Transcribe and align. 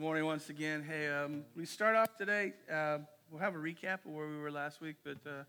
Good 0.00 0.06
morning 0.06 0.24
once 0.24 0.48
again. 0.48 0.82
Hey, 0.82 1.10
um, 1.10 1.44
we 1.54 1.66
start 1.66 1.94
off 1.94 2.16
today. 2.16 2.54
Uh, 2.72 3.00
we'll 3.30 3.42
have 3.42 3.54
a 3.54 3.58
recap 3.58 4.06
of 4.06 4.12
where 4.12 4.26
we 4.28 4.38
were 4.38 4.50
last 4.50 4.80
week, 4.80 4.96
but 5.04 5.18
uh, 5.26 5.42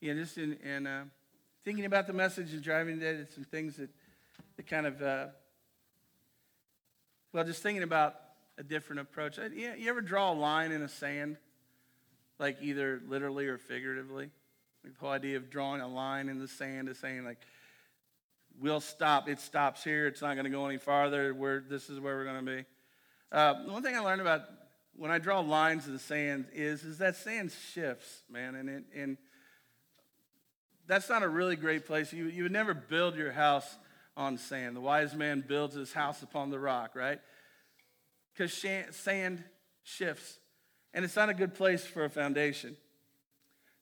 yeah, 0.00 0.12
just 0.12 0.38
in, 0.38 0.52
in 0.58 0.86
uh, 0.86 1.02
thinking 1.64 1.84
about 1.84 2.06
the 2.06 2.12
message 2.12 2.52
and 2.52 2.62
driving 2.62 3.00
today, 3.00 3.16
there's 3.16 3.34
some 3.34 3.42
things 3.42 3.74
that, 3.78 3.90
that 4.56 4.68
kind 4.68 4.86
of, 4.86 5.02
uh, 5.02 5.26
well, 7.32 7.42
just 7.42 7.60
thinking 7.60 7.82
about 7.82 8.14
a 8.56 8.62
different 8.62 9.00
approach. 9.00 9.36
Uh, 9.36 9.48
Yeah, 9.52 9.74
you 9.74 9.90
ever 9.90 10.00
draw 10.00 10.30
a 10.30 10.32
line 10.32 10.70
in 10.70 10.82
a 10.82 10.88
sand, 10.88 11.36
like 12.38 12.58
either 12.62 13.02
literally 13.08 13.48
or 13.48 13.58
figuratively? 13.58 14.30
Like 14.84 14.92
the 14.94 15.00
whole 15.00 15.10
idea 15.10 15.38
of 15.38 15.50
drawing 15.50 15.80
a 15.80 15.88
line 15.88 16.28
in 16.28 16.38
the 16.38 16.46
sand 16.46 16.88
is 16.88 17.00
saying 17.00 17.24
like, 17.24 17.38
we'll 18.60 18.78
stop. 18.78 19.28
It 19.28 19.40
stops 19.40 19.82
here. 19.82 20.06
It's 20.06 20.22
not 20.22 20.34
going 20.34 20.44
to 20.44 20.50
go 20.50 20.66
any 20.66 20.78
farther. 20.78 21.34
Where 21.34 21.64
this 21.68 21.90
is 21.90 21.98
where 21.98 22.14
we're 22.14 22.26
going 22.26 22.46
to 22.46 22.56
be. 22.58 22.64
Uh, 23.32 23.54
one 23.66 23.82
thing 23.82 23.96
I 23.96 24.00
learned 24.00 24.20
about 24.20 24.42
when 24.94 25.10
I 25.10 25.18
draw 25.18 25.40
lines 25.40 25.86
in 25.86 25.92
the 25.92 25.98
sand 25.98 26.46
is, 26.54 26.84
is 26.84 26.98
that 26.98 27.16
sand 27.16 27.52
shifts, 27.72 28.22
man, 28.30 28.54
and 28.54 28.68
it, 28.68 28.84
and 28.94 29.18
that's 30.86 31.08
not 31.08 31.22
a 31.22 31.28
really 31.28 31.56
great 31.56 31.86
place. 31.86 32.12
You, 32.12 32.26
you 32.26 32.44
would 32.44 32.52
never 32.52 32.72
build 32.72 33.16
your 33.16 33.32
house 33.32 33.76
on 34.16 34.38
sand. 34.38 34.76
The 34.76 34.80
wise 34.80 35.14
man 35.14 35.44
builds 35.46 35.74
his 35.74 35.92
house 35.92 36.22
upon 36.22 36.50
the 36.50 36.58
rock, 36.58 36.94
right? 36.94 37.20
Because 38.32 38.52
sand 38.52 39.44
shifts, 39.82 40.38
and 40.94 41.04
it's 41.04 41.16
not 41.16 41.28
a 41.28 41.34
good 41.34 41.54
place 41.54 41.84
for 41.84 42.04
a 42.04 42.10
foundation. 42.10 42.76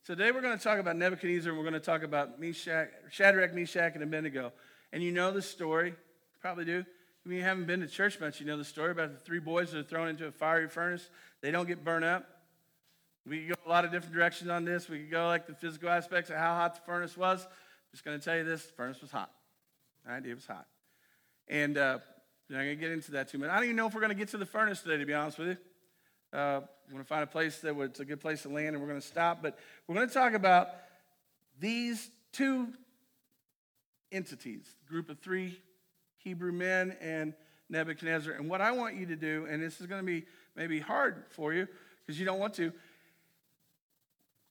So 0.02 0.14
today 0.14 0.32
we're 0.32 0.42
going 0.42 0.56
to 0.56 0.62
talk 0.62 0.78
about 0.78 0.96
Nebuchadnezzar, 0.96 1.50
and 1.50 1.58
we're 1.58 1.68
going 1.68 1.80
to 1.80 1.86
talk 1.86 2.02
about 2.02 2.40
Meshach, 2.40 2.88
Shadrach, 3.10 3.54
Meshach, 3.54 3.94
and 3.94 4.02
Abednego. 4.02 4.52
And 4.92 5.02
you 5.02 5.12
know 5.12 5.30
the 5.30 5.42
story, 5.42 5.94
probably 6.40 6.64
do. 6.64 6.84
If 7.26 7.32
you 7.32 7.42
haven't 7.42 7.66
been 7.66 7.80
to 7.80 7.86
church 7.86 8.20
much, 8.20 8.38
you 8.38 8.46
know 8.46 8.58
the 8.58 8.64
story 8.64 8.90
about 8.90 9.12
the 9.12 9.18
three 9.18 9.38
boys 9.38 9.72
that 9.72 9.78
are 9.78 9.82
thrown 9.82 10.08
into 10.08 10.26
a 10.26 10.30
fiery 10.30 10.68
furnace. 10.68 11.08
They 11.40 11.50
don't 11.50 11.66
get 11.66 11.82
burned 11.82 12.04
up. 12.04 12.26
We 13.26 13.40
could 13.40 13.48
go 13.48 13.54
a 13.64 13.68
lot 13.68 13.86
of 13.86 13.92
different 13.92 14.14
directions 14.14 14.50
on 14.50 14.66
this. 14.66 14.90
We 14.90 14.98
could 14.98 15.10
go 15.10 15.26
like 15.26 15.46
the 15.46 15.54
physical 15.54 15.88
aspects 15.88 16.28
of 16.28 16.36
how 16.36 16.54
hot 16.54 16.74
the 16.74 16.82
furnace 16.82 17.16
was. 17.16 17.46
Just 17.92 18.04
going 18.04 18.18
to 18.18 18.22
tell 18.22 18.36
you 18.36 18.44
this: 18.44 18.66
the 18.66 18.72
furnace 18.72 19.00
was 19.00 19.10
hot. 19.10 19.30
All 20.06 20.12
right, 20.12 20.24
it 20.24 20.34
was 20.34 20.46
hot. 20.46 20.66
And 21.48 21.78
uh, 21.78 21.98
I'm 22.50 22.56
going 22.56 22.68
to 22.68 22.76
get 22.76 22.90
into 22.90 23.12
that 23.12 23.30
too 23.30 23.38
much. 23.38 23.48
I 23.48 23.54
don't 23.54 23.64
even 23.64 23.76
know 23.76 23.86
if 23.86 23.94
we're 23.94 24.02
going 24.02 24.12
to 24.12 24.18
get 24.18 24.28
to 24.28 24.36
the 24.36 24.44
furnace 24.44 24.82
today, 24.82 24.98
to 24.98 25.06
be 25.06 25.14
honest 25.14 25.38
with 25.38 25.48
you. 25.48 25.56
We're 26.34 26.60
going 26.90 27.02
to 27.02 27.08
find 27.08 27.22
a 27.22 27.26
place 27.26 27.60
that 27.60 27.74
it's 27.80 28.00
a 28.00 28.04
good 28.04 28.20
place 28.20 28.42
to 28.42 28.50
land, 28.50 28.74
and 28.74 28.80
we're 28.80 28.88
going 28.88 29.00
to 29.00 29.06
stop. 29.06 29.40
But 29.40 29.58
we're 29.86 29.94
going 29.94 30.08
to 30.08 30.12
talk 30.12 30.34
about 30.34 30.68
these 31.58 32.10
two 32.32 32.68
entities, 34.12 34.74
group 34.86 35.08
of 35.08 35.20
three 35.20 35.58
Hebrew 36.24 36.52
men 36.52 36.96
and 37.00 37.34
Nebuchadnezzar. 37.68 38.32
And 38.32 38.48
what 38.48 38.60
I 38.60 38.72
want 38.72 38.96
you 38.96 39.06
to 39.06 39.16
do, 39.16 39.46
and 39.48 39.62
this 39.62 39.80
is 39.80 39.86
going 39.86 40.00
to 40.00 40.06
be 40.06 40.24
maybe 40.56 40.80
hard 40.80 41.24
for 41.30 41.52
you 41.52 41.68
because 42.00 42.18
you 42.18 42.24
don't 42.24 42.38
want 42.38 42.54
to. 42.54 42.72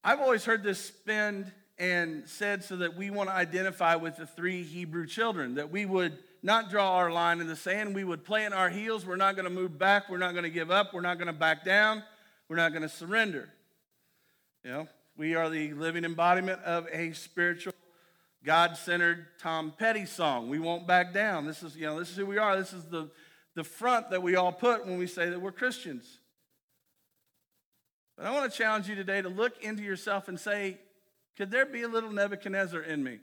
I've 0.04 0.20
always 0.20 0.46
heard 0.46 0.64
this 0.64 0.80
spend 0.80 1.52
and 1.80 2.28
said 2.28 2.64
so 2.64 2.78
that 2.78 2.96
we 2.96 3.10
want 3.10 3.30
to 3.30 3.36
identify 3.36 3.96
with 3.96 4.18
the 4.18 4.28
three 4.28 4.64
Hebrew 4.64 5.08
children, 5.08 5.56
that 5.56 5.72
we 5.72 5.86
would 5.86 6.18
not 6.44 6.70
draw 6.70 6.98
our 6.98 7.12
line 7.12 7.40
in 7.40 7.48
the 7.48 7.56
sand. 7.56 7.96
We 7.96 8.04
would 8.04 8.24
plant 8.24 8.54
our 8.54 8.70
heels. 8.70 9.06
We're 9.06 9.16
not 9.16 9.36
going 9.36 9.46
to 9.46 9.52
move 9.52 9.80
back. 9.80 10.10
We're 10.10 10.18
not 10.18 10.34
going 10.34 10.44
to 10.44 10.50
give 10.50 10.70
up. 10.70 10.94
We're 10.94 11.02
not 11.02 11.18
going 11.18 11.28
to 11.28 11.34
back 11.34 11.64
down. 11.64 12.04
We're 12.50 12.58
not 12.58 12.74
going 12.74 12.82
to 12.84 12.90
surrender. 12.90 13.50
You 14.64 14.72
know, 14.72 14.88
we 15.18 15.36
are 15.36 15.50
the 15.50 15.74
living 15.74 16.04
embodiment 16.04 16.62
of 16.64 16.88
a 16.92 17.14
spiritual 17.14 17.74
God 18.46 18.76
centered 18.76 19.28
Tom 19.40 19.74
Petty 19.78 20.06
song. 20.06 20.50
We 20.50 20.60
won't 20.60 20.86
back 20.86 21.14
down. 21.14 21.46
This 21.46 21.64
is, 21.64 21.78
you 21.78 21.86
know, 21.86 21.98
this 21.98 22.10
is 22.10 22.18
who 22.18 22.26
we 22.26 22.38
are. 22.38 22.58
This 22.58 22.74
is 22.74 22.84
the, 22.86 23.10
the 23.56 23.64
front 23.64 24.10
that 24.10 24.22
we 24.22 24.36
all 24.36 24.52
put 24.52 24.86
when 24.86 24.98
we 24.98 25.08
say 25.08 25.30
that 25.30 25.42
we're 25.42 25.54
Christians. 25.54 26.20
But 28.18 28.26
I 28.26 28.32
want 28.32 28.52
to 28.52 28.58
challenge 28.58 28.90
you 28.90 28.96
today 28.96 29.22
to 29.22 29.30
look 29.30 29.64
into 29.64 29.82
yourself 29.82 30.28
and 30.28 30.40
say, 30.40 30.78
could 31.38 31.52
there 31.52 31.66
be 31.66 31.84
a 31.84 31.88
little 31.88 32.12
Nebuchadnezzar 32.12 32.82
in 32.82 33.04
me? 33.04 33.20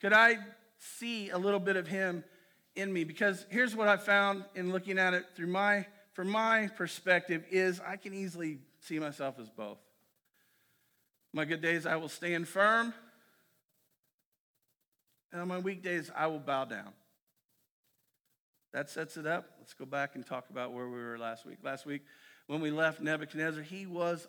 Could 0.00 0.12
I 0.12 0.38
see 0.78 1.30
a 1.30 1.38
little 1.38 1.58
bit 1.58 1.76
of 1.76 1.88
him 1.88 2.24
in 2.76 2.92
me? 2.92 3.04
Because 3.04 3.46
here's 3.48 3.74
what 3.74 3.88
I 3.88 3.96
found 3.96 4.44
in 4.54 4.72
looking 4.72 4.98
at 4.98 5.14
it 5.14 5.24
through 5.34 5.48
my, 5.48 5.86
from 6.12 6.28
my 6.28 6.68
perspective, 6.76 7.44
is 7.50 7.80
I 7.80 7.96
can 7.96 8.12
easily 8.14 8.58
see 8.80 8.98
myself 8.98 9.36
as 9.40 9.48
both. 9.48 9.78
My 11.32 11.44
good 11.44 11.60
days, 11.60 11.86
I 11.86 11.96
will 11.96 12.08
stand 12.08 12.46
firm. 12.46 12.94
And 15.32 15.40
on 15.40 15.48
my 15.48 15.58
weak 15.58 15.82
days, 15.82 16.10
I 16.16 16.26
will 16.26 16.38
bow 16.38 16.64
down. 16.64 16.92
That 18.72 18.90
sets 18.90 19.16
it 19.16 19.26
up. 19.26 19.46
Let's 19.58 19.74
go 19.74 19.84
back 19.84 20.14
and 20.14 20.26
talk 20.26 20.50
about 20.50 20.72
where 20.72 20.86
we 20.86 20.98
were 20.98 21.18
last 21.18 21.46
week. 21.46 21.58
Last 21.62 21.86
week, 21.86 22.02
when 22.46 22.60
we 22.60 22.70
left 22.70 23.00
Nebuchadnezzar, 23.00 23.62
he 23.62 23.86
was 23.86 24.26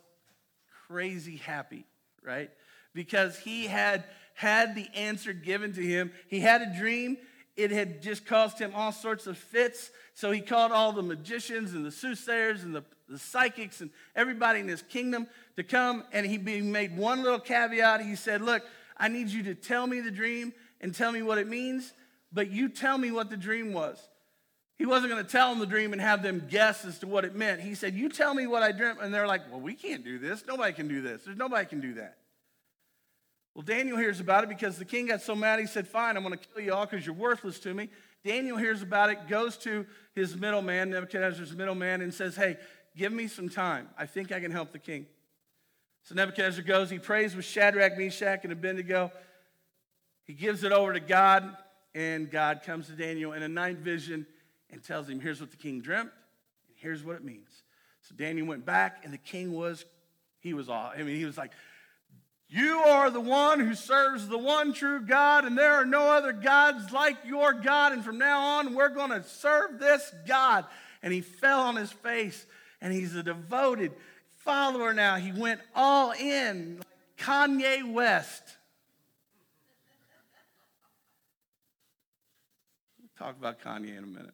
crazy 0.88 1.38
happy, 1.38 1.86
right? 2.24 2.50
Because 2.94 3.38
he 3.38 3.68
had 3.68 4.06
had 4.34 4.76
the 4.76 4.88
answer 4.96 5.34
given 5.34 5.74
to 5.74 5.82
him. 5.82 6.12
He 6.30 6.40
had 6.40 6.62
a 6.62 6.78
dream. 6.78 7.18
It 7.58 7.72
had 7.72 8.02
just 8.02 8.26
caused 8.26 8.58
him 8.58 8.72
all 8.74 8.94
sorts 8.94 9.28
of 9.28 9.38
fits. 9.38 9.92
So 10.14 10.32
he 10.32 10.40
called 10.40 10.72
all 10.72 10.94
the 10.94 11.04
magicians 11.04 11.74
and 11.74 11.86
the 11.86 11.92
soothsayers 11.92 12.64
and 12.64 12.74
the, 12.74 12.86
the 13.10 13.20
psychics 13.20 13.82
and 13.82 13.90
everybody 14.16 14.62
in 14.62 14.68
his 14.70 14.82
kingdom 14.82 15.28
to 15.58 15.64
come. 15.64 16.06
And 16.14 16.26
he 16.26 16.38
made 16.38 16.98
one 16.98 17.22
little 17.22 17.40
caveat. 17.40 18.02
He 18.02 18.16
said, 18.16 18.42
Look, 18.42 18.64
I 18.96 19.10
need 19.10 19.28
you 19.28 19.44
to 19.44 19.56
tell 19.56 19.86
me 19.88 20.00
the 20.00 20.12
dream 20.12 20.54
and 20.82 20.94
tell 20.94 21.12
me 21.12 21.22
what 21.22 21.38
it 21.38 21.48
means, 21.48 21.94
but 22.32 22.52
you 22.52 22.70
tell 22.70 22.98
me 22.98 23.12
what 23.12 23.30
the 23.30 23.38
dream 23.38 23.74
was. 23.74 24.00
He 24.78 24.86
wasn't 24.86 25.12
going 25.12 25.24
to 25.24 25.30
tell 25.30 25.50
them 25.50 25.60
the 25.60 25.66
dream 25.66 25.92
and 25.92 26.02
have 26.02 26.24
them 26.24 26.48
guess 26.50 26.86
as 26.86 27.00
to 27.00 27.08
what 27.08 27.26
it 27.26 27.36
meant. 27.36 27.60
He 27.60 27.76
said, 27.76 27.96
You 27.96 28.08
tell 28.08 28.34
me 28.34 28.48
what 28.48 28.64
I 28.64 28.72
dreamt. 28.72 29.00
And 29.02 29.14
they're 29.14 29.28
like, 29.28 29.52
Well, 29.52 29.60
we 29.60 29.74
can't 29.74 30.06
do 30.06 30.18
this. 30.18 30.46
Nobody 30.48 30.72
can 30.72 30.88
do 30.88 31.02
this. 31.02 31.24
There's 31.26 31.38
nobody 31.38 31.66
can 31.66 31.82
do 31.82 31.96
that. 31.96 32.18
Well, 33.54 33.64
Daniel 33.64 33.98
hears 33.98 34.22
about 34.22 34.46
it 34.46 34.50
because 34.50 34.78
the 34.78 34.86
king 34.86 35.08
got 35.08 35.22
so 35.22 35.36
mad, 35.36 35.60
he 35.60 35.66
said, 35.66 35.86
Fine, 35.86 36.16
I'm 36.16 36.24
going 36.24 36.38
to 36.38 36.48
kill 36.48 36.64
you 36.64 36.74
all 36.74 36.86
because 36.86 37.06
you're 37.06 37.14
worthless 37.14 37.60
to 37.60 37.74
me. 37.74 37.90
Daniel 38.24 38.56
hears 38.56 38.82
about 38.82 39.10
it, 39.10 39.28
goes 39.28 39.58
to 39.58 39.86
his 40.16 40.38
middleman, 40.38 40.92
Nebuchadnezzar's 40.92 41.54
middleman, 41.54 42.02
and 42.02 42.14
says, 42.14 42.38
Hey, 42.38 42.56
give 42.96 43.12
me 43.12 43.28
some 43.28 43.50
time. 43.50 43.90
I 43.98 44.06
think 44.06 44.32
I 44.32 44.40
can 44.40 44.52
help 44.52 44.72
the 44.72 44.80
king. 44.80 45.08
So 46.04 46.16
Nebuchadnezzar 46.16 46.64
goes, 46.64 46.90
he 46.90 47.00
prays 47.00 47.36
with 47.36 47.44
Shadrach, 47.44 47.98
Meshach, 47.98 48.40
and 48.44 48.54
Abednego. 48.54 49.12
He 50.30 50.36
gives 50.36 50.64
it 50.64 50.72
over 50.72 50.94
to 50.94 51.00
God, 51.00 51.58
and 51.96 52.30
God 52.30 52.62
comes 52.64 52.86
to 52.86 52.92
Daniel 52.92 53.34
in 53.34 53.42
a 53.42 53.48
night 53.48 53.78
vision 53.80 54.28
and 54.70 54.84
tells 54.84 55.10
him, 55.10 55.20
Here's 55.20 55.42
what 55.42 55.50
the 55.50 55.58
king 55.58 55.82
dreamt, 55.82 56.12
and 56.68 56.78
here's 56.78 57.04
what 57.04 57.16
it 57.16 57.24
means. 57.24 57.50
So 58.04 58.14
Daniel 58.14 58.46
went 58.46 58.64
back, 58.64 59.04
and 59.04 59.12
the 59.12 59.18
king 59.18 59.54
was, 59.54 59.86
he 60.40 60.54
was 60.54 60.70
all, 60.70 60.92
I 60.96 61.02
mean, 61.02 61.16
he 61.16 61.26
was 61.26 61.36
like, 61.36 61.50
You 62.48 62.78
are 62.78 63.10
the 63.10 63.20
one 63.20 63.60
who 63.60 63.74
serves 63.74 64.28
the 64.28 64.38
one 64.38 64.72
true 64.72 65.00
God, 65.00 65.46
and 65.46 65.58
there 65.58 65.74
are 65.74 65.86
no 65.86 66.12
other 66.12 66.32
gods 66.32 66.92
like 66.92 67.18
your 67.26 67.52
God, 67.52 67.94
and 67.94 68.06
from 68.06 68.20
now 68.20 68.40
on, 68.60 68.76
we're 68.76 68.90
going 68.90 69.10
to 69.10 69.24
serve 69.24 69.80
this 69.80 70.14
God. 70.28 70.66
And 71.02 71.12
he 71.12 71.22
fell 71.22 71.62
on 71.62 71.76
his 71.76 71.92
face, 71.92 72.46
and 72.82 72.94
he's 72.94 73.16
a 73.16 73.24
devoted 73.24 73.94
follower 74.44 74.94
now. 74.94 75.16
He 75.16 75.32
went 75.32 75.62
all 75.74 76.12
in, 76.12 76.78
like 76.78 76.88
Kanye 77.18 77.92
West. 77.92 78.58
Talk 83.20 83.38
about 83.38 83.62
Kanye 83.62 83.98
in 83.98 84.04
a 84.04 84.08
minute. 84.08 84.34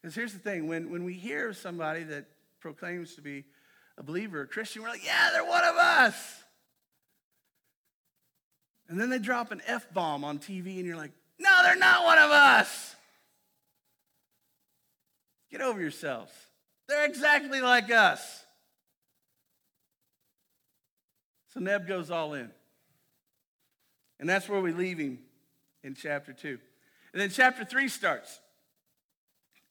Because 0.00 0.14
here's 0.14 0.32
the 0.32 0.38
thing 0.38 0.68
when, 0.68 0.90
when 0.90 1.04
we 1.04 1.12
hear 1.12 1.52
somebody 1.52 2.04
that 2.04 2.24
proclaims 2.60 3.16
to 3.16 3.20
be 3.20 3.44
a 3.98 4.02
believer, 4.02 4.42
a 4.42 4.46
Christian, 4.46 4.82
we're 4.82 4.88
like, 4.88 5.04
yeah, 5.04 5.30
they're 5.32 5.44
one 5.44 5.64
of 5.64 5.74
us. 5.74 6.44
And 8.88 8.98
then 8.98 9.10
they 9.10 9.18
drop 9.18 9.50
an 9.50 9.60
F 9.66 9.92
bomb 9.92 10.24
on 10.24 10.38
TV, 10.38 10.76
and 10.76 10.86
you're 10.86 10.96
like, 10.96 11.10
no, 11.38 11.50
they're 11.62 11.76
not 11.76 12.04
one 12.04 12.18
of 12.18 12.30
us. 12.30 12.94
Get 15.50 15.60
over 15.60 15.80
yourselves. 15.80 16.32
They're 16.88 17.04
exactly 17.04 17.60
like 17.60 17.90
us. 17.90 18.44
So 21.52 21.60
Neb 21.60 21.86
goes 21.86 22.10
all 22.10 22.34
in. 22.34 22.50
And 24.20 24.28
that's 24.28 24.48
where 24.48 24.60
we 24.60 24.72
leave 24.72 24.98
him 24.98 25.18
in 25.82 25.94
chapter 25.94 26.32
2. 26.32 26.58
And 27.12 27.22
then 27.22 27.30
chapter 27.30 27.64
3 27.64 27.88
starts. 27.88 28.40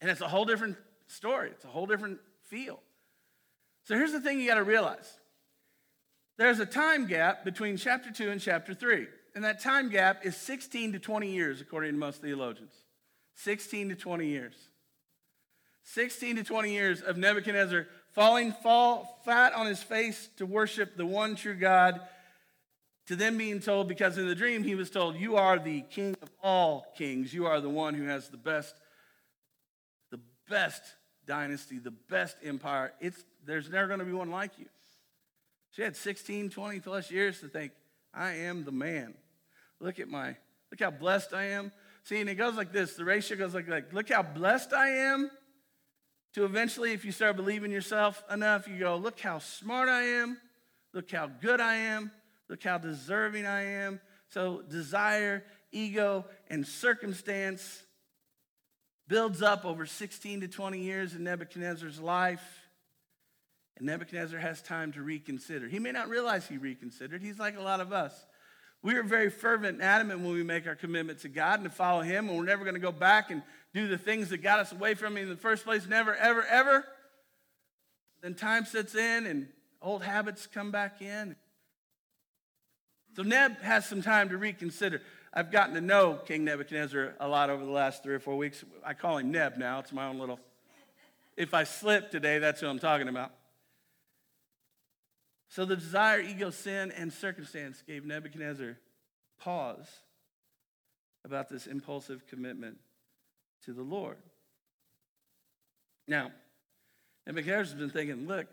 And 0.01 0.09
it's 0.09 0.21
a 0.21 0.27
whole 0.27 0.45
different 0.45 0.77
story, 1.07 1.49
it's 1.51 1.65
a 1.65 1.69
whole 1.69 1.85
different 1.85 2.19
feel. 2.49 2.79
So 3.83 3.95
here's 3.95 4.11
the 4.11 4.21
thing 4.21 4.39
you 4.39 4.47
got 4.47 4.55
to 4.55 4.63
realize 4.63 5.17
there's 6.37 6.59
a 6.59 6.65
time 6.65 7.07
gap 7.07 7.43
between 7.43 7.77
chapter 7.77 8.11
2 8.11 8.29
and 8.29 8.39
chapter 8.39 8.73
3. 8.73 9.07
And 9.35 9.43
that 9.43 9.59
time 9.59 9.89
gap 9.89 10.25
is 10.25 10.35
16 10.35 10.93
to 10.93 10.99
20 10.99 11.29
years, 11.29 11.61
according 11.61 11.91
to 11.91 11.97
most 11.97 12.21
theologians. 12.21 12.73
16 13.35 13.89
to 13.89 13.95
20 13.95 14.27
years. 14.27 14.55
16 15.83 16.37
to 16.37 16.43
20 16.43 16.73
years 16.73 17.01
of 17.01 17.17
Nebuchadnezzar 17.17 17.87
falling 18.13 18.51
fall 18.51 19.21
flat 19.23 19.53
on 19.53 19.67
his 19.67 19.81
face 19.81 20.29
to 20.37 20.45
worship 20.45 20.97
the 20.97 21.05
one 21.05 21.35
true 21.35 21.53
God 21.53 22.01
to 23.07 23.15
then 23.15 23.37
being 23.37 23.59
told, 23.61 23.87
because 23.87 24.17
in 24.17 24.27
the 24.27 24.35
dream 24.35 24.63
he 24.63 24.75
was 24.75 24.89
told, 24.89 25.15
You 25.15 25.37
are 25.37 25.57
the 25.57 25.81
king 25.81 26.15
of 26.21 26.29
all 26.43 26.93
kings. 26.97 27.33
You 27.33 27.45
are 27.47 27.61
the 27.61 27.69
one 27.69 27.93
who 27.93 28.03
has 28.03 28.29
the 28.29 28.37
best, 28.37 28.75
the 30.11 30.19
best 30.49 30.83
dynasty, 31.25 31.79
the 31.79 31.91
best 31.91 32.37
empire. 32.43 32.93
It's, 32.99 33.23
there's 33.45 33.69
never 33.69 33.87
going 33.87 33.99
to 33.99 34.05
be 34.05 34.11
one 34.11 34.29
like 34.29 34.51
you. 34.57 34.65
She 35.71 35.81
had 35.81 35.95
16, 35.95 36.49
20 36.49 36.79
plus 36.81 37.09
years 37.09 37.39
to 37.41 37.47
think, 37.47 37.71
I 38.13 38.31
am 38.31 38.65
the 38.65 38.71
man. 38.71 39.13
Look 39.79 39.99
at 39.99 40.09
my, 40.09 40.35
look 40.71 40.79
how 40.79 40.91
blessed 40.91 41.33
I 41.33 41.45
am. 41.45 41.71
See, 42.03 42.19
and 42.19 42.29
it 42.29 42.35
goes 42.35 42.55
like 42.55 42.71
this. 42.71 42.95
The 42.95 43.05
ratio 43.05 43.37
goes 43.37 43.53
like, 43.53 43.67
like 43.67 43.93
look 43.93 44.09
how 44.09 44.23
blessed 44.23 44.73
I 44.73 44.89
am. 44.89 45.29
To 46.33 46.45
eventually, 46.45 46.93
if 46.93 47.05
you 47.05 47.11
start 47.11 47.35
believing 47.35 47.71
yourself 47.71 48.23
enough, 48.31 48.67
you 48.67 48.79
go, 48.79 48.97
look 48.97 49.19
how 49.19 49.39
smart 49.39 49.87
I 49.87 50.03
am. 50.03 50.37
Look 50.93 51.11
how 51.11 51.27
good 51.27 51.61
I 51.61 51.75
am. 51.75 52.11
Look 52.49 52.63
how 52.63 52.77
deserving 52.77 53.45
I 53.45 53.63
am. 53.63 53.99
So, 54.29 54.61
desire, 54.61 55.43
ego, 55.71 56.25
and 56.49 56.65
circumstance 56.65 57.83
builds 59.07 59.41
up 59.41 59.65
over 59.65 59.85
16 59.85 60.41
to 60.41 60.47
20 60.47 60.79
years 60.79 61.13
in 61.13 61.23
Nebuchadnezzar's 61.23 61.99
life. 61.99 62.43
And 63.77 63.85
Nebuchadnezzar 63.85 64.39
has 64.39 64.61
time 64.61 64.91
to 64.93 65.01
reconsider. 65.01 65.67
He 65.67 65.79
may 65.79 65.91
not 65.91 66.09
realize 66.09 66.47
he 66.47 66.57
reconsidered. 66.57 67.21
He's 67.21 67.39
like 67.39 67.57
a 67.57 67.61
lot 67.61 67.79
of 67.79 67.93
us. 67.93 68.25
We 68.83 68.95
are 68.95 69.03
very 69.03 69.29
fervent 69.29 69.75
and 69.75 69.83
adamant 69.83 70.21
when 70.21 70.33
we 70.33 70.43
make 70.43 70.67
our 70.67 70.75
commitment 70.75 71.19
to 71.19 71.29
God 71.29 71.59
and 71.59 71.69
to 71.69 71.75
follow 71.75 72.01
Him, 72.01 72.29
and 72.29 72.37
we're 72.37 72.45
never 72.45 72.63
going 72.63 72.75
to 72.75 72.79
go 72.79 72.91
back 72.91 73.31
and 73.31 73.41
do 73.73 73.87
the 73.87 73.97
things 73.97 74.29
that 74.29 74.37
got 74.37 74.59
us 74.59 74.71
away 74.71 74.93
from 74.93 75.17
Him 75.17 75.23
in 75.23 75.29
the 75.29 75.35
first 75.35 75.65
place. 75.65 75.87
Never, 75.87 76.15
ever, 76.15 76.43
ever. 76.43 76.85
Then 78.21 78.33
time 78.33 78.65
sets 78.65 78.95
in 78.95 79.25
and 79.25 79.47
old 79.81 80.03
habits 80.03 80.47
come 80.47 80.71
back 80.71 81.01
in. 81.01 81.35
So 83.17 83.23
Neb 83.23 83.59
has 83.63 83.83
some 83.87 84.03
time 84.03 84.29
to 84.29 84.37
reconsider. 84.37 85.01
I've 85.33 85.51
gotten 85.51 85.73
to 85.73 85.81
know 85.81 86.19
King 86.27 86.43
Nebuchadnezzar 86.43 87.15
a 87.19 87.27
lot 87.27 87.49
over 87.49 87.65
the 87.65 87.71
last 87.71 88.03
three 88.03 88.13
or 88.13 88.19
four 88.19 88.37
weeks. 88.37 88.63
I 88.85 88.93
call 88.93 89.17
him 89.17 89.31
Neb 89.31 89.57
now. 89.57 89.79
It's 89.79 89.91
my 89.91 90.05
own 90.05 90.19
little. 90.19 90.39
If 91.35 91.55
I 91.55 91.63
slip 91.63 92.11
today, 92.11 92.37
that's 92.37 92.61
who 92.61 92.67
I'm 92.67 92.77
talking 92.77 93.07
about. 93.07 93.31
So 95.49 95.65
the 95.65 95.75
desire, 95.75 96.19
ego, 96.19 96.51
sin, 96.51 96.91
and 96.95 97.11
circumstance 97.11 97.81
gave 97.87 98.05
Nebuchadnezzar 98.05 98.77
pause 99.39 99.87
about 101.25 101.49
this 101.49 101.65
impulsive 101.65 102.27
commitment 102.27 102.77
to 103.65 103.73
the 103.73 103.81
Lord. 103.81 104.17
Now, 106.07 106.29
Nebuchadnezzar's 107.25 107.79
been 107.79 107.89
thinking, 107.89 108.27
look, 108.27 108.45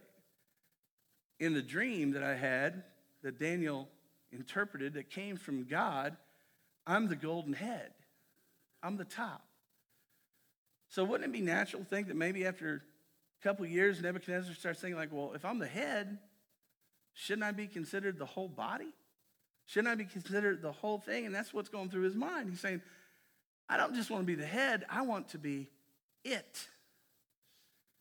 in 1.38 1.52
the 1.52 1.60
dream 1.60 2.12
that 2.12 2.22
I 2.22 2.34
had, 2.34 2.84
that 3.22 3.38
Daniel 3.38 3.90
interpreted, 4.34 4.94
that 4.94 5.10
came 5.10 5.36
from 5.36 5.64
God, 5.64 6.16
I'm 6.86 7.08
the 7.08 7.16
golden 7.16 7.52
head. 7.52 7.92
I'm 8.82 8.96
the 8.96 9.04
top. 9.04 9.42
So 10.88 11.02
wouldn't 11.04 11.28
it 11.28 11.32
be 11.32 11.40
natural 11.40 11.82
to 11.82 11.88
think 11.88 12.08
that 12.08 12.16
maybe 12.16 12.46
after 12.46 12.82
a 13.40 13.42
couple 13.42 13.66
years, 13.66 14.00
Nebuchadnezzar 14.00 14.54
starts 14.54 14.80
thinking, 14.80 14.96
like, 14.96 15.12
well, 15.12 15.32
if 15.34 15.44
I'm 15.44 15.58
the 15.58 15.66
head, 15.66 16.18
shouldn't 17.14 17.44
I 17.44 17.52
be 17.52 17.66
considered 17.66 18.18
the 18.18 18.26
whole 18.26 18.48
body? 18.48 18.92
Shouldn't 19.66 19.88
I 19.88 19.94
be 19.94 20.04
considered 20.04 20.60
the 20.60 20.72
whole 20.72 20.98
thing? 20.98 21.26
And 21.26 21.34
that's 21.34 21.54
what's 21.54 21.70
going 21.70 21.88
through 21.88 22.02
his 22.02 22.14
mind. 22.14 22.50
He's 22.50 22.60
saying, 22.60 22.82
I 23.68 23.76
don't 23.76 23.94
just 23.94 24.10
want 24.10 24.22
to 24.22 24.26
be 24.26 24.34
the 24.34 24.46
head, 24.46 24.84
I 24.90 25.02
want 25.02 25.28
to 25.30 25.38
be 25.38 25.70
it. 26.22 26.68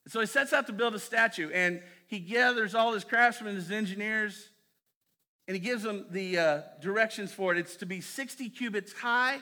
So 0.07 0.19
he 0.19 0.25
sets 0.25 0.51
out 0.51 0.67
to 0.67 0.73
build 0.73 0.93
a 0.95 0.99
statue, 0.99 1.49
and 1.51 1.81
he 2.07 2.19
gathers 2.19 2.75
all 2.75 2.93
his 2.93 3.05
craftsmen, 3.05 3.55
his 3.55 3.71
engineers, 3.71 4.49
and 5.47 5.55
he 5.55 5.59
gives 5.59 5.83
them 5.83 6.05
the 6.09 6.37
uh, 6.37 6.61
directions 6.81 7.31
for 7.31 7.51
it. 7.51 7.57
It's 7.57 7.75
to 7.77 7.85
be 7.85 8.01
60 8.01 8.49
cubits 8.49 8.93
high 8.93 9.39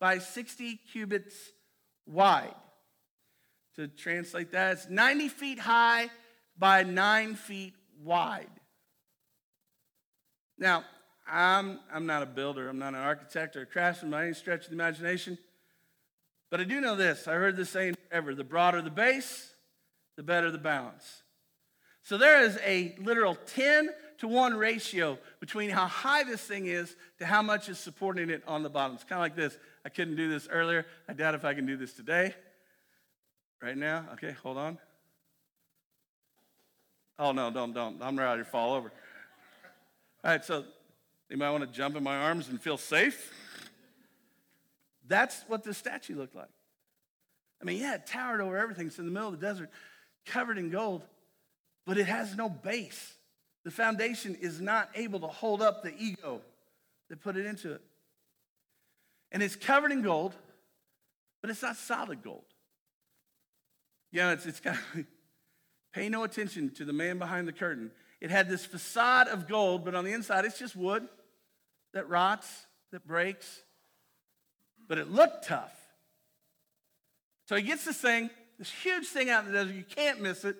by 0.00 0.18
60 0.18 0.80
cubits 0.90 1.34
wide. 2.06 2.54
To 3.76 3.88
translate 3.88 4.52
that, 4.52 4.72
it's 4.72 4.88
90 4.88 5.28
feet 5.28 5.58
high 5.58 6.08
by 6.56 6.82
9 6.82 7.34
feet 7.34 7.74
wide. 8.02 8.50
Now, 10.58 10.84
I'm, 11.26 11.80
I'm 11.92 12.06
not 12.06 12.22
a 12.22 12.26
builder, 12.26 12.68
I'm 12.68 12.78
not 12.78 12.94
an 12.94 13.00
architect 13.00 13.56
or 13.56 13.62
a 13.62 13.66
craftsman 13.66 14.10
by 14.10 14.24
any 14.24 14.34
stretch 14.34 14.64
of 14.64 14.68
the 14.68 14.74
imagination, 14.74 15.38
but 16.50 16.60
I 16.60 16.64
do 16.64 16.80
know 16.80 16.94
this. 16.96 17.26
I 17.26 17.32
heard 17.32 17.56
this 17.56 17.70
saying 17.70 17.96
forever 18.08 18.34
the 18.34 18.44
broader 18.44 18.80
the 18.80 18.90
base, 18.90 19.54
the 20.16 20.22
better 20.22 20.50
the 20.50 20.58
balance. 20.58 21.22
So 22.02 22.18
there 22.18 22.42
is 22.42 22.58
a 22.64 22.94
literal 23.00 23.34
10 23.34 23.88
to 24.18 24.28
1 24.28 24.54
ratio 24.54 25.18
between 25.40 25.70
how 25.70 25.86
high 25.86 26.22
this 26.24 26.40
thing 26.40 26.66
is 26.66 26.94
to 27.18 27.26
how 27.26 27.42
much 27.42 27.68
is 27.68 27.78
supporting 27.78 28.30
it 28.30 28.42
on 28.46 28.62
the 28.62 28.70
bottom. 28.70 28.94
It's 28.94 29.04
kind 29.04 29.18
of 29.18 29.22
like 29.22 29.36
this. 29.36 29.56
I 29.84 29.88
couldn't 29.88 30.16
do 30.16 30.28
this 30.28 30.48
earlier. 30.50 30.86
I 31.08 31.12
doubt 31.12 31.34
if 31.34 31.44
I 31.44 31.54
can 31.54 31.66
do 31.66 31.76
this 31.76 31.92
today. 31.92 32.34
Right 33.62 33.76
now? 33.76 34.04
Okay, 34.14 34.32
hold 34.42 34.58
on. 34.58 34.78
Oh, 37.18 37.32
no, 37.32 37.50
don't, 37.50 37.72
don't. 37.72 38.02
I'm 38.02 38.18
ready 38.18 38.42
to 38.42 38.44
fall 38.44 38.74
over. 38.74 38.92
All 40.22 40.30
right, 40.30 40.44
so 40.44 40.64
you 41.28 41.36
might 41.36 41.50
want 41.50 41.64
to 41.64 41.70
jump 41.70 41.96
in 41.96 42.02
my 42.02 42.16
arms 42.16 42.48
and 42.48 42.60
feel 42.60 42.76
safe. 42.76 43.32
That's 45.06 45.42
what 45.48 45.64
this 45.64 45.78
statue 45.78 46.16
looked 46.16 46.34
like. 46.34 46.48
I 47.60 47.64
mean, 47.64 47.80
yeah, 47.80 47.94
it 47.94 48.06
towered 48.06 48.40
over 48.40 48.58
everything. 48.58 48.88
It's 48.88 48.98
in 48.98 49.06
the 49.06 49.10
middle 49.10 49.28
of 49.28 49.40
the 49.40 49.46
desert, 49.46 49.70
covered 50.26 50.58
in 50.58 50.70
gold, 50.70 51.02
but 51.86 51.98
it 51.98 52.06
has 52.06 52.36
no 52.36 52.48
base. 52.48 53.14
The 53.64 53.70
foundation 53.70 54.36
is 54.40 54.60
not 54.60 54.90
able 54.94 55.20
to 55.20 55.26
hold 55.26 55.62
up 55.62 55.82
the 55.82 55.94
ego 55.98 56.40
that 57.08 57.20
put 57.22 57.36
it 57.36 57.46
into 57.46 57.72
it. 57.72 57.80
And 59.32 59.42
it's 59.42 59.56
covered 59.56 59.90
in 59.90 60.02
gold, 60.02 60.34
but 61.40 61.50
it's 61.50 61.62
not 61.62 61.76
solid 61.76 62.22
gold. 62.22 62.44
Yeah, 64.12 64.32
it's, 64.32 64.46
it's 64.46 64.60
kind 64.60 64.78
of, 64.94 65.04
pay 65.92 66.08
no 66.08 66.24
attention 66.24 66.70
to 66.70 66.84
the 66.84 66.92
man 66.92 67.18
behind 67.18 67.48
the 67.48 67.52
curtain. 67.52 67.90
It 68.20 68.30
had 68.30 68.48
this 68.48 68.64
facade 68.64 69.28
of 69.28 69.48
gold, 69.48 69.84
but 69.84 69.94
on 69.94 70.04
the 70.04 70.12
inside, 70.12 70.44
it's 70.44 70.58
just 70.58 70.76
wood 70.76 71.08
that 71.94 72.08
rots, 72.08 72.66
that 72.92 73.06
breaks. 73.06 73.62
But 74.86 74.98
it 74.98 75.10
looked 75.10 75.46
tough. 75.46 75.74
So 77.48 77.56
he 77.56 77.62
gets 77.62 77.84
this 77.84 77.96
thing, 77.96 78.30
this 78.58 78.70
huge 78.70 79.06
thing 79.06 79.30
out 79.30 79.44
in 79.44 79.52
the 79.52 79.58
desert. 79.58 79.74
You 79.74 79.84
can't 79.84 80.20
miss 80.20 80.44
it. 80.44 80.56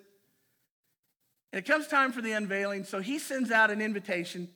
And 1.55 1.61
it 1.61 1.71
comes 1.71 1.87
time 1.87 2.11
for 2.11 2.21
the 2.21 2.33
unveiling. 2.33 2.83
So 2.83 2.99
he 2.99 3.21
sends 3.21 3.53
out 3.53 3.71
an 3.71 3.81
invitation 3.81 4.49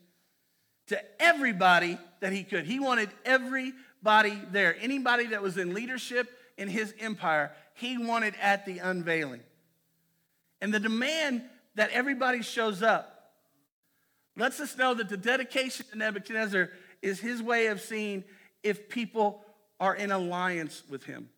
to 0.88 1.00
everybody 1.22 1.96
that 2.18 2.32
he 2.32 2.42
could. 2.42 2.64
He 2.64 2.80
wanted 2.80 3.08
everybody 3.24 4.36
there. 4.50 4.76
Anybody 4.80 5.26
that 5.26 5.40
was 5.40 5.58
in 5.58 5.74
leadership 5.74 6.28
in 6.56 6.66
his 6.66 6.92
empire, 6.98 7.52
he 7.74 7.98
wanted 7.98 8.34
at 8.42 8.66
the 8.66 8.78
unveiling. 8.78 9.42
And 10.60 10.74
the 10.74 10.80
demand 10.80 11.42
that 11.76 11.90
everybody 11.92 12.42
shows 12.42 12.82
up 12.82 13.30
lets 14.36 14.58
us 14.58 14.76
know 14.76 14.92
that 14.94 15.08
the 15.08 15.16
dedication 15.16 15.86
to 15.92 15.98
Nebuchadnezzar 15.98 16.68
is 17.00 17.20
his 17.20 17.40
way 17.40 17.68
of 17.68 17.80
seeing 17.80 18.24
if 18.64 18.88
people 18.88 19.44
are 19.78 19.94
in 19.94 20.10
alliance 20.10 20.82
with 20.90 21.04
him. 21.04 21.28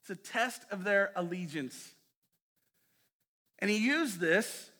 It's 0.00 0.10
a 0.10 0.16
test 0.16 0.62
of 0.72 0.82
their 0.82 1.12
allegiance. 1.14 1.92
And 3.60 3.70
he 3.70 3.76
used 3.76 4.18
this 4.18 4.72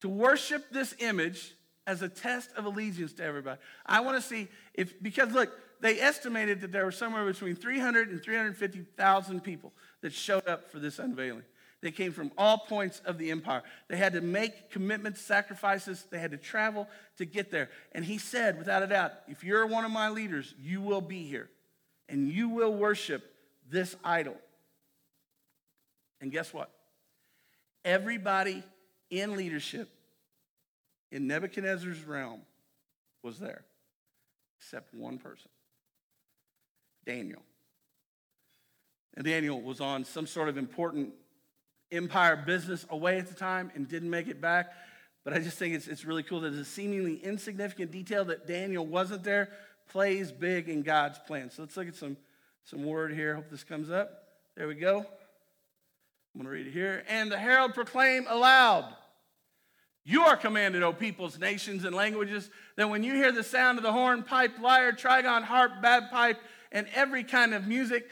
to 0.00 0.08
worship 0.08 0.70
this 0.70 0.94
image 0.98 1.54
as 1.86 2.02
a 2.02 2.08
test 2.08 2.50
of 2.56 2.66
allegiance 2.66 3.14
to 3.14 3.24
everybody. 3.24 3.60
I 3.86 4.00
want 4.00 4.20
to 4.20 4.26
see 4.26 4.48
if, 4.74 5.02
because 5.02 5.32
look, 5.32 5.50
they 5.80 6.00
estimated 6.00 6.60
that 6.60 6.72
there 6.72 6.84
were 6.84 6.92
somewhere 6.92 7.24
between 7.24 7.54
300 7.54 8.10
and 8.10 8.22
350,000 8.22 9.40
people 9.40 9.72
that 10.02 10.12
showed 10.12 10.46
up 10.46 10.70
for 10.70 10.78
this 10.78 10.98
unveiling. 10.98 11.44
They 11.80 11.92
came 11.92 12.12
from 12.12 12.32
all 12.36 12.58
points 12.58 13.00
of 13.04 13.18
the 13.18 13.30
empire. 13.30 13.62
They 13.88 13.96
had 13.96 14.12
to 14.14 14.20
make 14.20 14.70
commitments, 14.70 15.20
sacrifices. 15.20 16.06
They 16.10 16.18
had 16.18 16.32
to 16.32 16.36
travel 16.36 16.88
to 17.18 17.24
get 17.24 17.50
there. 17.50 17.70
And 17.92 18.04
he 18.04 18.18
said, 18.18 18.58
without 18.58 18.82
a 18.82 18.88
doubt, 18.88 19.12
if 19.28 19.44
you're 19.44 19.66
one 19.66 19.84
of 19.84 19.92
my 19.92 20.08
leaders, 20.08 20.54
you 20.58 20.80
will 20.80 21.00
be 21.00 21.24
here 21.24 21.48
and 22.08 22.28
you 22.28 22.48
will 22.48 22.74
worship 22.74 23.22
this 23.70 23.94
idol. 24.02 24.36
And 26.20 26.32
guess 26.32 26.52
what? 26.52 26.70
Everybody 27.84 28.64
in 29.10 29.36
leadership 29.36 29.88
in 31.10 31.26
Nebuchadnezzar's 31.26 32.04
realm 32.04 32.40
was 33.22 33.38
there, 33.38 33.64
except 34.58 34.94
one 34.94 35.18
person 35.18 35.50
Daniel. 37.06 37.42
And 39.16 39.24
Daniel 39.24 39.60
was 39.60 39.80
on 39.80 40.04
some 40.04 40.26
sort 40.26 40.48
of 40.48 40.56
important 40.56 41.12
empire 41.90 42.36
business 42.36 42.86
away 42.90 43.18
at 43.18 43.26
the 43.26 43.34
time 43.34 43.72
and 43.74 43.88
didn't 43.88 44.10
make 44.10 44.28
it 44.28 44.40
back. 44.40 44.72
But 45.24 45.32
I 45.32 45.40
just 45.40 45.58
think 45.58 45.74
it's, 45.74 45.88
it's 45.88 46.04
really 46.04 46.22
cool 46.22 46.40
that 46.42 46.52
a 46.52 46.64
seemingly 46.64 47.16
insignificant 47.16 47.90
detail 47.90 48.24
that 48.26 48.46
Daniel 48.46 48.86
wasn't 48.86 49.24
there 49.24 49.50
plays 49.90 50.30
big 50.30 50.68
in 50.68 50.82
God's 50.82 51.18
plan. 51.18 51.50
So 51.50 51.62
let's 51.62 51.76
look 51.76 51.88
at 51.88 51.96
some, 51.96 52.16
some 52.64 52.84
word 52.84 53.12
here. 53.12 53.34
Hope 53.34 53.50
this 53.50 53.64
comes 53.64 53.90
up. 53.90 54.24
There 54.56 54.68
we 54.68 54.74
go. 54.74 55.06
I'm 56.38 56.44
going 56.44 56.54
to 56.54 56.62
read 56.62 56.68
it 56.68 56.72
here. 56.72 57.02
And 57.08 57.32
the 57.32 57.36
herald 57.38 57.74
proclaimed 57.74 58.26
aloud 58.28 58.94
You 60.04 60.22
are 60.22 60.36
commanded, 60.36 60.84
O 60.84 60.92
peoples, 60.92 61.36
nations, 61.36 61.84
and 61.84 61.96
languages, 61.96 62.48
that 62.76 62.88
when 62.88 63.02
you 63.02 63.14
hear 63.14 63.32
the 63.32 63.42
sound 63.42 63.76
of 63.76 63.82
the 63.82 63.90
horn, 63.90 64.22
pipe, 64.22 64.52
lyre, 64.60 64.92
trigon, 64.92 65.42
harp, 65.42 65.82
bagpipe, 65.82 66.38
and 66.70 66.86
every 66.94 67.24
kind 67.24 67.54
of 67.54 67.66
music, 67.66 68.08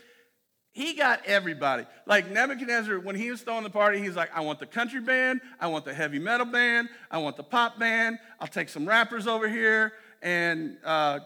he 0.73 0.95
got 0.95 1.25
everybody. 1.25 1.87
Like 2.04 2.28
Nebuchadnezzar, 2.28 2.99
when 2.99 3.14
he 3.14 3.30
was 3.30 3.42
throwing 3.42 3.62
the 3.62 3.71
party, 3.71 4.00
he's 4.00 4.16
like, 4.16 4.30
I 4.35 4.40
want 4.40 4.59
the 4.59 4.66
country 4.66 5.00
band, 5.00 5.40
I 5.61 5.68
want 5.68 5.85
the 5.85 5.95
heavy 5.95 6.18
metal 6.18 6.47
band, 6.47 6.88
I 7.12 7.18
want 7.18 7.37
the 7.37 7.45
pop 7.45 7.78
band, 7.78 8.18
I'll 8.40 8.49
take 8.49 8.68
some 8.68 8.88
rappers 8.88 9.28
over 9.28 9.49
here, 9.49 9.92
and 10.21 10.78
uh, 10.85 11.21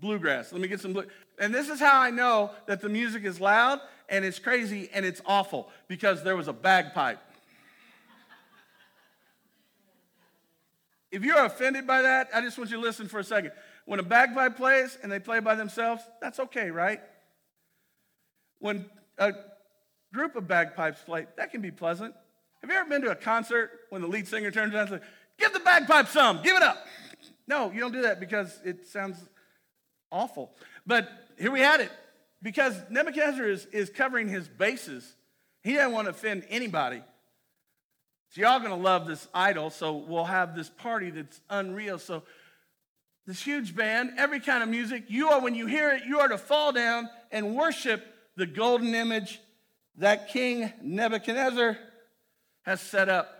bluegrass. 0.00 0.52
Let 0.52 0.60
me 0.60 0.68
get 0.68 0.80
some 0.80 0.92
blue. 0.92 1.06
And 1.36 1.52
this 1.52 1.68
is 1.68 1.80
how 1.80 2.00
I 2.00 2.10
know 2.10 2.52
that 2.66 2.80
the 2.80 2.88
music 2.88 3.24
is 3.24 3.40
loud 3.40 3.80
and 4.08 4.24
it's 4.24 4.38
crazy 4.38 4.90
and 4.92 5.04
it's 5.04 5.20
awful 5.26 5.70
because 5.88 6.22
there 6.22 6.36
was 6.36 6.48
a 6.48 6.52
bagpipe. 6.52 7.20
If 11.10 11.22
you're 11.22 11.44
offended 11.44 11.86
by 11.86 12.02
that, 12.02 12.28
I 12.34 12.40
just 12.40 12.58
want 12.58 12.70
you 12.70 12.76
to 12.76 12.82
listen 12.82 13.06
for 13.06 13.20
a 13.20 13.24
second. 13.24 13.52
When 13.84 14.00
a 14.00 14.02
bagpipe 14.02 14.56
plays 14.56 14.98
and 15.02 15.12
they 15.12 15.20
play 15.20 15.38
by 15.38 15.54
themselves, 15.54 16.02
that's 16.20 16.40
okay, 16.40 16.70
right? 16.70 17.00
When 18.58 18.86
a 19.18 19.32
group 20.12 20.34
of 20.34 20.48
bagpipes 20.48 21.02
play, 21.02 21.26
that 21.36 21.52
can 21.52 21.60
be 21.60 21.70
pleasant. 21.70 22.14
Have 22.62 22.70
you 22.70 22.76
ever 22.76 22.88
been 22.88 23.02
to 23.02 23.10
a 23.10 23.16
concert 23.16 23.70
when 23.90 24.02
the 24.02 24.08
lead 24.08 24.26
singer 24.26 24.50
turns 24.50 24.74
around 24.74 24.88
and 24.88 25.00
says, 25.00 25.08
Give 25.38 25.52
the 25.52 25.60
bagpipe 25.60 26.08
some, 26.08 26.42
give 26.42 26.56
it 26.56 26.62
up? 26.62 26.84
No, 27.46 27.70
you 27.70 27.80
don't 27.80 27.92
do 27.92 28.02
that 28.02 28.20
because 28.20 28.58
it 28.64 28.86
sounds 28.86 29.18
awful. 30.10 30.52
But 30.86 31.08
here 31.38 31.50
we 31.50 31.60
had 31.60 31.80
it. 31.80 31.92
Because 32.44 32.76
Nebuchadnezzar 32.90 33.48
is, 33.48 33.64
is 33.72 33.88
covering 33.88 34.28
his 34.28 34.46
bases. 34.46 35.16
He 35.62 35.72
doesn't 35.72 35.92
want 35.92 36.04
to 36.04 36.10
offend 36.10 36.44
anybody. 36.50 37.02
So 38.28 38.42
y'all 38.42 38.60
gonna 38.60 38.76
love 38.76 39.06
this 39.06 39.26
idol, 39.32 39.70
so 39.70 39.96
we'll 39.96 40.26
have 40.26 40.54
this 40.54 40.68
party 40.68 41.08
that's 41.08 41.40
unreal. 41.48 41.98
So 41.98 42.22
this 43.26 43.42
huge 43.42 43.74
band, 43.74 44.12
every 44.18 44.40
kind 44.40 44.62
of 44.62 44.68
music, 44.68 45.04
you 45.08 45.30
are, 45.30 45.40
when 45.40 45.54
you 45.54 45.66
hear 45.66 45.90
it, 45.92 46.02
you 46.06 46.20
are 46.20 46.28
to 46.28 46.36
fall 46.36 46.70
down 46.70 47.08
and 47.32 47.56
worship 47.56 48.04
the 48.36 48.44
golden 48.44 48.94
image 48.94 49.40
that 49.96 50.28
King 50.28 50.70
Nebuchadnezzar 50.82 51.78
has 52.62 52.80
set 52.82 53.08
up. 53.08 53.30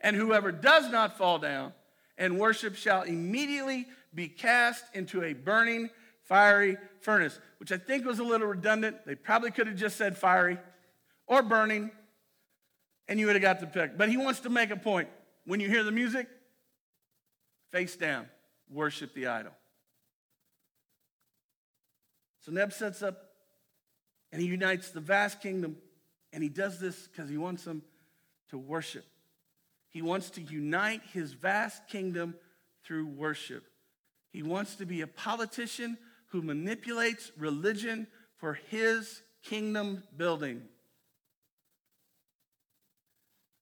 And 0.00 0.16
whoever 0.16 0.50
does 0.50 0.90
not 0.90 1.16
fall 1.16 1.38
down 1.38 1.72
and 2.18 2.40
worship 2.40 2.74
shall 2.74 3.02
immediately 3.02 3.86
be 4.12 4.26
cast 4.26 4.82
into 4.94 5.22
a 5.22 5.32
burning 5.32 5.90
fiery 6.24 6.76
furnace, 7.00 7.38
which 7.58 7.72
I 7.72 7.76
think 7.76 8.04
was 8.04 8.18
a 8.18 8.24
little 8.24 8.46
redundant. 8.46 9.06
They 9.06 9.14
probably 9.14 9.50
could 9.50 9.66
have 9.66 9.76
just 9.76 9.96
said 9.96 10.16
fiery 10.16 10.58
or 11.26 11.42
burning, 11.42 11.90
and 13.08 13.20
you 13.20 13.26
would 13.26 13.36
have 13.36 13.42
got 13.42 13.60
the 13.60 13.66
pick. 13.66 13.96
But 13.96 14.08
he 14.08 14.16
wants 14.16 14.40
to 14.40 14.50
make 14.50 14.70
a 14.70 14.76
point. 14.76 15.08
When 15.46 15.60
you 15.60 15.68
hear 15.68 15.84
the 15.84 15.92
music, 15.92 16.26
face 17.70 17.96
down, 17.96 18.28
worship 18.70 19.14
the 19.14 19.26
idol. 19.26 19.52
So 22.40 22.52
Neb 22.52 22.72
sets 22.72 23.02
up 23.02 23.16
and 24.32 24.40
he 24.40 24.48
unites 24.48 24.90
the 24.90 25.00
vast 25.00 25.40
kingdom, 25.40 25.76
and 26.32 26.42
he 26.42 26.48
does 26.48 26.80
this 26.80 27.06
because 27.06 27.30
he 27.30 27.38
wants 27.38 27.64
them 27.64 27.82
to 28.50 28.58
worship. 28.58 29.04
He 29.90 30.02
wants 30.02 30.30
to 30.30 30.40
unite 30.42 31.02
his 31.12 31.32
vast 31.34 31.86
kingdom 31.88 32.34
through 32.84 33.06
worship. 33.06 33.64
He 34.32 34.42
wants 34.42 34.74
to 34.76 34.86
be 34.86 35.02
a 35.02 35.06
politician 35.06 35.96
who 36.34 36.42
manipulates 36.42 37.30
religion 37.38 38.08
for 38.38 38.54
his 38.54 39.22
kingdom 39.44 40.02
building. 40.16 40.62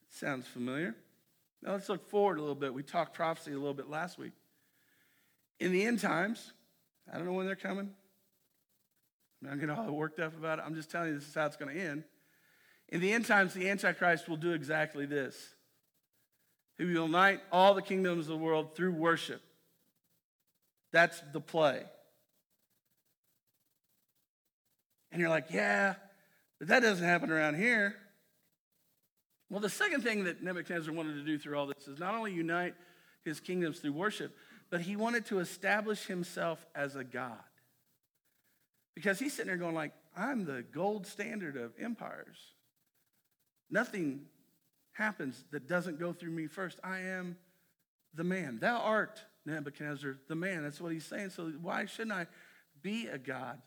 Sounds 0.08 0.46
familiar. 0.46 0.94
Now 1.62 1.72
let's 1.72 1.90
look 1.90 2.08
forward 2.08 2.38
a 2.38 2.40
little 2.40 2.54
bit. 2.54 2.72
We 2.72 2.82
talked 2.82 3.12
prophecy 3.12 3.50
a 3.50 3.58
little 3.58 3.74
bit 3.74 3.90
last 3.90 4.18
week. 4.18 4.32
In 5.60 5.70
the 5.70 5.84
end 5.84 6.00
times, 6.00 6.54
I 7.12 7.18
don't 7.18 7.26
know 7.26 7.34
when 7.34 7.44
they're 7.44 7.56
coming. 7.56 7.90
I'm 9.42 9.50
not 9.50 9.60
getting 9.60 9.76
all 9.76 9.92
worked 9.92 10.18
up 10.18 10.34
about 10.34 10.58
it. 10.58 10.64
I'm 10.64 10.74
just 10.74 10.90
telling 10.90 11.08
you 11.08 11.14
this 11.16 11.28
is 11.28 11.34
how 11.34 11.44
it's 11.44 11.56
going 11.56 11.76
to 11.76 11.78
end. 11.78 12.04
In 12.88 13.02
the 13.02 13.12
end 13.12 13.26
times, 13.26 13.52
the 13.52 13.68
Antichrist 13.68 14.30
will 14.30 14.38
do 14.38 14.52
exactly 14.52 15.04
this. 15.04 15.36
He 16.78 16.86
will 16.86 17.04
unite 17.04 17.40
all 17.52 17.74
the 17.74 17.82
kingdoms 17.82 18.30
of 18.30 18.38
the 18.38 18.42
world 18.42 18.74
through 18.74 18.92
worship. 18.92 19.42
That's 20.90 21.22
the 21.34 21.40
play. 21.42 21.82
And 25.12 25.20
you're 25.20 25.30
like, 25.30 25.46
yeah, 25.50 25.94
but 26.58 26.68
that 26.68 26.80
doesn't 26.80 27.06
happen 27.06 27.30
around 27.30 27.54
here. 27.54 27.94
Well, 29.50 29.60
the 29.60 29.68
second 29.68 30.02
thing 30.02 30.24
that 30.24 30.42
Nebuchadnezzar 30.42 30.92
wanted 30.92 31.14
to 31.14 31.24
do 31.24 31.38
through 31.38 31.58
all 31.58 31.66
this 31.66 31.86
is 31.86 31.98
not 31.98 32.14
only 32.14 32.32
unite 32.32 32.74
his 33.24 33.38
kingdoms 33.38 33.78
through 33.78 33.92
worship, 33.92 34.34
but 34.70 34.80
he 34.80 34.96
wanted 34.96 35.26
to 35.26 35.38
establish 35.40 36.06
himself 36.06 36.64
as 36.74 36.96
a 36.96 37.04
God. 37.04 37.38
Because 38.94 39.18
he's 39.18 39.34
sitting 39.34 39.48
there 39.48 39.58
going 39.58 39.74
like, 39.74 39.92
I'm 40.16 40.46
the 40.46 40.62
gold 40.62 41.06
standard 41.06 41.56
of 41.56 41.72
empires. 41.78 42.38
Nothing 43.70 44.22
happens 44.92 45.44
that 45.52 45.68
doesn't 45.68 45.98
go 46.00 46.12
through 46.12 46.30
me 46.30 46.46
first. 46.46 46.78
I 46.82 47.00
am 47.00 47.36
the 48.14 48.24
man. 48.24 48.58
Thou 48.60 48.78
art 48.78 49.20
Nebuchadnezzar, 49.44 50.16
the 50.28 50.34
man. 50.34 50.62
That's 50.62 50.80
what 50.80 50.92
he's 50.92 51.04
saying. 51.04 51.30
So 51.30 51.52
why 51.60 51.86
shouldn't 51.86 52.12
I 52.12 52.26
be 52.82 53.08
a 53.08 53.18
God? 53.18 53.60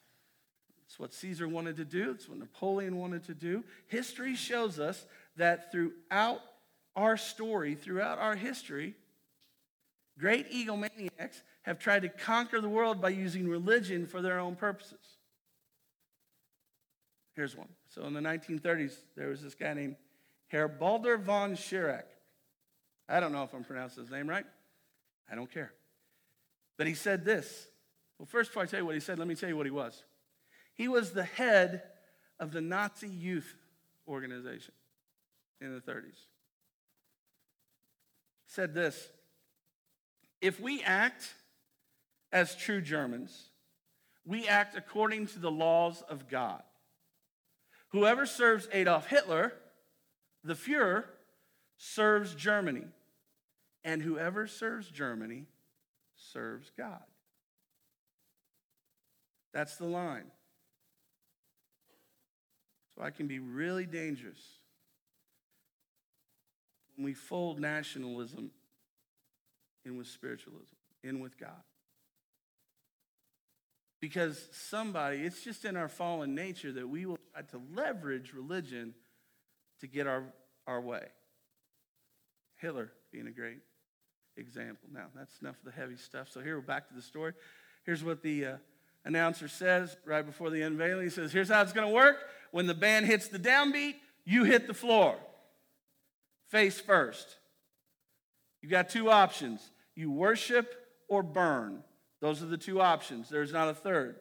It's 0.88 1.00
what 1.00 1.14
Caesar 1.14 1.48
wanted 1.48 1.78
to 1.78 1.86
do, 1.86 2.12
it's 2.12 2.30
what 2.30 2.38
Napoleon 2.38 2.98
wanted 2.98 3.24
to 3.26 3.34
do. 3.34 3.64
History 3.88 4.36
shows 4.36 4.80
us 4.80 5.06
that 5.38 5.72
throughout 5.72 6.42
our 6.96 7.18
story, 7.18 7.76
throughout 7.76 8.20
our 8.20 8.36
history, 8.36 8.96
great 10.18 10.52
egomaniacs 10.52 11.42
have 11.64 11.80
tried 11.80 12.04
to 12.04 12.10
conquer 12.10 12.62
the 12.62 12.70
world 12.70 13.02
by 13.02 13.10
using 13.10 13.48
religion 13.48 14.06
for 14.06 14.22
their 14.22 14.40
own 14.40 14.56
purposes. 14.56 15.00
Here's 17.36 17.56
one. 17.56 17.68
So 17.90 18.06
in 18.06 18.14
the 18.14 18.22
1930s, 18.22 18.94
there 19.18 19.28
was 19.30 19.42
this 19.42 19.56
guy 19.56 19.74
named 19.74 19.96
Herr 20.48 20.68
Baldur 20.68 21.18
von 21.18 21.56
Schirach. 21.56 22.08
I 23.10 23.20
don't 23.20 23.32
know 23.32 23.44
if 23.44 23.54
I'm 23.54 23.64
pronouncing 23.64 24.04
his 24.04 24.12
name 24.12 24.30
right. 24.30 24.46
I 25.30 25.36
don't 25.36 25.52
care. 25.52 25.74
But 26.78 26.88
he 26.88 26.94
said 26.94 27.26
this. 27.26 27.68
Well, 28.18 28.26
first, 28.26 28.52
before 28.52 28.64
I 28.64 28.66
tell 28.68 28.80
you 28.80 28.86
what 28.86 28.96
he 28.96 29.02
said, 29.02 29.20
let 29.20 29.28
me 29.28 29.36
tell 29.36 29.50
you 29.50 29.58
what 29.58 29.66
he 29.66 29.72
was. 29.72 30.04
He 30.76 30.88
was 30.88 31.12
the 31.12 31.24
head 31.24 31.84
of 32.40 32.52
the 32.52 32.62
Nazi 32.62 33.08
youth 33.08 33.56
organization 34.08 34.74
in 35.60 35.74
the 35.74 35.82
30s. 35.82 36.20
Said 38.48 38.74
this 38.74 39.10
If 40.42 40.60
we 40.60 40.84
act 40.84 41.34
as 42.32 42.56
true 42.56 42.82
Germans, 42.82 43.50
we 44.26 44.48
act 44.48 44.76
according 44.76 45.28
to 45.28 45.40
the 45.40 45.52
laws 45.52 46.04
of 46.10 46.28
God. 46.30 46.62
Whoever 47.90 48.26
serves 48.26 48.68
Adolf 48.74 49.08
Hitler, 49.08 49.54
the 50.44 50.54
Fuhrer, 50.54 51.06
serves 51.78 52.36
Germany. 52.36 52.86
And 53.84 54.02
whoever 54.02 54.48
serves 54.48 54.90
Germany 54.90 55.46
serves 56.16 56.72
God. 56.76 57.04
That's 59.54 59.78
the 59.78 59.86
line. 59.86 60.26
So 62.96 63.04
I 63.04 63.12
can 63.12 63.28
be 63.28 63.40
really 63.40 63.86
dangerous 63.86 64.40
when 66.96 67.06
we 67.06 67.14
fold 67.14 67.60
nationalism 67.60 68.52
in 69.86 69.98
with 69.98 70.08
spiritualism, 70.08 70.76
in 71.04 71.20
with 71.20 71.38
God. 71.38 71.64
Because 74.02 74.48
somebody, 74.52 75.18
it's 75.18 75.44
just 75.44 75.66
in 75.66 75.76
our 75.76 75.88
fallen 75.88 76.36
nature 76.36 76.72
that 76.74 76.88
we 76.88 77.06
will 77.06 77.20
try 77.34 77.42
to 77.44 77.62
leverage 77.74 78.34
religion 78.34 78.94
to 79.80 79.88
get 79.88 80.08
our, 80.08 80.24
our 80.68 80.80
way. 80.80 81.06
Hitler 82.58 82.92
being 83.12 83.28
a 83.28 83.32
great 83.32 83.60
example. 84.38 84.90
Now, 84.92 85.08
that's 85.16 85.40
enough 85.42 85.58
of 85.60 85.66
the 85.66 85.72
heavy 85.72 85.98
stuff. 85.98 86.30
So 86.30 86.42
here 86.42 86.56
we're 86.56 86.62
back 86.62 86.88
to 86.90 86.94
the 86.94 87.02
story. 87.02 87.34
Here's 87.84 88.04
what 88.04 88.22
the 88.22 88.46
uh, 88.46 88.58
announcer 89.06 89.48
says 89.48 89.98
right 90.06 90.26
before 90.26 90.50
the 90.50 90.62
unveiling. 90.62 91.04
He 91.04 91.10
says, 91.10 91.32
Here's 91.32 91.50
how 91.50 91.62
it's 91.62 91.74
going 91.74 91.88
to 91.88 91.94
work. 91.94 92.18
When 92.56 92.68
the 92.68 92.74
band 92.74 93.06
hits 93.06 93.28
the 93.28 93.38
downbeat, 93.38 93.96
you 94.24 94.46
hit 94.46 94.66
the 94.66 94.74
floor 94.74 95.18
face 96.48 96.80
first. 96.80 97.36
You 98.62 98.70
got 98.70 98.88
two 98.88 99.12
options 99.12 99.72
you 99.94 100.10
worship 100.10 100.74
or 101.10 101.22
burn. 101.22 101.84
Those 102.22 102.42
are 102.42 102.46
the 102.46 102.58
two 102.58 102.80
options. 102.80 103.28
There's 103.28 103.52
not 103.52 103.68
a 103.68 103.74
third. 103.74 104.16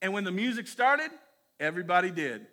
And 0.00 0.12
when 0.12 0.24
the 0.24 0.32
music 0.32 0.66
started, 0.66 1.12
everybody 1.60 2.10
did. 2.10 2.44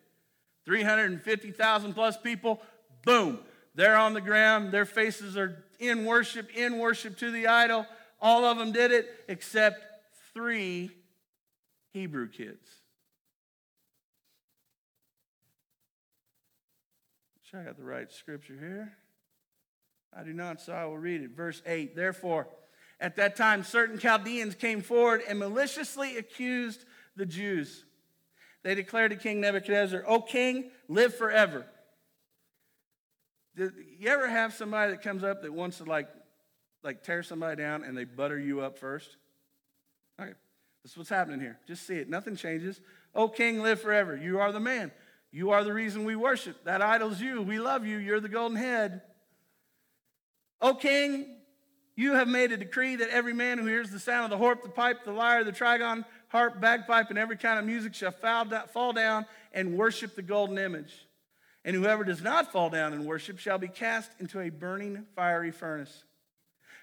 350,000 0.65 1.95
plus 1.95 2.17
people, 2.17 2.61
boom, 3.03 3.39
they're 3.73 3.97
on 3.97 4.13
the 4.13 4.21
ground. 4.21 4.71
Their 4.71 4.85
faces 4.85 5.35
are 5.35 5.63
in 5.79 6.05
worship, 6.05 6.55
in 6.55 6.77
worship 6.77 7.17
to 7.17 7.31
the 7.31 7.47
idol. 7.47 7.87
All 8.21 8.45
of 8.45 8.59
them 8.59 8.71
did 8.71 8.91
it 8.91 9.09
except 9.27 9.83
three 10.35 10.91
Hebrew 11.91 12.29
kids. 12.29 12.78
Sure, 17.49 17.61
I 17.61 17.63
got 17.63 17.77
the 17.77 17.83
right 17.83 18.11
scripture 18.11 18.55
here. 18.59 18.93
I 20.15 20.23
do 20.23 20.33
not, 20.33 20.61
so 20.61 20.73
I 20.73 20.85
will 20.85 20.99
read 20.99 21.21
it. 21.21 21.31
Verse 21.31 21.63
8 21.65 21.95
Therefore, 21.95 22.47
at 22.99 23.15
that 23.15 23.35
time, 23.35 23.63
certain 23.63 23.97
Chaldeans 23.97 24.53
came 24.53 24.81
forward 24.81 25.21
and 25.27 25.39
maliciously 25.39 26.17
accused 26.17 26.85
the 27.15 27.25
Jews. 27.25 27.85
They 28.63 28.75
declared 28.75 29.11
to 29.11 29.17
King 29.17 29.41
Nebuchadnezzar, 29.41 30.03
O 30.05 30.21
king, 30.21 30.69
live 30.87 31.15
forever. 31.15 31.65
Did 33.55 33.73
you 33.97 34.09
ever 34.09 34.27
have 34.27 34.53
somebody 34.53 34.91
that 34.91 35.01
comes 35.01 35.23
up 35.23 35.41
that 35.41 35.53
wants 35.53 35.77
to 35.77 35.85
like, 35.85 36.09
like 36.83 37.03
tear 37.03 37.23
somebody 37.23 37.55
down 37.61 37.83
and 37.83 37.97
they 37.97 38.03
butter 38.03 38.37
you 38.37 38.61
up 38.61 38.77
first? 38.77 39.17
Okay, 40.21 40.33
this 40.83 40.91
is 40.91 40.97
what's 40.97 41.09
happening 41.09 41.39
here. 41.39 41.57
Just 41.67 41.87
see 41.87 41.95
it. 41.95 42.09
Nothing 42.09 42.35
changes. 42.35 42.79
O 43.15 43.27
king, 43.27 43.61
live 43.61 43.81
forever. 43.81 44.15
You 44.15 44.39
are 44.39 44.51
the 44.51 44.59
man. 44.59 44.91
You 45.31 45.51
are 45.51 45.63
the 45.63 45.73
reason 45.73 46.05
we 46.05 46.15
worship. 46.15 46.63
That 46.63 46.81
idol's 46.81 47.21
you. 47.21 47.41
We 47.41 47.59
love 47.59 47.85
you. 47.85 47.97
You're 47.97 48.19
the 48.19 48.29
golden 48.29 48.57
head. 48.57 49.01
O 50.61 50.73
king, 50.73 51.37
you 51.95 52.13
have 52.13 52.27
made 52.27 52.51
a 52.51 52.57
decree 52.57 52.95
that 52.97 53.09
every 53.09 53.33
man 53.33 53.57
who 53.57 53.65
hears 53.65 53.91
the 53.91 53.99
sound 53.99 54.25
of 54.25 54.29
the 54.31 54.43
harp, 54.43 54.63
the 54.63 54.69
pipe, 54.69 55.03
the 55.05 55.11
lyre, 55.11 55.43
the 55.43 55.51
trigon, 55.51 56.05
harp, 56.29 56.59
bagpipe, 56.59 57.09
and 57.09 57.19
every 57.19 57.37
kind 57.37 57.59
of 57.59 57.65
music 57.65 57.93
shall 57.93 58.11
fall 58.11 58.93
down 58.93 59.25
and 59.53 59.77
worship 59.77 60.15
the 60.15 60.21
golden 60.21 60.57
image. 60.57 61.05
And 61.65 61.75
whoever 61.75 62.03
does 62.03 62.21
not 62.21 62.51
fall 62.51 62.69
down 62.69 62.93
and 62.93 63.05
worship 63.05 63.37
shall 63.37 63.57
be 63.57 63.67
cast 63.67 64.11
into 64.19 64.39
a 64.39 64.49
burning 64.49 65.05
fiery 65.15 65.51
furnace. 65.51 66.05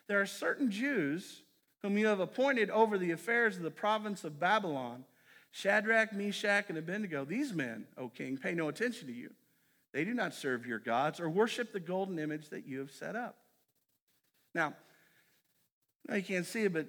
There 0.07 0.21
are 0.21 0.27
certain 0.27 0.71
Jews 0.71 1.43
whom 1.83 1.99
you 1.99 2.07
have 2.07 2.21
appointed 2.21 2.71
over 2.71 2.99
the 2.99 3.11
affairs 3.11 3.57
of 3.57 3.63
the 3.63 3.71
province 3.71 4.23
of 4.23 4.39
Babylon 4.39 5.05
Shadrach, 5.57 6.13
Meshach, 6.13 6.67
and 6.69 6.77
Abednego. 6.77 7.25
These 7.25 7.55
men, 7.55 7.87
O 7.97 8.11
king, 8.11 8.37
pay 8.37 8.53
no 8.53 8.69
attention 8.69 9.09
to 9.09 9.15
you. 9.15 9.31
They 9.95 10.05
do 10.05 10.13
not 10.13 10.35
serve 10.35 10.67
your 10.67 10.79
gods 10.79 11.19
or 11.19 11.31
worship 11.31 11.73
the 11.73 11.81
golden 11.81 12.19
image 12.19 12.51
that 12.51 12.67
you 12.67 12.79
have 12.81 12.91
set 12.91 13.17
up. 13.17 13.39
Now, 14.55 14.75
now 16.07 16.17
you 16.17 16.23
can't 16.23 16.45
see 16.45 16.65
it, 16.65 16.75
but 16.75 16.89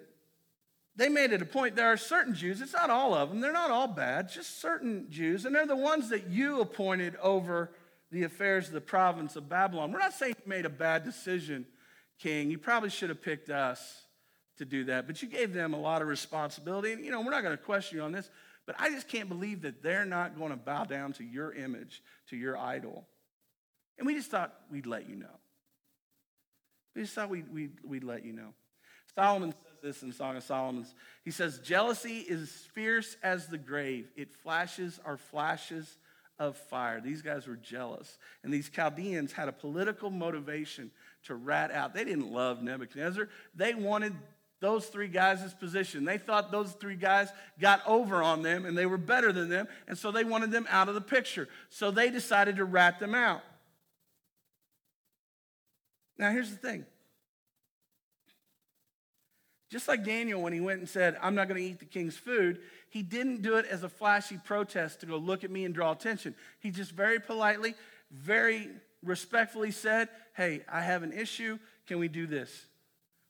they 0.97 1.07
made 1.07 1.31
it 1.31 1.41
a 1.41 1.45
point. 1.45 1.77
There 1.77 1.87
are 1.87 1.95
certain 1.95 2.35
Jews, 2.35 2.59
it's 2.59 2.73
not 2.73 2.89
all 2.89 3.13
of 3.13 3.29
them, 3.29 3.39
they're 3.39 3.53
not 3.53 3.71
all 3.71 3.87
bad, 3.87 4.29
just 4.29 4.59
certain 4.59 5.07
Jews, 5.09 5.45
and 5.45 5.55
they're 5.55 5.65
the 5.65 5.73
ones 5.73 6.09
that 6.09 6.27
you 6.27 6.59
appointed 6.59 7.15
over 7.21 7.71
the 8.11 8.23
affairs 8.23 8.67
of 8.67 8.73
the 8.73 8.81
province 8.81 9.37
of 9.37 9.47
Babylon. 9.47 9.93
We're 9.93 9.99
not 9.99 10.13
saying 10.13 10.35
you 10.43 10.49
made 10.49 10.65
a 10.65 10.69
bad 10.69 11.05
decision, 11.05 11.65
king. 12.19 12.51
You 12.51 12.57
probably 12.57 12.89
should 12.89 13.09
have 13.09 13.21
picked 13.21 13.49
us 13.49 14.01
to 14.57 14.65
do 14.65 14.83
that, 14.85 15.07
but 15.07 15.21
you 15.21 15.29
gave 15.29 15.53
them 15.53 15.73
a 15.73 15.79
lot 15.79 16.01
of 16.01 16.09
responsibility. 16.09 16.91
And, 16.91 17.05
you 17.05 17.11
know, 17.11 17.21
we're 17.21 17.31
not 17.31 17.43
going 17.43 17.57
to 17.57 17.63
question 17.63 17.97
you 17.99 18.03
on 18.03 18.11
this, 18.11 18.29
but 18.67 18.75
I 18.77 18.89
just 18.89 19.07
can't 19.07 19.29
believe 19.29 19.63
that 19.63 19.81
they're 19.81 20.05
not 20.05 20.37
going 20.37 20.51
to 20.51 20.57
bow 20.57 20.83
down 20.83 21.13
to 21.13 21.23
your 21.23 21.53
image, 21.53 22.03
to 22.29 22.35
your 22.35 22.57
idol. 22.57 23.07
And 23.97 24.05
we 24.05 24.13
just 24.13 24.29
thought 24.29 24.53
we'd 24.69 24.85
let 24.85 25.09
you 25.09 25.15
know. 25.15 25.39
We 26.93 27.03
just 27.03 27.15
thought 27.15 27.29
we'd, 27.29 27.51
we'd, 27.51 27.77
we'd 27.83 28.03
let 28.03 28.25
you 28.25 28.33
know. 28.33 28.53
Solomon 29.15 29.51
says 29.51 29.81
this 29.81 30.03
in 30.03 30.11
Song 30.11 30.35
of 30.35 30.43
Solomon's. 30.43 30.93
He 31.23 31.31
says, 31.31 31.59
Jealousy 31.59 32.19
is 32.19 32.51
fierce 32.73 33.15
as 33.23 33.47
the 33.47 33.57
grave. 33.57 34.11
It 34.15 34.35
flashes 34.35 34.99
are 35.05 35.17
flashes 35.17 35.97
of 36.37 36.57
fire. 36.57 37.01
These 37.01 37.21
guys 37.21 37.47
were 37.47 37.55
jealous. 37.55 38.17
And 38.43 38.53
these 38.53 38.69
Chaldeans 38.69 39.31
had 39.31 39.47
a 39.47 39.51
political 39.53 40.09
motivation 40.09 40.91
to 41.23 41.35
rat 41.35 41.71
out. 41.71 41.93
They 41.93 42.03
didn't 42.03 42.31
love 42.31 42.61
Nebuchadnezzar, 42.61 43.29
they 43.55 43.73
wanted 43.73 44.13
those 44.59 44.87
three 44.87 45.07
guys' 45.07 45.53
position. 45.53 46.03
They 46.03 46.17
thought 46.17 46.51
those 46.51 46.71
three 46.73 46.95
guys 46.95 47.29
got 47.59 47.81
over 47.85 48.23
on 48.23 48.41
them 48.41 48.65
and 48.65 48.77
they 48.77 48.85
were 48.85 48.97
better 48.97 49.31
than 49.31 49.49
them, 49.49 49.67
and 49.87 49.97
so 49.97 50.11
they 50.11 50.23
wanted 50.23 50.51
them 50.51 50.67
out 50.69 50.89
of 50.89 50.95
the 50.95 51.01
picture. 51.01 51.47
So 51.69 51.91
they 51.91 52.09
decided 52.09 52.57
to 52.57 52.65
rat 52.65 52.99
them 52.99 53.13
out. 53.13 53.41
Now, 56.17 56.31
here's 56.31 56.49
the 56.49 56.57
thing 56.57 56.85
just 59.69 59.87
like 59.87 60.05
Daniel, 60.05 60.41
when 60.41 60.53
he 60.53 60.61
went 60.61 60.79
and 60.79 60.87
said, 60.87 61.17
I'm 61.21 61.35
not 61.35 61.49
going 61.49 61.61
to 61.61 61.67
eat 61.67 61.79
the 61.79 61.85
king's 61.85 62.15
food, 62.15 62.61
he 62.89 63.01
didn't 63.01 63.41
do 63.41 63.57
it 63.57 63.65
as 63.65 63.83
a 63.83 63.89
flashy 63.89 64.39
protest 64.43 65.01
to 65.01 65.05
go 65.05 65.17
look 65.17 65.43
at 65.43 65.51
me 65.51 65.65
and 65.65 65.75
draw 65.75 65.91
attention. 65.91 66.35
He 66.59 66.71
just 66.71 66.91
very 66.91 67.19
politely, 67.19 67.75
very 68.09 68.69
respectfully 69.03 69.71
said, 69.71 70.07
Hey, 70.35 70.61
I 70.71 70.81
have 70.81 71.03
an 71.03 71.11
issue. 71.11 71.59
Can 71.85 71.99
we 71.99 72.07
do 72.07 72.27
this? 72.27 72.65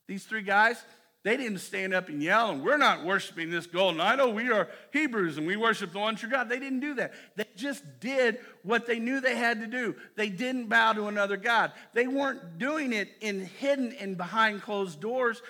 These 0.08 0.26
three 0.26 0.44
guys, 0.44 0.82
they 1.28 1.36
didn't 1.36 1.60
stand 1.60 1.94
up 1.94 2.08
and 2.08 2.24
yell, 2.24 2.52
and 2.52 2.64
we're 2.64 2.78
not 2.78 3.04
worshiping 3.04 3.50
this 3.50 3.68
golden 3.68 4.00
idol. 4.00 4.32
We 4.32 4.50
are 4.50 4.70
Hebrews 4.94 5.38
and 5.38 5.46
we 5.46 5.58
worship 5.58 5.92
the 5.92 6.00
one 6.00 6.16
true 6.16 6.30
God. 6.30 6.48
They 6.48 6.58
didn't 6.58 6.80
do 6.80 6.94
that. 6.96 7.14
They 7.36 7.46
just 7.58 7.84
did 8.00 8.40
what 8.64 8.86
they 8.86 8.98
knew 8.98 9.20
they 9.20 9.36
had 9.36 9.60
to 9.60 9.68
do. 9.68 9.98
They 10.16 10.30
didn't 10.30 10.70
bow 10.70 10.94
to 10.94 11.08
another 11.08 11.36
God. 11.36 11.74
They 11.94 12.08
weren't 12.08 12.58
doing 12.58 12.94
it 12.94 13.10
in 13.20 13.46
hidden 13.46 13.92
and 14.00 14.16
behind 14.16 14.62
closed 14.62 15.02
doors. 15.02 15.42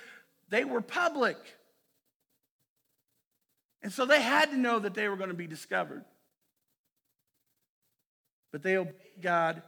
They 0.49 0.65
were 0.65 0.81
public. 0.81 1.37
And 3.83 3.93
so 3.93 4.07
they 4.07 4.21
had 4.21 4.49
to 4.49 4.57
know 4.57 4.79
that 4.79 4.95
they 4.95 5.07
were 5.07 5.15
going 5.15 5.29
to 5.29 5.35
be 5.35 5.45
discovered. 5.45 6.03
But 8.51 8.63
they 8.63 8.77
obeyed 8.77 9.21
God 9.21 9.61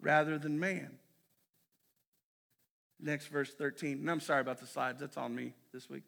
rather 0.00 0.38
than 0.38 0.60
man. 0.60 0.99
Next 3.02 3.28
verse 3.28 3.52
13. 3.54 3.98
And 4.00 4.10
I'm 4.10 4.20
sorry 4.20 4.40
about 4.40 4.60
the 4.60 4.66
slides, 4.66 5.00
that's 5.00 5.16
on 5.16 5.34
me 5.34 5.54
this 5.72 5.88
week. 5.88 6.02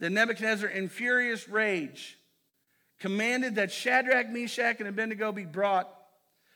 Then 0.00 0.14
Nebuchadnezzar, 0.14 0.68
in 0.68 0.88
furious 0.88 1.48
rage, 1.48 2.18
commanded 2.98 3.56
that 3.56 3.70
Shadrach, 3.70 4.30
Meshach, 4.30 4.80
and 4.80 4.88
Abednego 4.88 5.32
be 5.32 5.44
brought. 5.44 5.88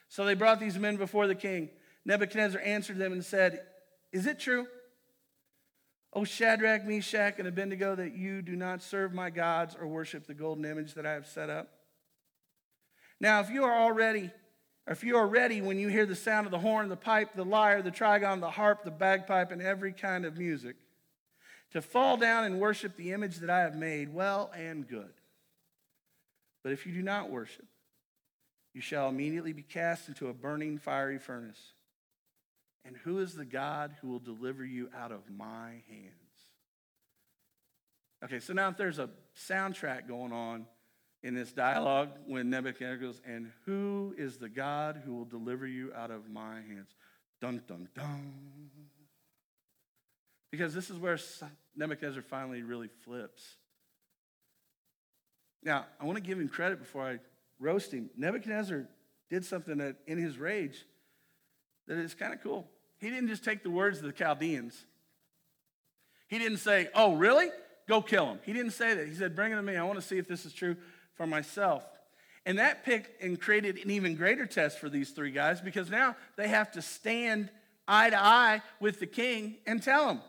So 0.09 0.25
they 0.25 0.35
brought 0.35 0.61
these 0.61 0.79
men 0.79 0.97
before 0.97 1.27
the 1.27 1.35
king. 1.35 1.71
Nebuchadnezzar 2.05 2.61
answered 2.61 2.99
them 2.99 3.13
and 3.13 3.25
said, 3.25 3.61
Is 4.13 4.27
it 4.27 4.39
true? 4.39 4.67
O 6.15 6.25
Shadrach, 6.25 6.87
Meshach, 6.87 7.39
and 7.39 7.47
Abednego, 7.47 7.95
that 7.95 8.17
you 8.17 8.41
do 8.41 8.57
not 8.57 8.83
serve 8.83 9.13
my 9.13 9.29
gods 9.29 9.77
or 9.79 9.87
worship 9.87 10.27
the 10.27 10.35
golden 10.35 10.65
image 10.65 10.95
that 10.95 11.05
I 11.05 11.13
have 11.13 11.27
set 11.27 11.51
up. 11.51 11.69
Now, 13.21 13.41
if 13.41 13.51
you 13.51 13.65
are 13.65 13.79
already, 13.79 14.31
or 14.89 14.93
if 14.93 15.05
you 15.05 15.19
are 15.19 15.27
ready 15.27 15.61
when 15.61 15.79
you 15.79 15.89
hear 15.89 16.07
the 16.07 16.17
sound 16.17 16.47
of 16.47 16.51
the 16.51 16.59
horn, 16.59 16.89
the 16.89 16.97
pipe, 16.97 17.35
the 17.35 17.45
lyre, 17.45 17.83
the 17.83 17.91
trigon, 17.91 18.41
the 18.41 18.51
harp, 18.51 18.85
the 18.85 18.91
bagpipe, 18.91 19.53
and 19.53 19.61
every 19.61 19.93
kind 19.93 20.25
of 20.25 20.39
music, 20.39 20.77
to 21.73 21.83
fall 21.83 22.17
down 22.17 22.45
and 22.45 22.59
worship 22.59 22.97
the 22.97 23.13
image 23.13 23.37
that 23.37 23.51
I 23.51 23.61
have 23.61 23.77
made, 23.77 24.15
well 24.15 24.51
and 24.57 24.89
good. 24.89 25.13
But 26.65 26.73
if 26.73 26.87
you 26.87 26.95
do 26.95 27.03
not 27.03 27.29
worship, 27.29 27.67
you 28.73 28.81
shall 28.81 29.11
immediately 29.11 29.53
be 29.53 29.63
cast 29.63 30.09
into 30.09 30.29
a 30.29 30.33
burning 30.33 30.79
fiery 30.79 31.19
furnace. 31.19 31.75
And 32.87 32.97
who 32.97 33.19
is 33.19 33.35
the 33.35 33.45
God 33.45 33.95
who 34.01 34.09
will 34.09 34.19
deliver 34.19 34.65
you 34.65 34.89
out 34.97 35.13
of 35.13 35.21
my 35.29 35.83
hands? 35.91 36.15
Okay, 38.25 38.41
so 38.41 38.55
now 38.55 38.71
if 38.71 38.79
there's 38.79 38.99
a 38.99 39.11
soundtrack 39.37 40.09
going 40.09 40.33
on 40.33 40.65
in 41.23 41.35
this 41.35 41.53
dialogue 41.53 42.11
when 42.27 42.51
Nebuchadnezzar 42.51 42.97
goes, 42.97 43.21
and 43.27 43.51
who 43.67 44.15
is 44.17 44.37
the 44.37 44.49
God 44.49 45.03
who 45.05 45.15
will 45.15 45.25
deliver 45.25 45.67
you 45.67 45.93
out 45.95 46.11
of 46.11 46.31
my 46.31 46.55
hands? 46.55 46.95
Dun, 47.41 47.63
dun, 47.67 47.89
dun. 47.95 48.71
Because 50.51 50.75
this 50.75 50.91
is 50.91 50.99
where 50.99 51.19
Nebuchadnezzar 51.77 52.23
finally 52.23 52.63
really 52.63 52.89
flips. 53.05 53.57
Now, 55.63 55.87
I 56.01 56.05
want 56.05 56.17
to 56.17 56.23
give 56.23 56.39
him 56.39 56.49
credit 56.49 56.79
before 56.79 57.05
I 57.05 57.19
roast 57.59 57.93
him. 57.93 58.11
Nebuchadnezzar 58.17 58.87
did 59.29 59.45
something 59.45 59.79
that 59.79 59.97
in 60.07 60.19
his 60.19 60.39
rage 60.39 60.85
that 61.87 61.99
is 61.99 62.15
kind 62.15 62.33
of 62.33 62.43
cool. 62.43 62.67
He 62.99 63.11
didn't 63.11 63.29
just 63.29 63.45
take 63.45 63.63
the 63.63 63.71
words 63.71 63.99
of 63.99 64.05
the 64.05 64.13
Chaldeans. 64.13 64.87
He 66.29 66.39
didn't 66.39 66.59
say, 66.59 66.89
Oh, 66.95 67.15
really? 67.15 67.49
Go 67.89 68.03
kill 68.03 68.27
him. 68.27 68.39
He 68.45 68.53
didn't 68.53 68.73
say 68.73 68.95
that. 68.95 69.09
He 69.09 69.15
said, 69.15 69.35
Bring 69.35 69.53
him 69.53 69.59
to 69.59 69.63
me. 69.63 69.77
I 69.77 69.83
want 69.83 69.99
to 69.99 70.07
see 70.07 70.19
if 70.19 70.29
this 70.29 70.45
is 70.45 70.53
true 70.53 70.77
for 71.19 71.27
myself. 71.27 71.85
And 72.47 72.59
that 72.59 72.83
picked 72.83 73.23
and 73.23 73.39
created 73.39 73.77
an 73.85 73.91
even 73.91 74.15
greater 74.15 74.47
test 74.47 74.79
for 74.79 74.89
these 74.89 75.11
three 75.11 75.33
guys 75.33 75.61
because 75.61 75.91
now 75.91 76.17
they 76.37 76.49
have 76.49 76.73
to 76.73 76.81
stand 76.81 77.51
eye 77.87 78.09
to 78.09 78.19
eye 78.19 78.63
with 78.81 79.01
the 79.01 79.07
king 79.07 79.57
and 79.67 79.83
tell 79.83 80.09
him. 80.09 80.21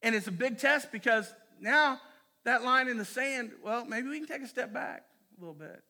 And 0.00 0.14
it's 0.14 0.28
a 0.28 0.32
big 0.32 0.58
test 0.58 0.92
because 0.92 1.32
now 1.60 2.00
that 2.44 2.62
line 2.62 2.86
in 2.86 2.98
the 2.98 3.04
sand, 3.04 3.50
well, 3.64 3.84
maybe 3.84 4.08
we 4.08 4.18
can 4.18 4.28
take 4.28 4.42
a 4.42 4.46
step 4.46 4.72
back 4.72 5.02
a 5.36 5.40
little 5.40 5.54
bit. 5.54 5.82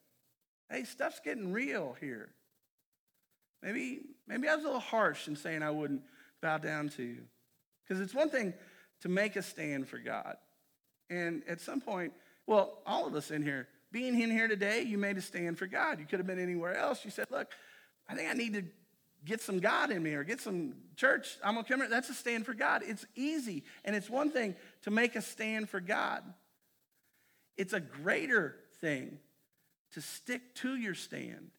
Hey, 0.70 0.85
stuff's 0.85 1.20
getting 1.20 1.53
real 1.53 1.94
here. 2.00 2.31
Maybe, 3.62 4.00
maybe 4.27 4.48
I 4.48 4.55
was 4.55 4.64
a 4.64 4.68
little 4.68 4.81
harsh 4.81 5.29
in 5.29 5.37
saying 5.37 5.62
I 5.62 5.70
wouldn't 5.70 6.03
bow 6.40 6.59
down 6.59 6.88
to 6.90 7.03
you. 7.03 7.22
Because 7.87 8.00
it's 8.00 8.14
one 8.14 8.31
thing 8.31 8.55
to 9.03 9.09
make 9.09 9.37
a 9.37 9.42
stand 9.42 9.88
for 9.88 9.98
God. 9.98 10.37
And 11.11 11.42
at 11.48 11.61
some 11.61 11.81
point, 11.81 12.12
well, 12.46 12.79
all 12.87 13.07
of 13.07 13.14
us 13.14 13.31
in 13.31 13.42
here, 13.42 13.68
being 13.94 14.20
in 14.20 14.28
here 14.28 14.48
today, 14.48 14.83
you 14.83 14.98
made 14.98 15.16
a 15.16 15.20
stand 15.20 15.57
for 15.57 15.68
God. 15.68 16.00
You 16.00 16.04
could 16.04 16.18
have 16.18 16.26
been 16.26 16.40
anywhere 16.40 16.76
else. 16.76 17.04
You 17.04 17.12
said, 17.12 17.28
look, 17.30 17.52
I 18.09 18.16
think 18.16 18.28
I 18.28 18.33
need 18.33 18.54
to 18.54 18.64
get 19.24 19.40
some 19.40 19.61
God 19.61 19.92
in 19.92 20.02
me 20.02 20.14
or 20.14 20.24
get 20.24 20.40
some 20.40 20.74
church. 20.96 21.37
I'm 21.44 21.54
going 21.54 21.64
to 21.64 21.70
come 21.70 21.80
here. 21.80 21.88
That's 21.88 22.11
a 22.11 22.14
stand 22.14 22.44
for 22.44 22.54
God. 22.54 22.83
It's 22.85 23.07
easy. 23.14 23.62
And 23.85 23.94
it's 23.94 24.11
one 24.11 24.33
thing 24.33 24.57
to 24.83 24.90
make 24.90 25.14
a 25.14 25.22
stand 25.22 25.70
for 25.70 25.78
God. 25.78 26.24
It's 27.57 27.72
a 27.72 27.78
greater 27.78 28.57
thing 28.80 29.20
to 29.92 30.00
stick 30.00 30.57
to 30.57 30.74
your 30.74 30.94
stand 30.94 31.52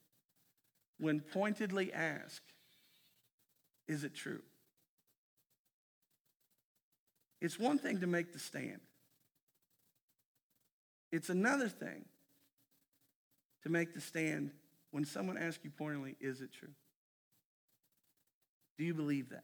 when 0.99 1.21
pointedly 1.21 1.93
asked, 1.93 2.51
Is 3.87 4.03
it 4.03 4.13
true? 4.13 4.41
It's 7.39 7.57
one 7.57 7.79
thing 7.79 8.01
to 8.01 8.07
make 8.07 8.33
the 8.33 8.39
stand. 8.39 8.81
It's 11.13 11.29
another 11.29 11.69
thing 11.69 12.03
to 13.65 13.71
make 13.71 13.95
the 13.95 13.99
stand 13.99 14.51
when 14.91 15.03
someone 15.03 15.37
asks 15.37 15.65
you 15.65 15.71
pointedly, 15.71 16.15
is 16.21 16.39
it 16.39 16.53
true? 16.53 16.69
Do 18.77 18.83
you 18.83 18.93
believe 18.93 19.29
that? 19.29 19.43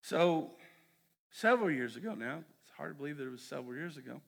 So, 0.00 0.52
several 1.30 1.70
years 1.70 1.94
ago 1.94 2.14
now, 2.14 2.38
it's 2.62 2.72
hard 2.74 2.92
to 2.92 2.98
believe 2.98 3.18
that 3.18 3.26
it 3.26 3.30
was 3.30 3.42
several 3.42 3.74
years 3.76 3.98
ago, 3.98 4.22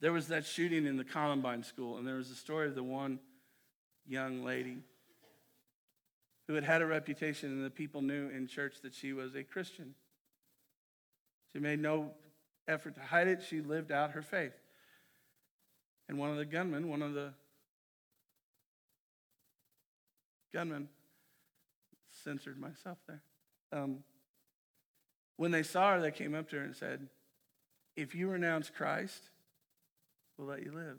there 0.00 0.12
was 0.12 0.28
that 0.28 0.44
shooting 0.44 0.86
in 0.86 0.98
the 0.98 1.04
Columbine 1.04 1.62
school, 1.62 1.96
and 1.96 2.06
there 2.06 2.16
was 2.16 2.30
a 2.30 2.34
story 2.34 2.68
of 2.68 2.74
the 2.74 2.82
one 2.82 3.18
young 4.06 4.44
lady 4.44 4.76
who 6.48 6.54
had 6.54 6.64
had 6.64 6.82
a 6.82 6.86
reputation, 6.86 7.50
and 7.50 7.64
the 7.64 7.70
people 7.70 8.02
knew 8.02 8.28
in 8.28 8.46
church 8.46 8.74
that 8.82 8.92
she 8.92 9.14
was 9.14 9.34
a 9.34 9.42
Christian. 9.42 9.94
She 11.52 11.58
made 11.58 11.80
no 11.80 12.12
effort 12.68 12.94
to 12.94 13.00
hide 13.00 13.28
it, 13.28 13.42
she 13.42 13.60
lived 13.60 13.92
out 13.92 14.12
her 14.12 14.22
faith. 14.22 14.54
And 16.08 16.18
one 16.18 16.30
of 16.30 16.36
the 16.36 16.44
gunmen, 16.44 16.88
one 16.88 17.02
of 17.02 17.14
the 17.14 17.32
gunmen, 20.52 20.88
censored 22.24 22.58
myself 22.58 22.98
there. 23.06 23.22
Um, 23.72 23.98
when 25.36 25.50
they 25.50 25.62
saw 25.62 25.94
her, 25.94 26.00
they 26.00 26.10
came 26.10 26.34
up 26.34 26.50
to 26.50 26.56
her 26.56 26.62
and 26.62 26.76
said, 26.76 27.08
If 27.96 28.14
you 28.14 28.28
renounce 28.28 28.70
Christ, 28.70 29.30
we'll 30.36 30.48
let 30.48 30.62
you 30.62 30.72
live. 30.72 30.98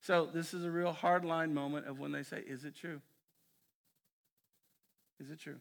So 0.00 0.28
this 0.32 0.54
is 0.54 0.64
a 0.64 0.70
real 0.70 0.92
hard 0.92 1.24
line 1.24 1.54
moment 1.54 1.86
of 1.86 1.98
when 1.98 2.12
they 2.12 2.22
say, 2.22 2.42
Is 2.46 2.64
it 2.64 2.74
true? 2.74 3.00
Is 5.20 5.30
it 5.30 5.38
true? 5.38 5.60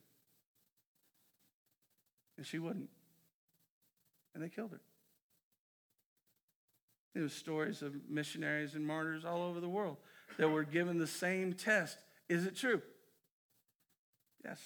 And 2.38 2.46
she 2.46 2.58
wouldn't. 2.58 2.90
And 4.34 4.44
they 4.44 4.50
killed 4.50 4.72
her. 4.72 4.82
There 7.14 7.24
was 7.24 7.34
stories 7.34 7.82
of 7.82 7.96
missionaries 8.08 8.76
and 8.76 8.86
martyrs 8.86 9.26
all 9.26 9.42
over 9.42 9.60
the 9.60 9.70
world 9.70 9.98
that 10.38 10.50
were 10.50 10.64
given 10.64 11.00
the 11.00 11.08
same 11.08 11.54
test. 11.54 11.98
Is 12.30 12.46
it 12.46 12.56
true? 12.56 12.82
Yes. 14.46 14.60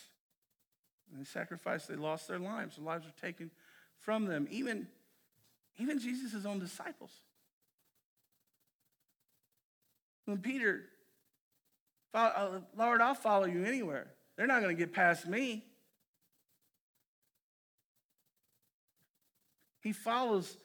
And 1.09 1.19
they 1.19 1.25
sacrificed, 1.25 1.87
they 1.87 1.95
lost 1.95 2.27
their 2.27 2.39
lives. 2.39 2.75
Their 2.75 2.85
lives 2.85 3.05
were 3.05 3.21
taken 3.21 3.49
from 3.99 4.25
them. 4.25 4.47
Even, 4.51 4.87
even 5.77 5.99
Jesus' 5.99 6.45
own 6.45 6.59
disciples. 6.59 7.11
When 10.25 10.37
Peter, 10.37 10.83
uh, 12.13 12.59
Lord, 12.77 13.01
I'll 13.01 13.15
follow 13.15 13.45
you 13.45 13.63
anywhere. 13.63 14.07
They're 14.35 14.47
not 14.47 14.61
going 14.61 14.75
to 14.75 14.79
get 14.79 14.93
past 14.93 15.27
me. 15.27 15.65
He 19.83 19.91
follows 19.91 20.57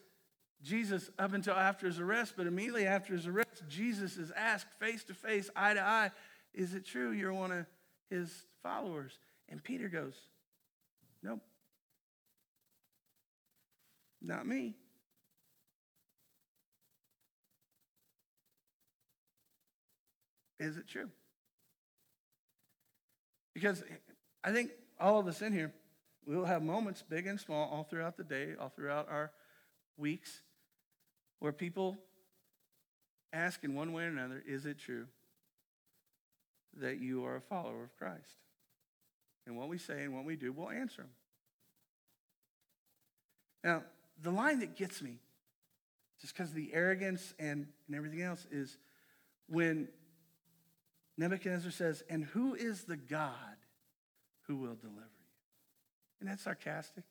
Jesus 0.63 1.11
up 1.19 1.33
until 1.33 1.55
after 1.55 1.87
his 1.87 1.99
arrest, 1.99 2.35
but 2.37 2.47
immediately 2.47 2.87
after 2.87 3.13
his 3.13 3.27
arrest, 3.27 3.65
Jesus 3.69 4.17
is 4.17 4.31
asked 4.31 4.73
face 4.79 5.03
to 5.05 5.15
face, 5.15 5.51
eye 5.57 5.75
to 5.75 5.83
eye, 5.83 6.11
Is 6.55 6.75
it 6.75 6.87
true 6.87 7.11
you're 7.11 7.35
one 7.35 7.51
of 7.51 7.67
his 8.09 8.47
followers? 8.63 9.19
And 9.49 9.63
Peter 9.63 9.89
goes, 9.89 10.15
Nope. 11.23 11.41
Not 14.23 14.47
me. 14.47 14.75
Is 20.61 20.77
it 20.77 20.89
true? 20.89 21.09
Because 23.55 23.83
I 24.45 24.53
think 24.53 24.71
all 25.01 25.19
of 25.19 25.27
us 25.27 25.43
in 25.43 25.53
here, 25.53 25.73
we 26.29 26.37
will 26.37 26.45
have 26.45 26.63
moments, 26.63 27.03
big 27.09 27.27
and 27.27 27.41
small, 27.41 27.71
all 27.73 27.85
throughout 27.85 28.19
the 28.19 28.23
day, 28.23 28.51
all 28.61 28.69
throughout 28.69 29.09
our 29.11 29.33
weeks, 29.97 30.43
where 31.39 31.53
people 31.53 31.97
ask 33.33 33.65
in 33.65 33.75
one 33.75 33.95
way 33.95 34.03
or 34.03 34.09
another, 34.09 34.43
is 34.47 34.67
it 34.67 34.79
true 34.79 35.07
that 36.79 37.01
you 37.01 37.25
are 37.25 37.37
a 37.37 37.41
follower 37.41 37.83
of 37.83 37.97
Christ? 37.97 38.37
And 39.47 39.57
what 39.57 39.71
we 39.71 39.79
say 39.79 40.03
and 40.03 40.15
what 40.15 40.27
we 40.27 40.37
do, 40.37 40.53
we'll 40.53 40.69
answer 40.69 41.01
them. 41.01 41.11
Now, 43.65 43.83
the 44.21 44.31
line 44.31 44.59
that 44.61 44.77
gets 44.77 45.01
me, 45.01 45.21
just 46.21 46.35
because 46.37 46.51
of 46.51 46.57
the 46.57 46.75
arrogance 46.75 47.33
and, 47.39 47.69
and 47.87 47.97
everything 47.97 48.21
else, 48.21 48.47
is 48.51 48.77
when 49.49 49.89
Nebuchadnezzar 51.17 51.71
says, 51.71 52.03
And 52.11 52.25
who 52.25 52.55
is 52.55 52.85
the 52.85 52.99
God 52.99 53.33
who 54.47 54.57
will 54.57 54.75
deliver? 54.75 55.18
Isn't 56.21 56.31
that 56.31 56.41
sarcastic? 56.41 57.05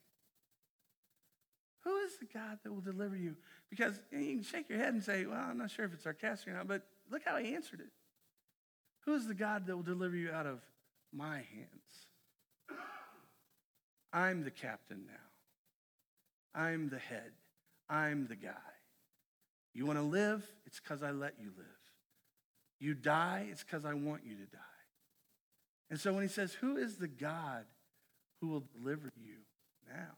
Who 1.83 1.95
is 1.99 2.17
the 2.17 2.25
God 2.25 2.59
that 2.63 2.73
will 2.73 2.81
deliver 2.81 3.15
you? 3.15 3.35
Because 3.69 3.99
you, 4.11 4.35
can 4.35 4.43
shake 4.43 4.69
your 4.69 4.79
head 4.79 4.93
and 4.93 5.03
say, 5.03 5.25
Well, 5.25 5.39
I'm 5.39 5.57
not 5.57 5.71
sure 5.71 5.85
if 5.85 5.93
it's 5.93 6.03
sarcastic 6.03 6.49
or 6.49 6.57
not, 6.57 6.67
but 6.67 6.83
look 7.09 7.21
how 7.23 7.37
he 7.37 7.55
answered 7.55 7.79
it. 7.79 7.91
Who 9.05 9.15
is 9.15 9.27
the 9.27 9.33
God 9.33 9.65
that 9.67 9.75
will 9.75 9.83
deliver 9.83 10.15
you 10.15 10.31
out 10.31 10.45
of 10.45 10.59
my 11.13 11.35
hands? 11.35 12.07
I'm 14.11 14.43
the 14.43 14.51
captain 14.51 15.05
now. 15.07 16.61
I'm 16.61 16.89
the 16.89 16.99
head. 16.99 17.31
I'm 17.89 18.27
the 18.27 18.35
guy. 18.35 18.51
You 19.73 19.85
want 19.85 19.99
to 19.99 20.03
live? 20.03 20.45
It's 20.65 20.79
because 20.79 21.03
I 21.03 21.11
let 21.11 21.35
you 21.39 21.51
live. 21.55 21.67
You 22.79 22.93
die, 22.93 23.47
it's 23.49 23.63
because 23.63 23.85
I 23.85 23.93
want 23.93 24.23
you 24.25 24.35
to 24.35 24.45
die. 24.45 24.59
And 25.89 25.99
so 25.99 26.13
when 26.13 26.23
he 26.23 26.27
says, 26.27 26.53
Who 26.53 26.77
is 26.77 26.97
the 26.97 27.07
God 27.07 27.65
who 28.41 28.47
will 28.47 28.63
deliver 28.79 29.11
you 29.23 29.35
now? 29.89 30.13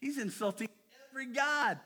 He's 0.00 0.18
insulting 0.18 0.68
every 1.10 1.26
God. 1.26 1.78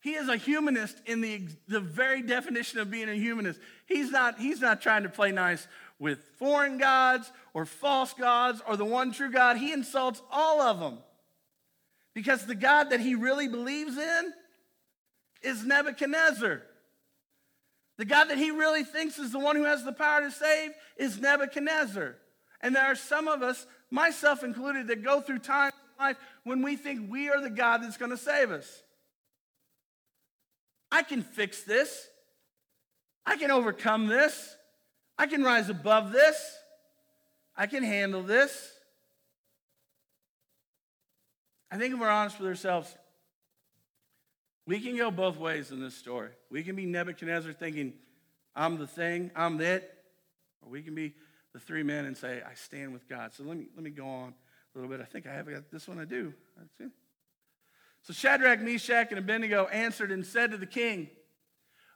He 0.00 0.14
is 0.14 0.28
a 0.28 0.36
humanist 0.36 0.96
in 1.04 1.20
the, 1.20 1.42
the 1.68 1.80
very 1.80 2.22
definition 2.22 2.78
of 2.78 2.90
being 2.90 3.10
a 3.10 3.14
humanist. 3.14 3.60
He's 3.86 4.10
not, 4.10 4.38
he's 4.38 4.60
not 4.60 4.80
trying 4.80 5.02
to 5.02 5.10
play 5.10 5.30
nice 5.30 5.66
with 5.98 6.20
foreign 6.38 6.78
gods 6.78 7.30
or 7.52 7.66
false 7.66 8.14
gods 8.14 8.62
or 8.66 8.78
the 8.78 8.84
one 8.84 9.12
true 9.12 9.30
God. 9.30 9.58
He 9.58 9.72
insults 9.72 10.22
all 10.30 10.62
of 10.62 10.80
them. 10.80 10.98
Because 12.14 12.46
the 12.46 12.54
God 12.54 12.90
that 12.90 13.00
he 13.00 13.14
really 13.14 13.46
believes 13.46 13.96
in 13.98 14.32
is 15.42 15.64
Nebuchadnezzar. 15.64 16.62
The 17.98 18.04
God 18.06 18.30
that 18.30 18.38
he 18.38 18.50
really 18.50 18.84
thinks 18.84 19.18
is 19.18 19.30
the 19.30 19.38
one 19.38 19.56
who 19.56 19.64
has 19.64 19.84
the 19.84 19.92
power 19.92 20.22
to 20.22 20.30
save 20.30 20.70
is 20.96 21.20
Nebuchadnezzar. 21.20 22.16
And 22.60 22.74
there 22.76 22.84
are 22.84 22.94
some 22.94 23.28
of 23.28 23.42
us, 23.42 23.66
myself 23.90 24.44
included, 24.44 24.88
that 24.88 25.02
go 25.02 25.20
through 25.20 25.38
times 25.38 25.74
in 25.98 26.04
life 26.04 26.16
when 26.44 26.62
we 26.62 26.76
think 26.76 27.10
we 27.10 27.28
are 27.30 27.40
the 27.40 27.50
God 27.50 27.82
that's 27.82 27.96
going 27.96 28.10
to 28.10 28.16
save 28.16 28.50
us. 28.50 28.82
I 30.92 31.02
can 31.02 31.22
fix 31.22 31.62
this. 31.62 32.08
I 33.24 33.36
can 33.36 33.50
overcome 33.50 34.06
this. 34.06 34.56
I 35.18 35.26
can 35.26 35.42
rise 35.42 35.68
above 35.68 36.12
this. 36.12 36.36
I 37.56 37.66
can 37.66 37.82
handle 37.82 38.22
this. 38.22 38.72
I 41.70 41.78
think 41.78 41.94
if 41.94 42.00
we're 42.00 42.08
honest 42.08 42.38
with 42.38 42.48
ourselves, 42.48 42.94
we 44.66 44.80
can 44.80 44.96
go 44.96 45.10
both 45.10 45.36
ways 45.36 45.70
in 45.70 45.80
this 45.80 45.94
story. 45.94 46.30
We 46.50 46.62
can 46.62 46.74
be 46.76 46.86
Nebuchadnezzar 46.86 47.52
thinking, 47.52 47.92
I'm 48.54 48.78
the 48.78 48.86
thing, 48.86 49.30
I'm 49.36 49.60
it. 49.60 49.94
Or 50.62 50.70
we 50.70 50.82
can 50.82 50.94
be 50.94 51.14
the 51.52 51.60
three 51.60 51.82
men 51.82 52.04
and 52.04 52.16
say, 52.16 52.42
I 52.48 52.54
stand 52.54 52.92
with 52.92 53.08
God. 53.08 53.32
So 53.34 53.42
let 53.42 53.56
me, 53.56 53.66
let 53.74 53.82
me 53.82 53.90
go 53.90 54.06
on 54.06 54.34
a 54.74 54.78
little 54.78 54.90
bit. 54.90 55.00
I 55.00 55.04
think 55.04 55.26
I 55.26 55.32
have 55.32 55.48
got 55.48 55.70
this 55.70 55.88
one 55.88 55.98
I 55.98 56.04
do. 56.04 56.32
So 58.02 58.12
Shadrach, 58.12 58.60
Meshach, 58.60 59.08
and 59.10 59.18
Abednego 59.18 59.66
answered 59.66 60.12
and 60.12 60.24
said 60.24 60.52
to 60.52 60.56
the 60.56 60.66
king, 60.66 61.10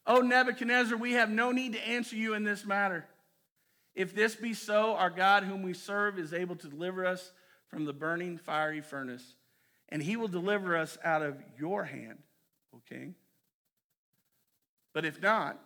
O 0.06 0.20
Nebuchadnezzar, 0.20 0.98
we 0.98 1.12
have 1.12 1.30
no 1.30 1.50
need 1.50 1.72
to 1.72 1.88
answer 1.88 2.16
you 2.16 2.34
in 2.34 2.44
this 2.44 2.66
matter. 2.66 3.06
If 3.94 4.14
this 4.14 4.34
be 4.34 4.52
so, 4.54 4.94
our 4.96 5.08
God, 5.08 5.44
whom 5.44 5.62
we 5.62 5.72
serve, 5.72 6.18
is 6.18 6.34
able 6.34 6.56
to 6.56 6.68
deliver 6.68 7.06
us 7.06 7.32
from 7.68 7.84
the 7.84 7.92
burning 7.92 8.38
fiery 8.38 8.80
furnace, 8.80 9.36
and 9.88 10.02
he 10.02 10.16
will 10.16 10.28
deliver 10.28 10.76
us 10.76 10.98
out 11.04 11.22
of 11.22 11.36
your 11.58 11.84
hand. 11.84 12.18
O 12.74 12.80
king. 12.88 13.14
But 14.92 15.04
if 15.04 15.22
not, 15.22 15.58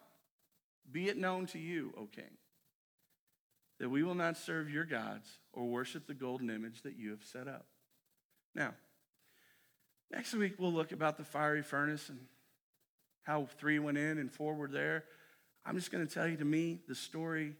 be 0.90 1.08
it 1.08 1.16
known 1.16 1.46
to 1.46 1.58
you, 1.58 1.92
O 1.96 2.06
king, 2.06 2.37
that 3.78 3.88
we 3.88 4.02
will 4.02 4.14
not 4.14 4.36
serve 4.36 4.70
your 4.70 4.84
gods 4.84 5.28
or 5.52 5.66
worship 5.66 6.06
the 6.06 6.14
golden 6.14 6.50
image 6.50 6.82
that 6.82 6.96
you 6.96 7.10
have 7.10 7.22
set 7.22 7.46
up. 7.46 7.66
Now, 8.54 8.74
next 10.10 10.34
week 10.34 10.54
we'll 10.58 10.72
look 10.72 10.92
about 10.92 11.16
the 11.16 11.24
fiery 11.24 11.62
furnace 11.62 12.08
and 12.08 12.18
how 13.22 13.46
three 13.58 13.78
went 13.78 13.98
in 13.98 14.18
and 14.18 14.32
four 14.32 14.54
were 14.54 14.68
there. 14.68 15.04
I'm 15.64 15.76
just 15.76 15.92
going 15.92 16.06
to 16.06 16.12
tell 16.12 16.26
you 16.26 16.36
to 16.38 16.44
me, 16.44 16.80
the 16.88 16.94
story 16.94 17.54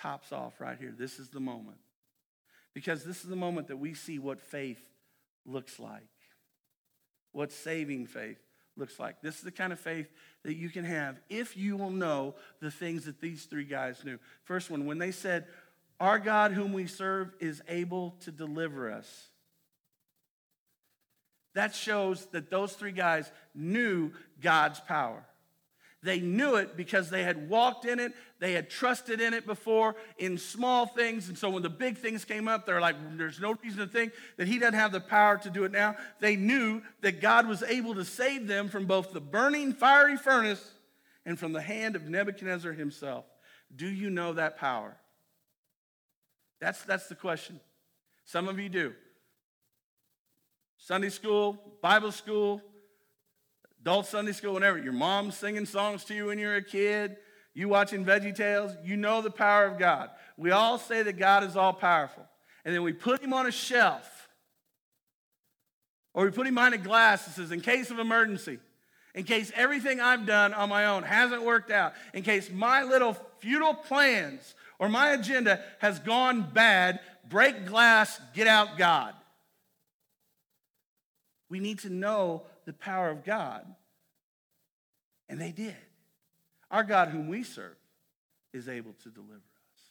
tops 0.00 0.32
off 0.32 0.60
right 0.60 0.78
here. 0.78 0.94
This 0.96 1.18
is 1.18 1.28
the 1.28 1.40
moment. 1.40 1.78
Because 2.74 3.04
this 3.04 3.24
is 3.24 3.28
the 3.28 3.36
moment 3.36 3.68
that 3.68 3.78
we 3.78 3.94
see 3.94 4.18
what 4.18 4.40
faith 4.40 4.80
looks 5.44 5.80
like, 5.80 6.08
what 7.32 7.50
saving 7.50 8.06
faith 8.06 8.38
looks 8.78 8.98
like. 8.98 9.20
This 9.20 9.36
is 9.36 9.42
the 9.42 9.50
kind 9.50 9.72
of 9.72 9.80
faith 9.80 10.08
that 10.44 10.54
you 10.54 10.70
can 10.70 10.84
have 10.84 11.20
if 11.28 11.56
you 11.56 11.76
will 11.76 11.90
know 11.90 12.34
the 12.60 12.70
things 12.70 13.04
that 13.04 13.20
these 13.20 13.44
three 13.44 13.64
guys 13.64 14.04
knew. 14.04 14.18
First 14.44 14.70
one, 14.70 14.86
when 14.86 14.98
they 14.98 15.10
said, 15.10 15.46
Our 16.00 16.18
God, 16.18 16.52
whom 16.52 16.72
we 16.72 16.86
serve, 16.86 17.32
is 17.40 17.62
able 17.68 18.16
to 18.20 18.32
deliver 18.32 18.90
us. 18.90 19.28
That 21.54 21.74
shows 21.74 22.26
that 22.26 22.50
those 22.50 22.72
three 22.74 22.92
guys 22.92 23.30
knew 23.54 24.12
God's 24.40 24.80
power. 24.80 25.24
They 26.08 26.20
knew 26.20 26.56
it 26.56 26.74
because 26.74 27.10
they 27.10 27.22
had 27.22 27.50
walked 27.50 27.84
in 27.84 28.00
it, 28.00 28.14
they 28.38 28.54
had 28.54 28.70
trusted 28.70 29.20
in 29.20 29.34
it 29.34 29.44
before 29.44 29.94
in 30.16 30.38
small 30.38 30.86
things. 30.86 31.28
And 31.28 31.36
so 31.36 31.50
when 31.50 31.62
the 31.62 31.68
big 31.68 31.98
things 31.98 32.24
came 32.24 32.48
up, 32.48 32.64
they're 32.64 32.80
like, 32.80 32.96
there's 33.18 33.40
no 33.40 33.54
reason 33.62 33.80
to 33.80 33.86
think 33.86 34.14
that 34.38 34.48
he 34.48 34.58
doesn't 34.58 34.72
have 34.72 34.90
the 34.90 35.00
power 35.00 35.36
to 35.36 35.50
do 35.50 35.64
it 35.64 35.70
now. 35.70 35.96
They 36.18 36.34
knew 36.34 36.80
that 37.02 37.20
God 37.20 37.46
was 37.46 37.62
able 37.62 37.94
to 37.94 38.06
save 38.06 38.46
them 38.46 38.70
from 38.70 38.86
both 38.86 39.12
the 39.12 39.20
burning 39.20 39.74
fiery 39.74 40.16
furnace 40.16 40.66
and 41.26 41.38
from 41.38 41.52
the 41.52 41.60
hand 41.60 41.94
of 41.94 42.08
Nebuchadnezzar 42.08 42.72
himself. 42.72 43.26
Do 43.76 43.86
you 43.86 44.08
know 44.08 44.32
that 44.32 44.56
power? 44.56 44.96
That's, 46.58 46.82
that's 46.84 47.08
the 47.08 47.16
question. 47.16 47.60
Some 48.24 48.48
of 48.48 48.58
you 48.58 48.70
do. 48.70 48.94
Sunday 50.78 51.10
school, 51.10 51.58
Bible 51.82 52.12
school, 52.12 52.62
adult 53.88 54.04
Sunday 54.04 54.32
school, 54.32 54.52
whenever, 54.52 54.76
your 54.76 54.92
mom's 54.92 55.34
singing 55.34 55.64
songs 55.64 56.04
to 56.04 56.14
you 56.14 56.26
when 56.26 56.38
you're 56.38 56.56
a 56.56 56.62
kid, 56.62 57.16
you 57.54 57.70
watching 57.70 58.04
Veggie 58.04 58.34
Tales, 58.34 58.70
you 58.84 58.98
know 58.98 59.22
the 59.22 59.30
power 59.30 59.64
of 59.64 59.78
God. 59.78 60.10
We 60.36 60.50
all 60.50 60.76
say 60.76 61.02
that 61.02 61.18
God 61.18 61.42
is 61.42 61.56
all 61.56 61.72
powerful. 61.72 62.22
And 62.66 62.74
then 62.74 62.82
we 62.82 62.92
put 62.92 63.22
him 63.22 63.32
on 63.32 63.46
a 63.46 63.50
shelf, 63.50 64.28
or 66.12 66.26
we 66.26 66.30
put 66.32 66.46
him 66.46 66.54
behind 66.54 66.74
a 66.74 66.78
glass 66.78 67.24
that 67.24 67.30
says, 67.32 67.50
in 67.50 67.62
case 67.62 67.90
of 67.90 67.98
emergency, 67.98 68.58
in 69.14 69.24
case 69.24 69.50
everything 69.54 70.00
I've 70.00 70.26
done 70.26 70.52
on 70.52 70.68
my 70.68 70.84
own 70.84 71.02
hasn't 71.02 71.42
worked 71.42 71.70
out, 71.70 71.94
in 72.12 72.22
case 72.22 72.50
my 72.52 72.82
little 72.82 73.16
futile 73.38 73.72
plans 73.72 74.54
or 74.78 74.90
my 74.90 75.12
agenda 75.12 75.62
has 75.78 75.98
gone 75.98 76.46
bad, 76.52 77.00
break 77.26 77.64
glass, 77.64 78.20
get 78.34 78.48
out 78.48 78.76
God. 78.76 79.14
We 81.48 81.58
need 81.58 81.78
to 81.78 81.88
know 81.88 82.42
the 82.66 82.74
power 82.74 83.08
of 83.08 83.24
God. 83.24 83.64
And 85.28 85.40
they 85.40 85.52
did. 85.52 85.76
Our 86.70 86.84
God, 86.84 87.08
whom 87.08 87.28
we 87.28 87.42
serve, 87.42 87.76
is 88.52 88.68
able 88.68 88.94
to 89.02 89.10
deliver 89.10 89.34
us. 89.34 89.82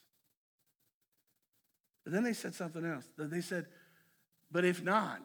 But 2.04 2.14
then 2.14 2.24
they 2.24 2.34
said 2.34 2.56
something 2.56 2.86
else. 2.86 3.06
They 3.18 3.42
said, 3.42 3.66
but 4.52 4.66
if 4.66 4.84
not. 4.84 5.22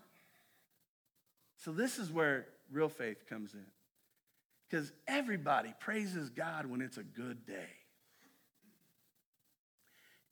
So 1.58 1.72
this 1.72 1.98
is 1.98 2.10
where 2.10 2.46
real 2.70 2.88
faith 2.88 3.26
comes 3.28 3.54
in. 3.54 3.66
Because 4.68 4.92
everybody 5.06 5.74
praises 5.78 6.30
God 6.30 6.66
when 6.66 6.80
it's 6.80 6.96
a 6.96 7.02
good 7.02 7.46
day. 7.46 7.68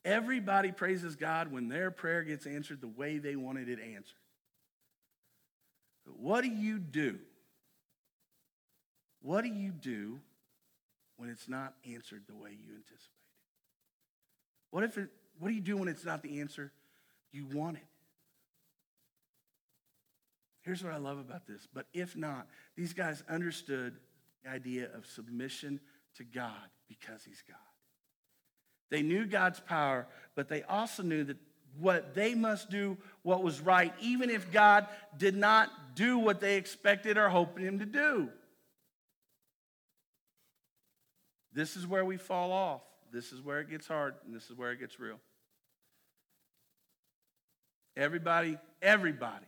Everybody 0.03 0.71
praises 0.71 1.15
God 1.15 1.51
when 1.51 1.69
their 1.69 1.91
prayer 1.91 2.23
gets 2.23 2.47
answered 2.47 2.81
the 2.81 2.87
way 2.87 3.19
they 3.19 3.35
wanted 3.35 3.69
it 3.69 3.79
answered. 3.79 4.15
But 6.05 6.17
what 6.17 6.43
do 6.43 6.49
you 6.49 6.79
do? 6.79 7.19
What 9.21 9.43
do 9.43 9.49
you 9.49 9.71
do 9.71 10.19
when 11.17 11.29
it's 11.29 11.47
not 11.47 11.73
answered 11.85 12.23
the 12.27 12.35
way 12.35 12.49
you 12.49 12.73
anticipated? 12.75 13.09
What 14.71 14.83
if 14.83 14.97
it, 14.97 15.09
what 15.39 15.49
do 15.49 15.53
you 15.53 15.61
do 15.61 15.77
when 15.77 15.87
it's 15.87 16.05
not 16.05 16.23
the 16.23 16.39
answer 16.39 16.71
you 17.31 17.45
wanted? 17.45 17.81
Here's 20.61 20.83
what 20.83 20.93
I 20.93 20.97
love 20.97 21.17
about 21.17 21.47
this. 21.47 21.67
But 21.73 21.87
if 21.93 22.15
not, 22.15 22.47
these 22.75 22.93
guys 22.93 23.23
understood 23.29 23.97
the 24.43 24.49
idea 24.49 24.89
of 24.95 25.05
submission 25.05 25.79
to 26.15 26.23
God 26.23 26.69
because 26.87 27.23
he's 27.23 27.43
God. 27.47 27.57
They 28.89 29.01
knew 29.01 29.25
God's 29.25 29.59
power, 29.59 30.07
but 30.35 30.49
they 30.49 30.63
also 30.63 31.03
knew 31.03 31.23
that 31.23 31.37
what 31.79 32.13
they 32.13 32.35
must 32.35 32.69
do 32.69 32.97
what 33.23 33.43
was 33.43 33.61
right, 33.61 33.93
even 34.01 34.29
if 34.29 34.51
God 34.51 34.87
did 35.17 35.35
not 35.35 35.69
do 35.95 36.17
what 36.17 36.41
they 36.41 36.57
expected 36.57 37.17
or 37.17 37.29
hoped 37.29 37.59
him 37.59 37.79
to 37.79 37.85
do. 37.85 38.29
This 41.53 41.75
is 41.75 41.85
where 41.85 42.05
we 42.05 42.17
fall 42.17 42.51
off. 42.51 42.81
This 43.11 43.31
is 43.31 43.41
where 43.41 43.59
it 43.59 43.69
gets 43.69 43.87
hard, 43.87 44.15
and 44.25 44.33
this 44.33 44.49
is 44.49 44.57
where 44.57 44.71
it 44.71 44.79
gets 44.79 44.99
real. 44.99 45.19
Everybody, 47.97 48.57
everybody 48.81 49.45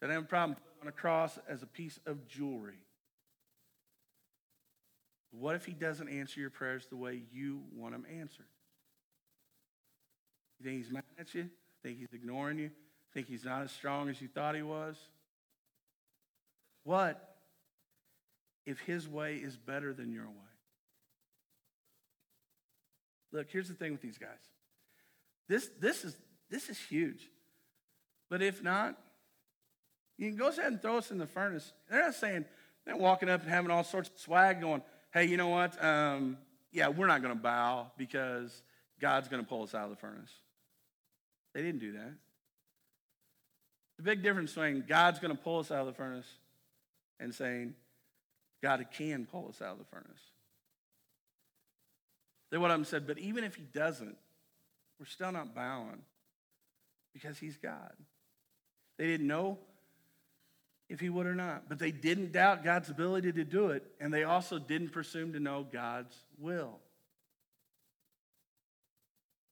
that 0.00 0.10
have 0.10 0.22
a 0.22 0.26
problem 0.26 0.56
on 0.80 0.88
a 0.88 0.92
cross 0.92 1.38
as 1.48 1.62
a 1.62 1.66
piece 1.66 2.00
of 2.06 2.26
jewelry. 2.26 2.78
What 5.30 5.56
if 5.56 5.66
he 5.66 5.72
doesn't 5.72 6.08
answer 6.08 6.40
your 6.40 6.50
prayers 6.50 6.86
the 6.88 6.96
way 6.96 7.22
you 7.32 7.62
want 7.74 7.92
them 7.92 8.06
answered? 8.10 8.46
You 10.58 10.66
think 10.66 10.84
he's 10.84 10.92
mad 10.92 11.04
at 11.18 11.34
you? 11.34 11.50
Think 11.82 11.98
he's 11.98 12.12
ignoring 12.12 12.58
you? 12.58 12.70
Think 13.12 13.26
he's 13.28 13.44
not 13.44 13.62
as 13.62 13.72
strong 13.72 14.08
as 14.08 14.20
you 14.22 14.28
thought 14.28 14.54
he 14.54 14.62
was? 14.62 14.96
What 16.84 17.33
if 18.66 18.80
his 18.80 19.08
way 19.08 19.36
is 19.36 19.56
better 19.56 19.92
than 19.92 20.12
your 20.12 20.26
way? 20.26 20.54
Look, 23.32 23.48
here's 23.50 23.68
the 23.68 23.74
thing 23.74 23.92
with 23.92 24.00
these 24.00 24.18
guys. 24.18 24.28
This, 25.48 25.68
this, 25.80 26.04
is, 26.04 26.16
this 26.50 26.68
is 26.68 26.78
huge. 26.78 27.28
But 28.30 28.42
if 28.42 28.62
not, 28.62 28.96
you 30.16 30.28
can 30.28 30.38
go 30.38 30.48
ahead 30.48 30.66
and 30.66 30.80
throw 30.80 30.98
us 30.98 31.10
in 31.10 31.18
the 31.18 31.26
furnace. 31.26 31.72
They're 31.90 32.00
not 32.00 32.14
saying, 32.14 32.44
they're 32.86 32.96
walking 32.96 33.28
up 33.28 33.42
and 33.42 33.50
having 33.50 33.70
all 33.70 33.84
sorts 33.84 34.08
of 34.08 34.18
swag 34.18 34.60
going, 34.60 34.82
hey, 35.12 35.24
you 35.24 35.36
know 35.36 35.48
what? 35.48 35.82
Um, 35.84 36.38
yeah, 36.72 36.88
we're 36.88 37.06
not 37.06 37.22
going 37.22 37.34
to 37.34 37.40
bow 37.40 37.90
because 37.96 38.62
God's 39.00 39.28
going 39.28 39.42
to 39.42 39.48
pull 39.48 39.62
us 39.62 39.74
out 39.74 39.84
of 39.84 39.90
the 39.90 39.96
furnace. 39.96 40.30
They 41.54 41.62
didn't 41.62 41.80
do 41.80 41.92
that. 41.92 42.14
The 43.96 44.02
big 44.02 44.22
difference 44.22 44.52
between 44.52 44.84
God's 44.88 45.18
going 45.18 45.36
to 45.36 45.40
pull 45.40 45.60
us 45.60 45.70
out 45.70 45.80
of 45.80 45.86
the 45.86 45.92
furnace 45.92 46.26
and 47.20 47.34
saying 47.34 47.74
God 48.64 48.82
can 48.96 49.26
pull 49.26 49.46
us 49.50 49.60
out 49.60 49.72
of 49.72 49.78
the 49.78 49.84
furnace. 49.84 50.08
They 52.50 52.56
what 52.56 52.70
I'm 52.70 52.86
said, 52.86 53.06
but 53.06 53.18
even 53.18 53.44
if 53.44 53.56
he 53.56 53.62
doesn't, 53.62 54.16
we're 54.98 55.04
still 55.04 55.32
not 55.32 55.54
bowing 55.54 56.00
because 57.12 57.36
he's 57.36 57.58
God. 57.58 57.92
They 58.96 59.06
didn't 59.06 59.26
know 59.26 59.58
if 60.88 60.98
he 60.98 61.10
would 61.10 61.26
or 61.26 61.34
not, 61.34 61.68
but 61.68 61.78
they 61.78 61.90
didn't 61.90 62.32
doubt 62.32 62.64
God's 62.64 62.88
ability 62.88 63.32
to 63.32 63.44
do 63.44 63.68
it, 63.68 63.84
and 64.00 64.14
they 64.14 64.24
also 64.24 64.58
didn't 64.58 64.92
presume 64.92 65.34
to 65.34 65.40
know 65.40 65.66
God's 65.70 66.16
will. 66.38 66.78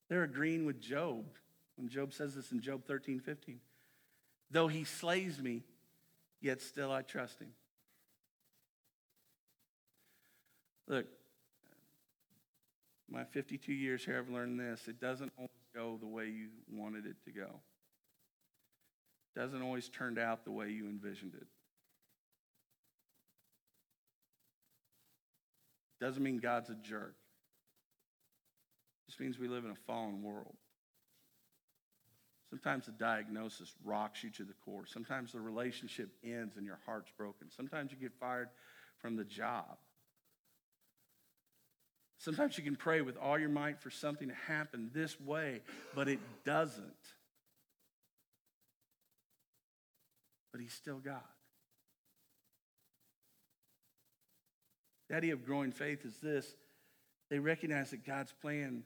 They're 0.08 0.24
agreeing 0.24 0.64
with 0.64 0.80
Job 0.80 1.26
when 1.76 1.90
Job 1.90 2.14
says 2.14 2.34
this 2.34 2.50
in 2.50 2.62
Job 2.62 2.86
13, 2.86 3.20
15. 3.20 3.60
Though 4.50 4.68
he 4.68 4.84
slays 4.84 5.38
me, 5.38 5.64
yet 6.40 6.62
still 6.62 6.90
I 6.90 7.02
trust 7.02 7.40
him. 7.40 7.50
Look, 10.92 11.06
my 13.10 13.24
52 13.24 13.72
years 13.72 14.04
here, 14.04 14.18
I've 14.18 14.28
learned 14.28 14.60
this. 14.60 14.88
It 14.88 15.00
doesn't 15.00 15.32
always 15.38 15.50
go 15.74 15.96
the 15.98 16.06
way 16.06 16.26
you 16.26 16.48
wanted 16.70 17.06
it 17.06 17.16
to 17.24 17.30
go. 17.30 17.48
It 19.34 19.40
doesn't 19.40 19.62
always 19.62 19.88
turn 19.88 20.18
out 20.18 20.44
the 20.44 20.50
way 20.50 20.68
you 20.68 20.90
envisioned 20.90 21.32
it. 21.32 21.46
Doesn't 25.98 26.22
mean 26.22 26.40
God's 26.40 26.68
a 26.68 26.74
jerk. 26.74 27.14
Just 29.06 29.18
means 29.18 29.38
we 29.38 29.48
live 29.48 29.64
in 29.64 29.70
a 29.70 29.86
fallen 29.86 30.22
world. 30.22 30.56
Sometimes 32.50 32.84
the 32.84 32.92
diagnosis 32.92 33.72
rocks 33.82 34.22
you 34.22 34.28
to 34.28 34.44
the 34.44 34.52
core. 34.62 34.84
Sometimes 34.84 35.32
the 35.32 35.40
relationship 35.40 36.10
ends 36.22 36.58
and 36.58 36.66
your 36.66 36.80
heart's 36.84 37.12
broken. 37.16 37.50
Sometimes 37.50 37.92
you 37.92 37.96
get 37.96 38.12
fired 38.20 38.50
from 38.98 39.16
the 39.16 39.24
job. 39.24 39.78
Sometimes 42.22 42.56
you 42.56 42.62
can 42.62 42.76
pray 42.76 43.00
with 43.00 43.16
all 43.16 43.36
your 43.36 43.48
might 43.48 43.80
for 43.80 43.90
something 43.90 44.28
to 44.28 44.34
happen 44.46 44.90
this 44.94 45.20
way, 45.20 45.60
but 45.92 46.06
it 46.06 46.20
doesn't. 46.44 46.86
But 50.52 50.60
He's 50.60 50.72
still 50.72 50.98
God. 50.98 51.18
The 55.10 55.16
idea 55.16 55.32
of 55.32 55.44
growing 55.44 55.72
faith 55.72 56.04
is 56.04 56.16
this 56.18 56.46
they 57.28 57.40
recognize 57.40 57.90
that 57.90 58.06
God's 58.06 58.32
plan 58.40 58.84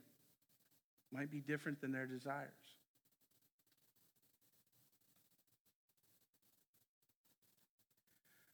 might 1.13 1.29
be 1.29 1.39
different 1.39 1.79
than 1.79 1.91
their 1.91 2.07
desires. 2.07 2.49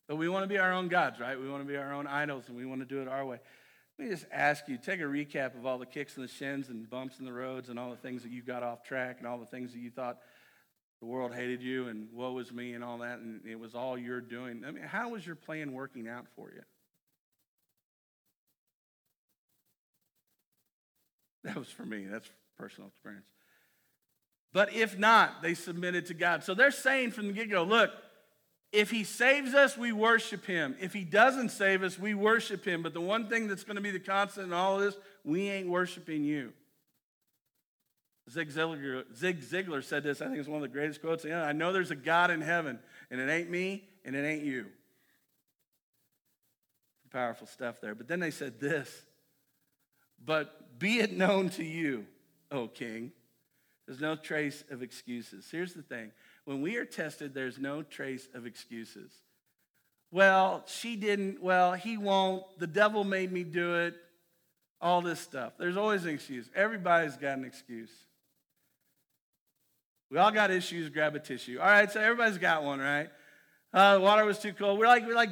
But 0.09 0.17
we 0.17 0.27
want 0.27 0.43
to 0.43 0.49
be 0.49 0.59
our 0.59 0.73
own 0.73 0.89
gods, 0.89 1.21
right? 1.21 1.39
We 1.39 1.49
want 1.49 1.63
to 1.63 1.67
be 1.67 1.77
our 1.77 1.93
own 1.93 2.05
idols 2.05 2.49
and 2.49 2.57
we 2.57 2.65
want 2.65 2.81
to 2.81 2.85
do 2.85 3.01
it 3.01 3.07
our 3.07 3.25
way. 3.25 3.39
Let 3.97 4.07
me 4.07 4.13
just 4.13 4.25
ask 4.31 4.67
you 4.67 4.77
take 4.77 4.99
a 4.99 5.03
recap 5.03 5.55
of 5.55 5.65
all 5.65 5.77
the 5.77 5.85
kicks 5.85 6.17
and 6.17 6.23
the 6.23 6.31
shins 6.31 6.69
and 6.69 6.89
bumps 6.89 7.19
in 7.19 7.25
the 7.25 7.33
roads 7.33 7.69
and 7.69 7.77
all 7.77 7.91
the 7.91 7.97
things 7.97 8.23
that 8.23 8.31
you 8.31 8.41
got 8.41 8.63
off 8.63 8.83
track 8.83 9.17
and 9.19 9.27
all 9.27 9.37
the 9.37 9.45
things 9.45 9.71
that 9.73 9.79
you 9.79 9.91
thought 9.91 10.17
the 11.03 11.05
world 11.05 11.33
hated 11.35 11.61
you 11.61 11.89
and 11.89 12.07
woe 12.13 12.37
is 12.37 12.51
me 12.53 12.73
and 12.73 12.83
all 12.83 12.99
that, 12.99 13.19
and 13.19 13.41
it 13.45 13.59
was 13.59 13.75
all 13.75 13.97
you're 13.97 14.21
doing. 14.21 14.63
I 14.65 14.71
mean, 14.71 14.83
how 14.83 15.09
was 15.09 15.27
your 15.27 15.35
plan 15.35 15.73
working 15.73 16.07
out 16.07 16.27
for 16.35 16.49
you? 16.49 16.61
That 21.43 21.57
was 21.57 21.67
for 21.67 21.85
me. 21.85 22.05
That's 22.09 22.29
personal 22.57 22.87
experience. 22.87 23.25
But 24.53 24.73
if 24.73 24.97
not, 24.97 25.41
they 25.41 25.55
submitted 25.55 26.05
to 26.05 26.13
God. 26.13 26.45
So 26.45 26.53
they're 26.53 26.71
saying 26.71 27.11
from 27.11 27.27
the 27.27 27.33
get 27.33 27.51
go 27.51 27.63
look, 27.63 27.91
if 28.73 28.89
he 28.89 29.03
saves 29.03 29.53
us, 29.53 29.77
we 29.77 29.91
worship 29.91 30.45
him. 30.45 30.75
If 30.81 30.93
he 30.93 31.03
doesn't 31.03 31.49
save 31.49 31.83
us, 31.83 31.99
we 31.99 32.15
worship 32.15 32.65
him. 32.65 32.81
But 32.81 32.95
the 32.95 33.01
one 33.01 33.29
thing 33.29 33.47
that's 33.47 33.63
going 33.63 33.75
to 33.75 33.81
be 33.81 33.91
the 33.91 33.99
constant 33.99 34.47
in 34.47 34.53
all 34.53 34.77
of 34.77 34.81
this, 34.81 34.97
we 35.23 35.47
ain't 35.47 35.69
worshiping 35.69 36.23
you. 36.23 36.53
Zig 38.31 38.49
Ziglar, 38.49 39.03
Zig 39.15 39.41
Ziglar 39.41 39.83
said 39.83 40.01
this. 40.01 40.21
I 40.21 40.25
think 40.25 40.39
it's 40.39 40.47
one 40.47 40.55
of 40.55 40.63
the 40.63 40.73
greatest 40.73 41.01
quotes. 41.01 41.23
I 41.23 41.51
know 41.51 41.71
there's 41.71 41.91
a 41.91 41.95
God 41.95 42.31
in 42.31 42.41
heaven, 42.41 42.79
and 43.11 43.21
it 43.21 43.29
ain't 43.29 43.49
me, 43.49 43.87
and 44.03 44.15
it 44.15 44.25
ain't 44.25 44.43
you. 44.43 44.65
Powerful 47.11 47.45
stuff 47.45 47.79
there. 47.79 47.93
But 47.93 48.07
then 48.07 48.19
they 48.19 48.31
said 48.31 48.59
this 48.59 49.03
But 50.25 50.79
be 50.79 50.97
it 50.97 51.15
known 51.15 51.49
to 51.51 51.63
you, 51.63 52.07
O 52.49 52.67
king, 52.67 53.11
there's 53.85 54.01
no 54.01 54.15
trace 54.15 54.63
of 54.71 54.81
excuses. 54.81 55.47
Here's 55.51 55.73
the 55.73 55.83
thing 55.83 56.11
when 56.45 56.61
we 56.61 56.77
are 56.77 56.85
tested, 56.85 57.33
there's 57.33 57.57
no 57.57 57.83
trace 57.83 58.27
of 58.33 58.45
excuses. 58.45 59.11
Well, 60.11 60.63
she 60.67 60.95
didn't. 60.95 61.41
Well, 61.41 61.73
he 61.73 61.97
won't. 61.97 62.43
The 62.59 62.67
devil 62.67 63.03
made 63.03 63.31
me 63.31 63.43
do 63.43 63.75
it. 63.75 63.95
All 64.81 65.01
this 65.01 65.19
stuff. 65.19 65.53
There's 65.57 65.77
always 65.77 66.03
an 66.03 66.11
excuse. 66.11 66.49
Everybody's 66.55 67.15
got 67.15 67.37
an 67.37 67.45
excuse. 67.45 67.91
We 70.11 70.17
all 70.17 70.31
got 70.31 70.51
issues. 70.51 70.89
Grab 70.89 71.15
a 71.15 71.19
tissue. 71.19 71.57
All 71.59 71.65
right, 71.65 71.89
so 71.89 71.99
everybody's 71.99 72.37
got 72.37 72.63
one, 72.63 72.79
right? 72.79 73.09
Uh, 73.73 73.95
the 73.95 74.01
water 74.01 74.25
was 74.25 74.37
too 74.37 74.53
cold. 74.53 74.77
We're 74.77 74.87
like 74.87 75.07
we're 75.07 75.15
like 75.15 75.31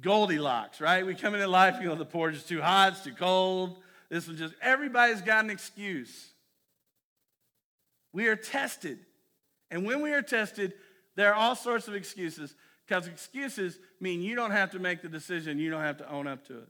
Goldilocks, 0.00 0.80
right? 0.80 1.04
We 1.04 1.14
come 1.14 1.34
into 1.34 1.46
life, 1.48 1.76
you 1.80 1.88
know, 1.88 1.94
the 1.94 2.06
porridge 2.06 2.36
is 2.36 2.44
too 2.44 2.62
hot, 2.62 2.92
it's 2.92 3.04
too 3.04 3.12
cold. 3.12 3.76
This 4.08 4.26
was 4.26 4.38
just 4.38 4.54
everybody's 4.62 5.20
got 5.20 5.44
an 5.44 5.50
excuse. 5.50 6.30
We 8.12 8.28
are 8.28 8.36
tested. 8.36 9.00
And 9.72 9.86
when 9.86 10.02
we 10.02 10.12
are 10.12 10.22
tested, 10.22 10.74
there 11.16 11.32
are 11.32 11.34
all 11.34 11.56
sorts 11.56 11.88
of 11.88 11.94
excuses 11.94 12.54
because 12.86 13.08
excuses 13.08 13.78
mean 14.00 14.20
you 14.20 14.36
don't 14.36 14.50
have 14.50 14.70
to 14.72 14.78
make 14.78 15.00
the 15.00 15.08
decision, 15.08 15.58
you 15.58 15.70
don't 15.70 15.80
have 15.80 15.96
to 15.96 16.10
own 16.10 16.26
up 16.26 16.46
to 16.48 16.58
it. 16.58 16.68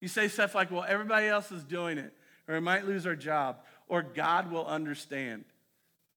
You 0.00 0.08
say 0.08 0.26
stuff 0.26 0.54
like, 0.54 0.72
well, 0.72 0.84
everybody 0.86 1.28
else 1.28 1.52
is 1.52 1.62
doing 1.62 1.98
it, 1.98 2.12
or 2.48 2.54
we 2.54 2.60
might 2.60 2.84
lose 2.84 3.06
our 3.06 3.14
job, 3.14 3.58
or 3.86 4.02
God 4.02 4.50
will 4.50 4.66
understand. 4.66 5.44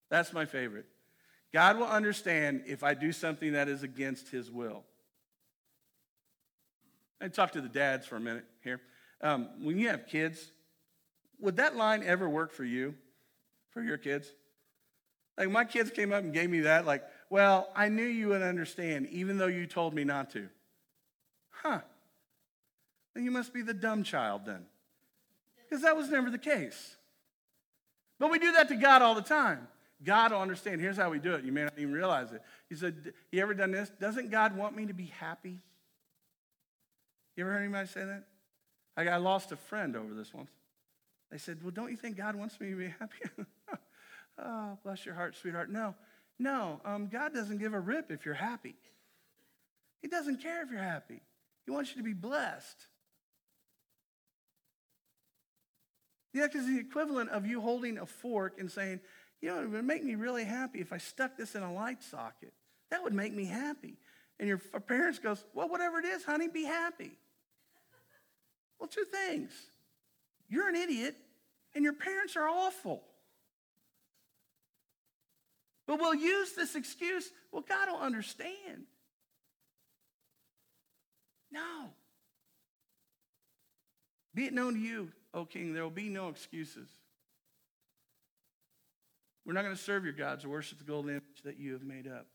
That's 0.10 0.34
my 0.34 0.46
favorite. 0.46 0.88
God 1.54 1.78
will 1.78 1.88
understand 1.88 2.64
if 2.66 2.84
I 2.84 2.96
do 2.96 3.12
something 3.12 3.54
that 3.54 3.70
is 3.70 3.84
against 3.84 4.30
his 4.30 4.50
will. 4.50 4.84
I 7.22 7.28
talk 7.28 7.52
to 7.52 7.62
the 7.62 7.70
dads 7.70 8.08
for 8.08 8.16
a 8.16 8.20
minute 8.20 8.46
here. 8.64 8.82
Um, 9.22 9.50
when 9.62 9.78
you 9.78 9.90
have 9.90 10.08
kids, 10.08 10.44
would 11.40 11.58
that 11.58 11.76
line 11.76 12.02
ever 12.04 12.28
work 12.28 12.52
for 12.52 12.64
you, 12.64 12.96
for 13.70 13.84
your 13.84 13.98
kids? 13.98 14.34
Like 15.38 15.50
my 15.50 15.66
kids 15.66 15.92
came 15.92 16.14
up 16.14 16.24
and 16.24 16.34
gave 16.34 16.50
me 16.50 16.62
that, 16.62 16.86
like, 16.86 17.04
well, 17.30 17.70
I 17.76 17.90
knew 17.90 18.06
you 18.06 18.30
would 18.30 18.44
understand, 18.44 19.08
even 19.08 19.38
though 19.38 19.48
you 19.48 19.66
told 19.66 19.94
me 19.94 20.04
not 20.04 20.30
to. 20.32 20.48
Huh. 21.50 21.82
Then 23.16 23.24
you 23.24 23.32
must 23.32 23.54
be 23.54 23.62
the 23.62 23.74
dumb 23.74 24.04
child 24.04 24.42
then. 24.46 24.66
Because 25.58 25.84
that 25.84 25.96
was 25.96 26.10
never 26.10 26.30
the 26.30 26.38
case. 26.38 26.98
But 28.20 28.32
we 28.32 28.40
do 28.40 28.52
that 28.54 28.68
to 28.70 28.76
God 28.76 29.02
all 29.02 29.16
the 29.16 29.22
time. 29.22 29.68
God 30.04 30.32
will 30.32 30.42
understand. 30.42 30.82
Here's 30.82 30.98
how 30.98 31.10
we 31.10 31.20
do 31.20 31.34
it. 31.34 31.44
You 31.44 31.52
may 31.52 31.64
not 31.64 31.74
even 31.78 31.94
realize 31.94 32.32
it. 32.32 32.42
He 32.70 32.76
said, 32.76 33.14
You 33.32 33.42
ever 33.42 33.54
done 33.54 33.72
this? 33.72 33.90
Doesn't 34.00 34.30
God 34.30 34.56
want 34.56 34.76
me 34.76 34.86
to 34.86 34.94
be 34.94 35.06
happy? 35.06 35.60
You 37.36 37.44
ever 37.44 37.54
heard 37.54 37.64
anybody 37.64 37.88
say 37.88 38.06
that? 38.06 38.26
Like 38.96 39.08
I 39.08 39.18
lost 39.18 39.52
a 39.52 39.56
friend 39.56 39.96
over 39.96 40.14
this 40.14 40.34
once. 40.34 40.52
They 41.32 41.38
said, 41.38 41.60
Well, 41.64 41.72
don't 41.72 41.90
you 41.90 41.98
think 41.98 42.18
God 42.18 42.36
wants 42.36 42.60
me 42.60 42.70
to 42.70 42.76
be 42.76 42.88
happy? 43.00 43.46
Oh, 44.38 44.78
bless 44.84 45.06
your 45.06 45.16
heart, 45.16 45.36
sweetheart. 45.36 45.70
No, 45.70 45.96
no, 46.40 46.82
um, 46.86 47.08
God 47.08 47.34
doesn't 47.34 47.60
give 47.60 47.74
a 47.74 47.80
rip 47.80 48.12
if 48.12 48.26
you're 48.26 48.34
happy. 48.34 48.76
He 50.02 50.08
doesn't 50.08 50.42
care 50.42 50.64
if 50.64 50.72
you're 50.72 50.80
happy. 50.82 51.22
He 51.66 51.72
wants 51.72 51.92
you 51.92 51.98
to 51.98 52.04
be 52.04 52.14
blessed. 52.14 52.88
Yeah, 56.34 56.48
because 56.48 56.66
the 56.66 56.80
equivalent 56.80 57.30
of 57.30 57.46
you 57.46 57.62
holding 57.62 58.00
a 58.00 58.06
fork 58.06 58.56
and 58.60 58.72
saying, 58.72 59.00
you 59.40 59.50
know, 59.50 59.62
it 59.62 59.70
would 59.70 59.86
make 59.86 60.04
me 60.04 60.16
really 60.16 60.46
happy 60.46 60.80
if 60.80 60.92
I 60.92 60.98
stuck 60.98 61.38
this 61.38 61.54
in 61.54 61.62
a 61.64 61.72
light 61.72 62.02
socket. 62.02 62.54
That 62.90 63.04
would 63.04 63.14
make 63.14 63.34
me 63.34 63.46
happy. 63.46 63.98
And 64.40 64.50
your 64.50 64.58
parents 64.58 65.20
goes, 65.20 65.46
well, 65.54 65.70
whatever 65.70 66.00
it 66.00 66.06
is, 66.06 66.24
honey, 66.24 66.48
be 66.48 66.64
happy. 66.64 67.12
Well, 68.80 68.88
two 68.88 69.06
things. 69.06 69.52
You're 70.50 70.68
an 70.68 70.76
idiot, 70.76 71.16
and 71.76 71.84
your 71.84 71.94
parents 71.94 72.36
are 72.36 72.48
awful. 72.48 73.04
But 75.86 76.00
we'll 76.00 76.16
use 76.16 76.54
this 76.54 76.76
excuse 76.76 77.30
well, 77.52 77.64
God 77.68 77.90
will 77.90 78.00
understand. 78.00 78.88
No. 81.52 81.92
Be 84.34 84.46
it 84.46 84.54
known 84.54 84.74
to 84.74 84.80
you, 84.80 85.12
O 85.34 85.46
king, 85.46 85.74
there 85.74 85.84
will 85.84 85.92
be 85.92 86.10
no 86.10 86.30
excuses. 86.30 86.90
We're 89.46 89.54
not 89.54 89.64
going 89.64 89.76
to 89.76 89.82
serve 89.82 90.04
your 90.04 90.14
gods 90.14 90.46
or 90.46 90.50
worship 90.50 90.80
the 90.80 90.86
golden 90.86 91.12
image 91.12 91.44
that 91.44 91.60
you 91.60 91.74
have 91.74 91.84
made 91.84 92.08
up. 92.08 92.26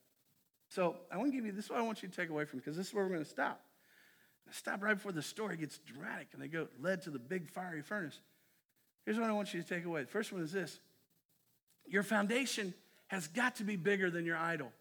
So 0.69 0.97
I 1.11 1.17
want 1.17 1.33
to 1.33 1.37
give 1.37 1.47
you 1.47 1.53
this 1.53 1.65
is 1.65 1.71
what 1.71 1.79
I 1.79 1.83
want 1.83 2.03
you 2.03 2.09
to 2.09 2.15
take 2.15 2.29
away 2.29 2.45
from 2.45 2.59
because 2.59 2.77
this 2.77 2.89
is 2.89 2.95
where 2.95 3.05
we're 3.05 3.13
going 3.13 3.25
to 3.25 3.31
stop. 3.31 3.61
Stop 4.51 4.83
right 4.83 4.95
before 4.95 5.13
the 5.13 5.23
story 5.23 5.57
gets 5.57 5.79
dramatic 5.79 6.29
and 6.33 6.43
they 6.43 6.49
go 6.49 6.69
led 6.81 7.03
to 7.03 7.11
the 7.11 7.19
big 7.19 7.51
fiery 7.51 7.83
furnace. 7.83 8.21
Here's 9.05 9.19
what 9.19 9.29
I 9.29 9.33
want 9.33 9.53
you 9.53 9.63
to 9.63 9.69
take 9.69 9.85
away. 9.85 10.03
The 10.03 10.09
first 10.09 10.33
one 10.33 10.43
is 10.43 10.53
this 10.53 10.79
your 11.87 12.03
foundation 12.03 12.75
has 13.09 13.27
got 13.29 13.57
to 13.57 13.65
be 13.65 13.77
bigger 13.77 14.11
than 14.11 14.25
your 14.25 14.37
idol. 14.37 14.73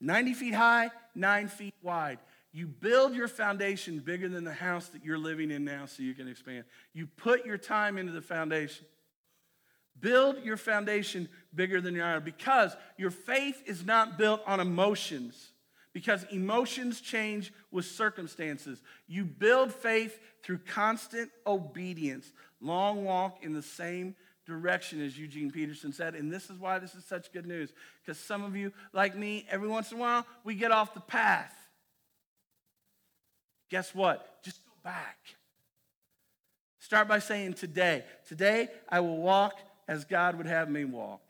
90 0.00 0.34
feet 0.34 0.54
high, 0.54 0.90
nine 1.14 1.48
feet 1.48 1.74
wide. 1.82 2.18
You 2.52 2.66
build 2.66 3.14
your 3.14 3.28
foundation 3.28 4.00
bigger 4.00 4.28
than 4.28 4.44
the 4.44 4.52
house 4.52 4.88
that 4.88 5.04
you're 5.04 5.18
living 5.18 5.50
in 5.50 5.64
now 5.64 5.86
so 5.86 6.02
you 6.02 6.14
can 6.14 6.26
expand. 6.26 6.64
You 6.92 7.06
put 7.06 7.46
your 7.46 7.58
time 7.58 7.96
into 7.96 8.12
the 8.12 8.22
foundation. 8.22 8.86
Build 10.00 10.42
your 10.42 10.56
foundation 10.56 11.28
bigger 11.54 11.80
than 11.80 11.94
your 11.94 12.06
idol 12.06 12.22
because 12.22 12.74
your 12.96 13.10
faith 13.10 13.62
is 13.66 13.84
not 13.84 14.18
built 14.18 14.40
on 14.46 14.58
emotions 14.58 15.50
because 15.92 16.24
emotions 16.30 17.00
change 17.00 17.52
with 17.70 17.84
circumstances. 17.84 18.80
You 19.06 19.24
build 19.24 19.72
faith 19.72 20.18
through 20.42 20.58
constant 20.58 21.30
obedience. 21.46 22.32
Long 22.60 23.04
walk 23.04 23.38
in 23.42 23.52
the 23.52 23.62
same 23.62 24.14
direction, 24.50 25.00
as 25.00 25.18
Eugene 25.18 25.50
Peterson 25.50 25.92
said. 25.92 26.14
And 26.14 26.30
this 26.30 26.50
is 26.50 26.58
why 26.58 26.78
this 26.78 26.94
is 26.94 27.04
such 27.04 27.32
good 27.32 27.46
news. 27.46 27.72
Because 28.02 28.18
some 28.18 28.44
of 28.44 28.54
you, 28.54 28.72
like 28.92 29.16
me, 29.16 29.46
every 29.50 29.68
once 29.68 29.90
in 29.90 29.98
a 29.98 30.00
while, 30.00 30.26
we 30.44 30.54
get 30.54 30.72
off 30.72 30.92
the 30.92 31.00
path. 31.00 31.54
Guess 33.70 33.94
what? 33.94 34.42
Just 34.42 34.64
go 34.66 34.72
back. 34.84 35.18
Start 36.80 37.08
by 37.08 37.20
saying, 37.20 37.54
Today, 37.54 38.04
today 38.28 38.68
I 38.88 39.00
will 39.00 39.18
walk 39.18 39.54
as 39.88 40.04
God 40.04 40.36
would 40.36 40.46
have 40.46 40.68
me 40.68 40.84
walk. 40.84 41.20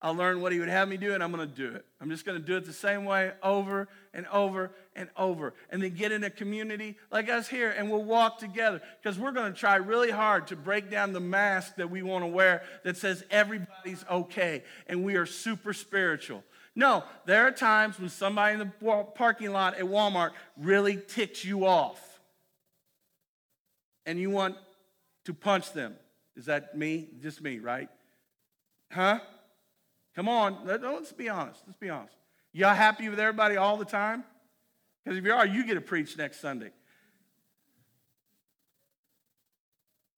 I'll 0.00 0.14
learn 0.14 0.40
what 0.40 0.52
he 0.52 0.60
would 0.60 0.68
have 0.68 0.88
me 0.88 0.96
do, 0.96 1.12
and 1.12 1.24
I'm 1.24 1.32
going 1.32 1.48
to 1.48 1.54
do 1.54 1.74
it. 1.74 1.84
I'm 2.00 2.08
just 2.08 2.24
going 2.24 2.38
to 2.38 2.44
do 2.44 2.56
it 2.56 2.64
the 2.64 2.72
same 2.72 3.04
way 3.04 3.32
over 3.42 3.88
and 4.14 4.26
over 4.28 4.70
and 4.98 5.08
over. 5.16 5.54
And 5.70 5.80
then 5.80 5.94
get 5.94 6.10
in 6.10 6.24
a 6.24 6.30
community 6.30 6.96
like 7.10 7.30
us 7.30 7.48
here, 7.48 7.70
and 7.70 7.90
we'll 7.90 8.04
walk 8.04 8.38
together 8.38 8.82
because 9.00 9.18
we're 9.18 9.32
going 9.32 9.52
to 9.52 9.58
try 9.58 9.76
really 9.76 10.10
hard 10.10 10.48
to 10.48 10.56
break 10.56 10.90
down 10.90 11.12
the 11.12 11.20
mask 11.20 11.76
that 11.76 11.88
we 11.88 12.02
want 12.02 12.24
to 12.24 12.26
wear 12.28 12.62
that 12.82 12.96
says 12.96 13.24
everybody's 13.30 14.04
okay 14.10 14.64
and 14.88 15.04
we 15.04 15.14
are 15.14 15.24
super 15.24 15.72
spiritual. 15.72 16.42
No, 16.74 17.04
there 17.26 17.46
are 17.46 17.52
times 17.52 17.98
when 17.98 18.08
somebody 18.08 18.54
in 18.54 18.58
the 18.58 19.04
parking 19.14 19.52
lot 19.52 19.78
at 19.78 19.84
Walmart 19.84 20.32
really 20.56 20.96
ticks 20.96 21.44
you 21.44 21.64
off 21.64 22.20
and 24.04 24.18
you 24.18 24.30
want 24.30 24.56
to 25.24 25.34
punch 25.34 25.72
them. 25.72 25.94
Is 26.36 26.46
that 26.46 26.76
me? 26.76 27.08
Just 27.20 27.40
me, 27.42 27.58
right? 27.58 27.88
Huh? 28.90 29.20
Come 30.16 30.28
on, 30.28 30.58
let's 30.64 31.12
be 31.12 31.28
honest. 31.28 31.62
Let's 31.66 31.78
be 31.78 31.90
honest. 31.90 32.14
Y'all 32.52 32.74
happy 32.74 33.08
with 33.08 33.20
everybody 33.20 33.56
all 33.56 33.76
the 33.76 33.84
time? 33.84 34.24
Because 35.08 35.20
if 35.20 35.24
you 35.24 35.32
are, 35.32 35.46
you 35.46 35.64
get 35.64 35.72
to 35.72 35.80
preach 35.80 36.18
next 36.18 36.38
Sunday. 36.38 36.68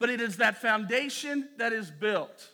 But 0.01 0.11
it 0.11 0.21
is 0.21 0.39
that 0.39 0.61
foundation 0.61 1.49
that 1.59 1.73
is 1.73 1.93
built. 1.93 2.51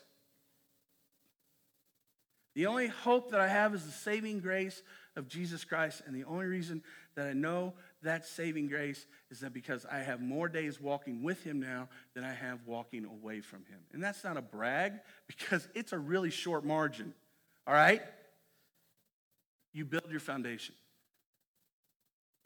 The 2.55 2.67
only 2.67 2.89
hope 2.89 3.31
that 3.31 3.41
I 3.41 3.49
have 3.49 3.75
is 3.75 3.87
the 3.87 3.91
saving 3.91 4.41
grace 4.41 4.83
of 5.17 5.29
Jesus 5.29 5.65
Christ. 5.65 6.03
And 6.07 6.15
the 6.15 6.25
only 6.25 6.45
reason 6.45 6.83
that 7.15 7.27
I 7.27 7.33
know 7.33 7.73
that 8.03 8.27
saving 8.27 8.69
grace 8.69 9.07
is 9.31 9.41
that 9.41 9.55
because 9.55 9.87
I 9.91 10.01
have 10.01 10.21
more 10.21 10.51
days 10.51 10.79
walking 10.79 11.23
with 11.23 11.43
him 11.43 11.59
now 11.59 11.89
than 12.15 12.23
I 12.23 12.35
have 12.35 12.67
walking 12.67 13.07
away 13.07 13.41
from 13.41 13.61
him. 13.61 13.79
And 13.95 14.05
that's 14.05 14.25
not 14.25 14.37
a 14.37 14.43
brag 14.43 14.93
because 15.27 15.67
it's 15.75 15.95
a 15.95 15.99
really 15.99 16.31
short 16.31 16.67
margin. 16.67 17.15
All 17.67 17.73
right? 17.73 18.03
You 19.73 19.87
build 19.87 20.11
your 20.11 20.21
foundation 20.21 20.75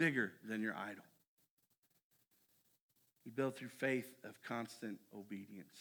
bigger 0.00 0.32
than 0.48 0.62
your 0.62 0.74
idol. 0.74 1.04
You 3.26 3.32
build 3.32 3.54
through 3.54 3.68
faith 3.68 4.10
of 4.24 4.42
constant 4.42 4.98
obedience. 5.14 5.78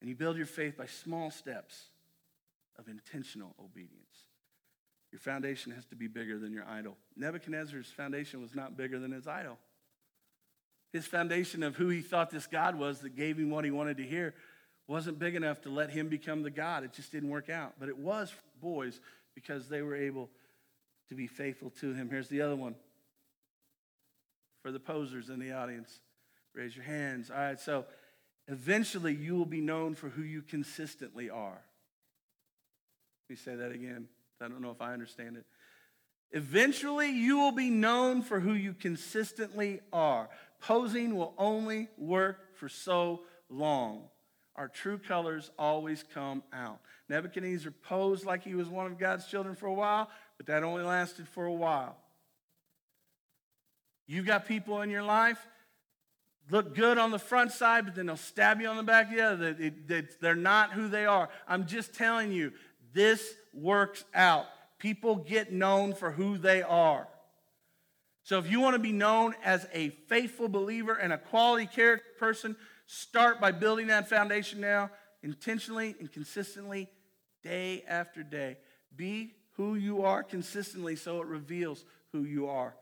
And 0.00 0.10
you 0.10 0.14
build 0.14 0.36
your 0.36 0.46
faith 0.46 0.76
by 0.76 0.84
small 0.84 1.30
steps 1.30 1.86
of 2.78 2.86
intentional 2.86 3.54
obedience. 3.58 4.28
Your 5.10 5.20
foundation 5.20 5.72
has 5.72 5.86
to 5.86 5.96
be 5.96 6.06
bigger 6.06 6.38
than 6.38 6.52
your 6.52 6.66
idol. 6.68 6.98
Nebuchadnezzar's 7.16 7.86
foundation 7.86 8.42
was 8.42 8.54
not 8.54 8.76
bigger 8.76 8.98
than 8.98 9.12
his 9.12 9.26
idol. 9.26 9.56
His 10.92 11.06
foundation 11.06 11.62
of 11.62 11.76
who 11.76 11.88
he 11.88 12.02
thought 12.02 12.30
this 12.30 12.46
God 12.46 12.78
was 12.78 13.00
that 13.00 13.16
gave 13.16 13.38
him 13.38 13.48
what 13.48 13.64
he 13.64 13.70
wanted 13.70 13.96
to 13.96 14.04
hear 14.04 14.34
wasn't 14.86 15.18
big 15.18 15.34
enough 15.34 15.62
to 15.62 15.70
let 15.70 15.88
him 15.88 16.08
become 16.08 16.42
the 16.42 16.50
God. 16.50 16.84
It 16.84 16.92
just 16.92 17.10
didn't 17.10 17.30
work 17.30 17.48
out. 17.48 17.74
But 17.80 17.88
it 17.88 17.96
was 17.96 18.34
boys 18.60 19.00
because 19.34 19.70
they 19.70 19.80
were 19.80 19.96
able 19.96 20.28
to 21.08 21.14
be 21.14 21.26
faithful 21.26 21.70
to 21.80 21.92
him. 21.92 22.08
Here's 22.08 22.28
the 22.28 22.40
other 22.40 22.56
one. 22.56 22.74
For 24.62 24.72
the 24.72 24.80
posers 24.80 25.28
in 25.28 25.38
the 25.38 25.52
audience, 25.52 26.00
raise 26.54 26.74
your 26.74 26.84
hands. 26.84 27.30
All 27.30 27.36
right, 27.36 27.60
so 27.60 27.84
eventually 28.48 29.14
you 29.14 29.34
will 29.36 29.44
be 29.44 29.60
known 29.60 29.94
for 29.94 30.08
who 30.08 30.22
you 30.22 30.42
consistently 30.42 31.28
are. 31.28 31.60
Let 33.28 33.30
me 33.30 33.36
say 33.36 33.56
that 33.56 33.72
again. 33.72 34.08
I 34.40 34.48
don't 34.48 34.60
know 34.60 34.70
if 34.70 34.80
I 34.80 34.92
understand 34.92 35.36
it. 35.36 35.44
Eventually, 36.30 37.10
you 37.10 37.38
will 37.38 37.52
be 37.52 37.70
known 37.70 38.20
for 38.22 38.40
who 38.40 38.54
you 38.54 38.74
consistently 38.74 39.80
are. 39.92 40.28
Posing 40.60 41.14
will 41.14 41.32
only 41.38 41.88
work 41.96 42.56
for 42.56 42.68
so 42.68 43.20
long. 43.48 44.08
Our 44.56 44.68
true 44.68 44.98
colors 44.98 45.50
always 45.58 46.04
come 46.14 46.42
out. 46.52 46.80
Nebuchadnezzar 47.08 47.72
posed 47.82 48.24
like 48.24 48.44
he 48.44 48.54
was 48.54 48.68
one 48.68 48.86
of 48.86 48.98
God's 48.98 49.26
children 49.26 49.54
for 49.54 49.66
a 49.66 49.74
while, 49.74 50.08
but 50.36 50.46
that 50.46 50.62
only 50.62 50.82
lasted 50.84 51.28
for 51.28 51.44
a 51.44 51.52
while. 51.52 51.96
You've 54.06 54.26
got 54.26 54.46
people 54.46 54.82
in 54.82 54.90
your 54.90 55.02
life 55.02 55.44
look 56.50 56.74
good 56.74 56.98
on 56.98 57.10
the 57.10 57.18
front 57.18 57.52
side, 57.52 57.86
but 57.86 57.94
then 57.94 58.06
they'll 58.06 58.16
stab 58.16 58.60
you 58.60 58.68
on 58.68 58.76
the 58.76 58.82
back 58.82 59.10
of 59.10 59.16
the 59.16 59.22
other. 59.22 59.72
They're 60.20 60.34
not 60.34 60.72
who 60.72 60.88
they 60.88 61.06
are. 61.06 61.30
I'm 61.48 61.66
just 61.66 61.94
telling 61.94 62.32
you, 62.32 62.52
this 62.92 63.34
works 63.52 64.04
out. 64.14 64.46
People 64.78 65.16
get 65.16 65.52
known 65.52 65.94
for 65.94 66.10
who 66.10 66.36
they 66.38 66.62
are. 66.62 67.08
So 68.22 68.38
if 68.38 68.50
you 68.50 68.60
want 68.60 68.74
to 68.74 68.80
be 68.80 68.92
known 68.92 69.34
as 69.44 69.66
a 69.72 69.90
faithful 70.08 70.48
believer 70.48 70.94
and 70.94 71.12
a 71.12 71.18
quality 71.18 71.66
character 71.66 72.06
person, 72.18 72.56
start 72.86 73.40
by 73.40 73.52
building 73.52 73.88
that 73.88 74.08
foundation 74.08 74.60
now, 74.60 74.90
intentionally 75.22 75.94
and 76.00 76.12
consistently, 76.12 76.88
day 77.42 77.84
after 77.88 78.22
day. 78.22 78.58
Be 78.94 79.34
who 79.56 79.74
you 79.74 80.02
are 80.02 80.22
consistently 80.22 80.96
so 80.96 81.20
it 81.20 81.26
reveals 81.26 81.84
who 82.12 82.24
you 82.24 82.48
are. 82.48 82.74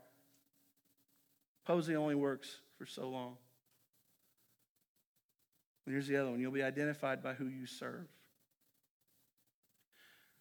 Posing 1.64 1.96
only 1.96 2.14
works 2.14 2.56
for 2.76 2.86
so 2.86 3.08
long. 3.08 3.36
And 5.86 5.94
here's 5.94 6.06
the 6.06 6.16
other 6.16 6.30
one 6.30 6.40
you'll 6.40 6.52
be 6.52 6.62
identified 6.62 7.22
by 7.22 7.34
who 7.34 7.46
you 7.46 7.66
serve. 7.66 8.06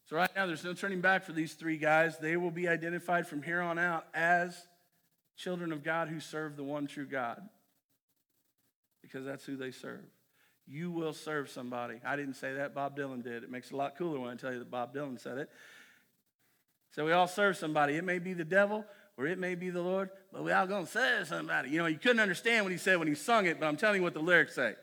So, 0.10 0.18
right 0.18 0.30
now, 0.36 0.46
there's 0.46 0.64
no 0.64 0.74
turning 0.74 1.00
back 1.00 1.24
for 1.24 1.32
these 1.32 1.54
three 1.54 1.78
guys. 1.78 2.18
They 2.18 2.36
will 2.36 2.52
be 2.52 2.68
identified 2.68 3.28
from 3.28 3.42
here 3.42 3.62
on 3.62 3.80
out 3.80 4.08
as 4.14 4.68
children 5.38 5.72
of 5.72 5.84
God 5.84 6.10
who 6.10 6.20
serve 6.20 6.58
the 6.58 6.64
one 6.64 6.86
true 6.86 7.06
God 7.06 7.42
because 9.12 9.26
that's 9.26 9.46
who 9.46 9.56
they 9.56 9.72
serve. 9.72 10.02
You 10.68 10.92
will 10.92 11.14
serve 11.14 11.50
somebody. 11.50 12.00
I 12.06 12.16
didn't 12.16 12.36
say 12.36 12.54
that, 12.54 12.74
Bob 12.74 12.98
Dylan 12.98 13.24
did. 13.24 13.44
It 13.44 13.52
makes 13.52 13.68
it 13.68 13.74
a 13.74 13.78
lot 13.78 13.98
cooler 13.98 14.20
when 14.20 14.30
I 14.30 14.36
tell 14.36 14.54
you 14.54 14.60
that 14.60 14.72
Bob 14.72 14.94
Dylan 14.94 15.20
said 15.20 15.38
it. 15.38 15.50
So, 16.92 17.06
we 17.06 17.12
all 17.12 17.28
serve 17.28 17.58
somebody. 17.58 17.96
It 17.96 18.04
may 18.04 18.20
be 18.20 18.34
the 18.34 18.46
devil 18.46 18.86
or 19.18 19.28
it 19.28 19.38
may 19.38 19.56
be 19.56 19.70
the 19.70 19.82
Lord, 19.82 20.10
but 20.32 20.44
we 20.44 20.52
all 20.52 20.68
to 20.68 20.86
serve 20.86 21.28
somebody. 21.28 21.70
You 21.70 21.80
know, 21.80 21.86
you 21.86 21.98
couldn't 21.98 22.20
understand 22.20 22.66
what 22.66 22.72
he 22.72 22.78
said 22.78 22.98
when 22.98 23.08
he 23.08 23.16
sung 23.16 23.46
it, 23.46 23.60
but 23.60 23.68
I'm 23.68 23.78
telling 23.78 23.98
you 23.98 24.04
what 24.04 24.14
the 24.14 24.20
lyrics 24.20 24.56
say. 24.56 24.76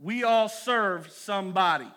We 0.00 0.22
all 0.22 0.48
serve 0.48 1.10
somebody. 1.10 1.88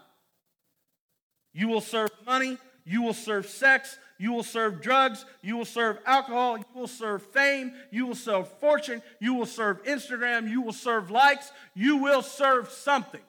You 1.54 1.68
will 1.68 1.82
serve 1.82 2.10
money, 2.26 2.58
you 2.86 3.04
will 3.04 3.14
serve 3.14 3.46
sex, 3.46 3.98
you 4.22 4.32
will 4.32 4.44
serve 4.44 4.82
drugs, 4.82 5.26
you 5.42 5.58
will 5.58 5.66
serve 5.66 5.98
alcohol, 6.06 6.56
you 6.56 6.66
will 6.76 6.88
serve 6.88 7.24
fame, 7.24 7.74
you 7.90 8.06
will 8.06 8.14
serve 8.14 8.48
fortune, 8.60 9.02
you 9.20 9.34
will 9.34 9.48
serve 9.48 9.84
Instagram, 9.84 10.48
you 10.48 10.62
will 10.62 10.74
serve 10.74 11.10
likes, 11.10 11.52
you 11.74 11.98
will 11.98 12.22
serve 12.22 12.70
something. 12.70 13.22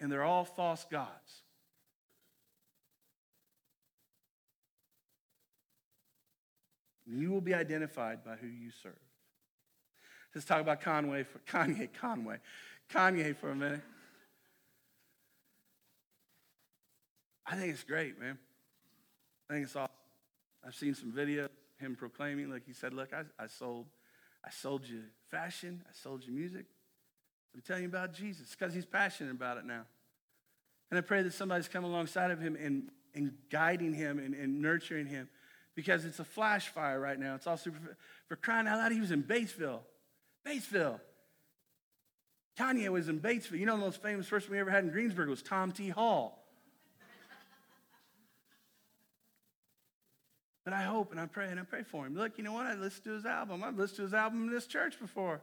And 0.00 0.10
they're 0.10 0.24
all 0.24 0.46
false 0.46 0.86
gods. 0.90 1.42
You 7.06 7.30
will 7.30 7.42
be 7.42 7.52
identified 7.52 8.24
by 8.24 8.36
who 8.36 8.46
you 8.46 8.70
serve. 8.82 8.96
Let's 10.34 10.46
talk 10.46 10.62
about 10.62 10.80
Conway 10.80 11.24
for 11.24 11.40
Kanye 11.40 11.90
Conway. 12.00 12.38
Kanye 12.90 13.36
for 13.36 13.50
a 13.50 13.54
minute. 13.54 13.82
I 17.52 17.54
think 17.54 17.70
it's 17.70 17.84
great, 17.84 18.18
man. 18.18 18.38
I 19.50 19.52
think 19.52 19.66
it's 19.66 19.76
awesome. 19.76 19.92
I've 20.66 20.74
seen 20.74 20.94
some 20.94 21.12
video 21.12 21.48
him 21.78 21.96
proclaiming, 21.96 22.48
like 22.48 22.64
he 22.64 22.72
said, 22.72 22.94
look, 22.94 23.12
I, 23.12 23.24
I 23.38 23.46
sold, 23.46 23.86
I 24.42 24.48
sold 24.50 24.88
you 24.88 25.02
fashion, 25.30 25.82
I 25.86 25.90
sold 25.92 26.24
you 26.24 26.32
music. 26.32 26.64
I'm 27.54 27.60
telling 27.60 27.82
you 27.82 27.90
about 27.90 28.14
Jesus 28.14 28.56
because 28.58 28.72
he's 28.72 28.86
passionate 28.86 29.32
about 29.32 29.58
it 29.58 29.66
now. 29.66 29.82
And 30.90 30.96
I 30.96 31.02
pray 31.02 31.22
that 31.22 31.34
somebody's 31.34 31.68
come 31.68 31.84
alongside 31.84 32.30
of 32.30 32.40
him 32.40 32.56
and, 32.56 32.88
and 33.14 33.32
guiding 33.50 33.92
him 33.92 34.18
and, 34.18 34.34
and 34.34 34.62
nurturing 34.62 35.06
him 35.06 35.28
because 35.74 36.06
it's 36.06 36.20
a 36.20 36.24
flash 36.24 36.68
fire 36.68 36.98
right 36.98 37.18
now. 37.18 37.34
It's 37.34 37.46
all 37.46 37.58
super. 37.58 37.98
For 38.28 38.36
crying 38.36 38.66
out 38.66 38.78
loud, 38.78 38.92
he 38.92 39.00
was 39.00 39.10
in 39.10 39.22
Batesville. 39.22 39.80
Batesville. 40.46 41.00
Kanye 42.58 42.88
was 42.88 43.10
in 43.10 43.20
Batesville. 43.20 43.58
You 43.58 43.66
know, 43.66 43.76
the 43.76 43.84
most 43.84 44.00
famous 44.00 44.26
person 44.26 44.52
we 44.52 44.58
ever 44.58 44.70
had 44.70 44.84
in 44.84 44.90
Greensburg 44.90 45.28
was 45.28 45.42
Tom 45.42 45.72
T. 45.72 45.90
Hall. 45.90 46.41
But 50.64 50.74
I 50.74 50.82
hope 50.82 51.10
and 51.10 51.20
I 51.20 51.26
pray 51.26 51.48
and 51.48 51.58
I 51.58 51.64
pray 51.64 51.82
for 51.82 52.06
him. 52.06 52.14
Look, 52.14 52.38
you 52.38 52.44
know 52.44 52.52
what? 52.52 52.66
I 52.66 52.74
listened 52.74 53.04
to 53.04 53.12
his 53.12 53.26
album. 53.26 53.64
I've 53.64 53.76
listened 53.76 53.96
to 53.96 54.02
his 54.02 54.14
album 54.14 54.44
in 54.44 54.50
this 54.52 54.66
church 54.66 54.98
before. 55.00 55.40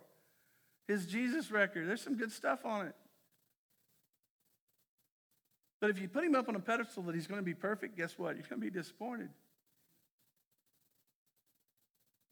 His 0.88 1.06
Jesus 1.06 1.52
record. 1.52 1.88
There's 1.88 2.02
some 2.02 2.16
good 2.16 2.32
stuff 2.32 2.66
on 2.66 2.88
it. 2.88 2.96
But 5.82 5.90
if 5.90 6.00
you 6.00 6.08
put 6.08 6.24
him 6.24 6.36
up 6.36 6.50
on 6.50 6.56
a 6.56 6.60
pedestal 6.60 7.04
that 7.04 7.16
he's 7.16 7.28
going 7.28 7.40
to 7.40 7.46
be 7.46 7.54
perfect, 7.54 7.98
guess 7.98 8.18
what? 8.18 8.36
You're 8.36 8.46
going 8.50 8.62
to 8.62 8.66
be 8.66 8.72
disappointed. 8.72 9.30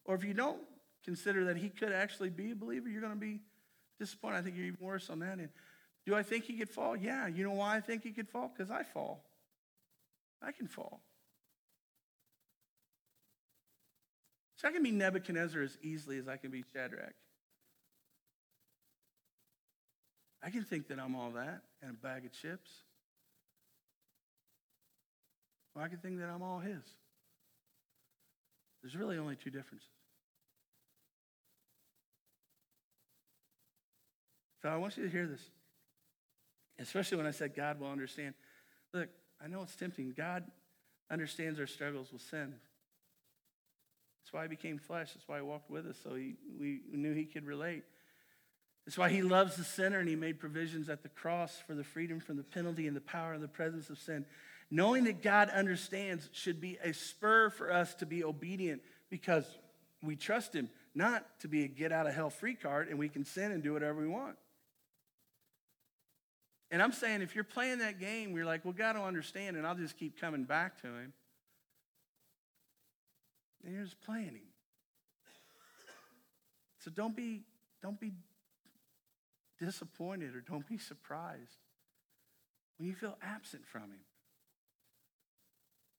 Or 0.05 0.15
if 0.15 0.23
you 0.23 0.33
don't 0.33 0.61
consider 1.03 1.45
that 1.45 1.57
he 1.57 1.69
could 1.69 1.91
actually 1.91 2.29
be 2.29 2.51
a 2.51 2.55
believer, 2.55 2.89
you're 2.89 3.01
going 3.01 3.13
to 3.13 3.19
be 3.19 3.41
disappointed. 3.99 4.37
I 4.37 4.41
think 4.41 4.55
you're 4.55 4.65
even 4.65 4.85
worse 4.85 5.09
on 5.09 5.19
that 5.19 5.39
end. 5.39 5.49
Do 6.05 6.15
I 6.15 6.23
think 6.23 6.45
he 6.45 6.53
could 6.53 6.69
fall? 6.69 6.95
Yeah. 6.95 7.27
You 7.27 7.43
know 7.43 7.51
why 7.51 7.75
I 7.75 7.81
think 7.81 8.03
he 8.03 8.11
could 8.11 8.29
fall? 8.29 8.51
Because 8.53 8.71
I 8.71 8.83
fall. 8.83 9.23
I 10.41 10.51
can 10.51 10.67
fall. 10.67 11.01
So 14.57 14.67
I 14.67 14.71
can 14.71 14.83
be 14.83 14.91
Nebuchadnezzar 14.91 15.61
as 15.61 15.77
easily 15.81 16.17
as 16.17 16.27
I 16.27 16.37
can 16.37 16.49
be 16.51 16.63
Shadrach. 16.73 17.13
I 20.43 20.49
can 20.49 20.63
think 20.63 20.87
that 20.87 20.99
I'm 20.99 21.15
all 21.15 21.31
that 21.31 21.61
and 21.81 21.91
a 21.91 21.93
bag 21.93 22.25
of 22.25 22.31
chips. 22.31 22.69
Or 25.75 25.83
I 25.83 25.87
can 25.87 25.99
think 25.99 26.19
that 26.19 26.29
I'm 26.29 26.41
all 26.41 26.59
his. 26.59 26.81
There's 28.81 28.95
really 28.95 29.17
only 29.17 29.35
two 29.35 29.51
differences. 29.51 29.89
So 34.63 34.69
I 34.69 34.77
want 34.77 34.97
you 34.97 35.03
to 35.03 35.09
hear 35.09 35.27
this, 35.27 35.41
especially 36.79 37.17
when 37.17 37.27
I 37.27 37.31
said 37.31 37.55
God 37.55 37.79
will 37.79 37.91
understand. 37.91 38.33
Look, 38.91 39.09
I 39.43 39.47
know 39.47 39.61
it's 39.61 39.75
tempting. 39.75 40.13
God 40.17 40.45
understands 41.11 41.59
our 41.59 41.67
struggles 41.67 42.11
with 42.11 42.21
sin. 42.23 42.55
That's 44.27 44.33
why 44.33 44.41
he 44.41 44.49
became 44.49 44.77
flesh. 44.77 45.13
That's 45.13 45.25
why 45.25 45.37
he 45.37 45.41
walked 45.41 45.69
with 45.69 45.87
us, 45.87 45.95
so 46.03 46.13
he, 46.13 46.35
we 46.59 46.81
knew 46.91 47.13
he 47.13 47.23
could 47.23 47.45
relate. 47.45 47.83
That's 48.85 48.97
why 48.97 49.07
he 49.07 49.21
loves 49.21 49.55
the 49.55 49.63
sinner 49.63 49.99
and 49.99 50.09
he 50.09 50.17
made 50.17 50.37
provisions 50.37 50.89
at 50.89 51.01
the 51.01 51.07
cross 51.07 51.57
for 51.65 51.73
the 51.75 51.83
freedom 51.85 52.19
from 52.19 52.35
the 52.35 52.43
penalty 52.43 52.87
and 52.87 52.95
the 52.95 52.99
power 52.99 53.31
and 53.31 53.41
the 53.41 53.47
presence 53.47 53.89
of 53.89 53.97
sin. 53.97 54.25
Knowing 54.69 55.05
that 55.05 55.23
God 55.23 55.49
understands 55.49 56.27
should 56.33 56.59
be 56.59 56.77
a 56.83 56.93
spur 56.93 57.49
for 57.49 57.71
us 57.71 57.95
to 57.95 58.05
be 58.05 58.21
obedient 58.21 58.81
because 59.09 59.45
we 60.03 60.17
trust 60.17 60.53
him, 60.53 60.69
not 60.93 61.25
to 61.39 61.47
be 61.47 61.63
a 61.63 61.69
get 61.69 61.93
out 61.93 62.05
of 62.05 62.13
hell 62.13 62.29
free 62.29 62.55
card 62.55 62.89
and 62.89 62.99
we 62.99 63.07
can 63.07 63.23
sin 63.23 63.53
and 63.53 63.63
do 63.63 63.71
whatever 63.71 64.01
we 64.01 64.09
want. 64.09 64.35
And 66.69 66.81
I'm 66.81 66.91
saying 66.91 67.21
if 67.21 67.33
you're 67.33 67.45
playing 67.45 67.79
that 67.79 67.97
game, 67.97 68.35
you're 68.35 68.45
like, 68.45 68.65
well, 68.65 68.73
God 68.77 68.97
will 68.97 69.05
understand, 69.05 69.55
and 69.55 69.65
I'll 69.65 69.75
just 69.75 69.97
keep 69.97 70.19
coming 70.19 70.43
back 70.43 70.81
to 70.81 70.87
him. 70.87 71.13
Then 73.67 73.75
you're 73.75 73.83
just 73.83 73.99
playing 73.99 74.27
him. 74.27 74.47
So 76.79 76.89
don't 76.89 77.17
be, 77.17 77.43
don't 77.83 77.99
be 77.99 78.13
disappointed 79.59 80.37
or 80.37 80.39
don't 80.39 80.65
be 80.65 80.77
surprised 80.77 81.57
when 82.77 82.87
you 82.87 82.95
feel 82.95 83.17
absent 83.21 83.67
from 83.67 83.81
him. 83.81 84.05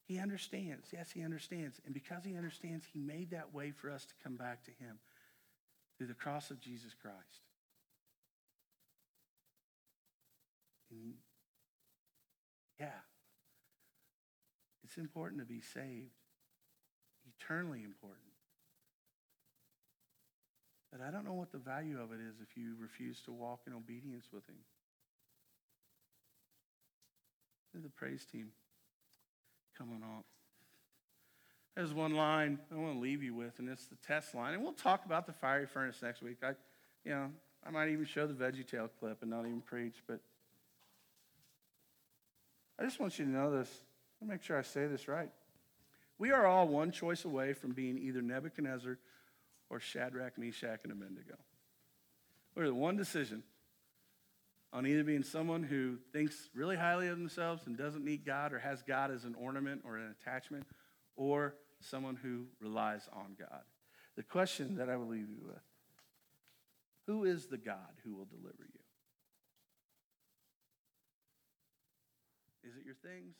He 0.07 0.17
understands. 0.17 0.87
Yes, 0.91 1.11
he 1.11 1.21
understands. 1.21 1.79
And 1.85 1.93
because 1.93 2.23
he 2.25 2.35
understands, 2.35 2.87
he 2.91 2.97
made 2.97 3.29
that 3.29 3.53
way 3.53 3.69
for 3.69 3.91
us 3.91 4.03
to 4.05 4.15
come 4.23 4.35
back 4.35 4.63
to 4.63 4.71
him 4.71 4.97
through 5.95 6.07
the 6.07 6.15
cross 6.15 6.49
of 6.49 6.59
Jesus 6.59 6.95
Christ. 6.99 7.43
And 10.89 11.13
yeah, 12.79 12.87
it's 14.83 14.97
important 14.97 15.39
to 15.41 15.45
be 15.45 15.61
saved, 15.61 16.18
eternally 17.39 17.83
important. 17.83 18.19
But 20.91 21.01
I 21.01 21.11
don't 21.11 21.25
know 21.25 21.33
what 21.33 21.51
the 21.51 21.57
value 21.57 22.01
of 22.01 22.11
it 22.11 22.19
is 22.19 22.35
if 22.41 22.57
you 22.57 22.75
refuse 22.81 23.21
to 23.21 23.31
walk 23.31 23.61
in 23.67 23.73
obedience 23.73 24.25
with 24.33 24.45
him. 24.47 24.55
The 27.81 27.89
praise 27.89 28.25
team 28.25 28.47
coming 29.77 30.01
up. 30.03 30.25
There's 31.75 31.93
one 31.93 32.13
line 32.13 32.59
I 32.73 32.75
want 32.75 32.95
to 32.95 32.99
leave 32.99 33.23
you 33.23 33.33
with, 33.33 33.59
and 33.59 33.69
it's 33.69 33.85
the 33.85 33.95
test 33.95 34.35
line. 34.35 34.53
And 34.53 34.63
we'll 34.63 34.73
talk 34.73 35.05
about 35.05 35.27
the 35.27 35.33
fiery 35.33 35.67
furnace 35.67 36.01
next 36.01 36.21
week. 36.21 36.37
I, 36.43 36.49
you 37.05 37.11
know, 37.11 37.31
I 37.65 37.69
might 37.69 37.89
even 37.89 38.05
show 38.05 38.27
the 38.27 38.33
Veggie 38.33 38.67
Tale 38.67 38.89
clip 38.99 39.21
and 39.21 39.29
not 39.29 39.41
even 39.41 39.61
preach, 39.61 39.95
but 40.07 40.19
I 42.77 42.83
just 42.83 42.99
want 42.99 43.17
you 43.19 43.25
to 43.25 43.31
know 43.31 43.51
this. 43.51 43.69
Me 44.19 44.27
make 44.27 44.43
sure 44.43 44.57
I 44.57 44.63
say 44.63 44.87
this 44.87 45.07
right. 45.07 45.29
We 46.19 46.31
are 46.31 46.45
all 46.45 46.67
one 46.67 46.91
choice 46.91 47.23
away 47.25 47.53
from 47.53 47.71
being 47.71 47.97
either 47.97 48.21
Nebuchadnezzar 48.21 48.99
or 49.69 49.79
Shadrach, 49.79 50.37
Meshach, 50.37 50.81
and 50.83 50.91
Abednego. 50.91 51.37
We're 52.55 52.67
the 52.67 52.73
one 52.75 52.97
decision 52.97 53.43
on 54.73 54.85
either 54.85 55.03
being 55.03 55.23
someone 55.23 55.63
who 55.63 55.97
thinks 56.11 56.49
really 56.53 56.75
highly 56.75 57.07
of 57.07 57.17
themselves 57.17 57.65
and 57.65 57.77
doesn't 57.77 58.03
need 58.03 58.25
God 58.25 58.53
or 58.53 58.59
has 58.59 58.83
God 58.83 59.11
as 59.11 59.23
an 59.23 59.33
ornament 59.35 59.81
or 59.85 59.97
an 59.97 60.13
attachment, 60.21 60.67
or 61.15 61.55
someone 61.79 62.15
who 62.15 62.45
relies 62.59 63.09
on 63.13 63.35
God. 63.39 63.63
The 64.15 64.23
question 64.23 64.75
that 64.75 64.89
I 64.89 64.97
will 64.97 65.07
leave 65.07 65.29
you 65.29 65.41
with 65.43 65.61
who 67.07 67.23
is 67.23 67.47
the 67.47 67.57
God 67.57 67.97
who 68.03 68.13
will 68.15 68.25
deliver 68.25 68.59
you? 68.59 68.79
Is 72.69 72.75
it 72.75 72.85
your 72.85 72.95
things? 72.95 73.35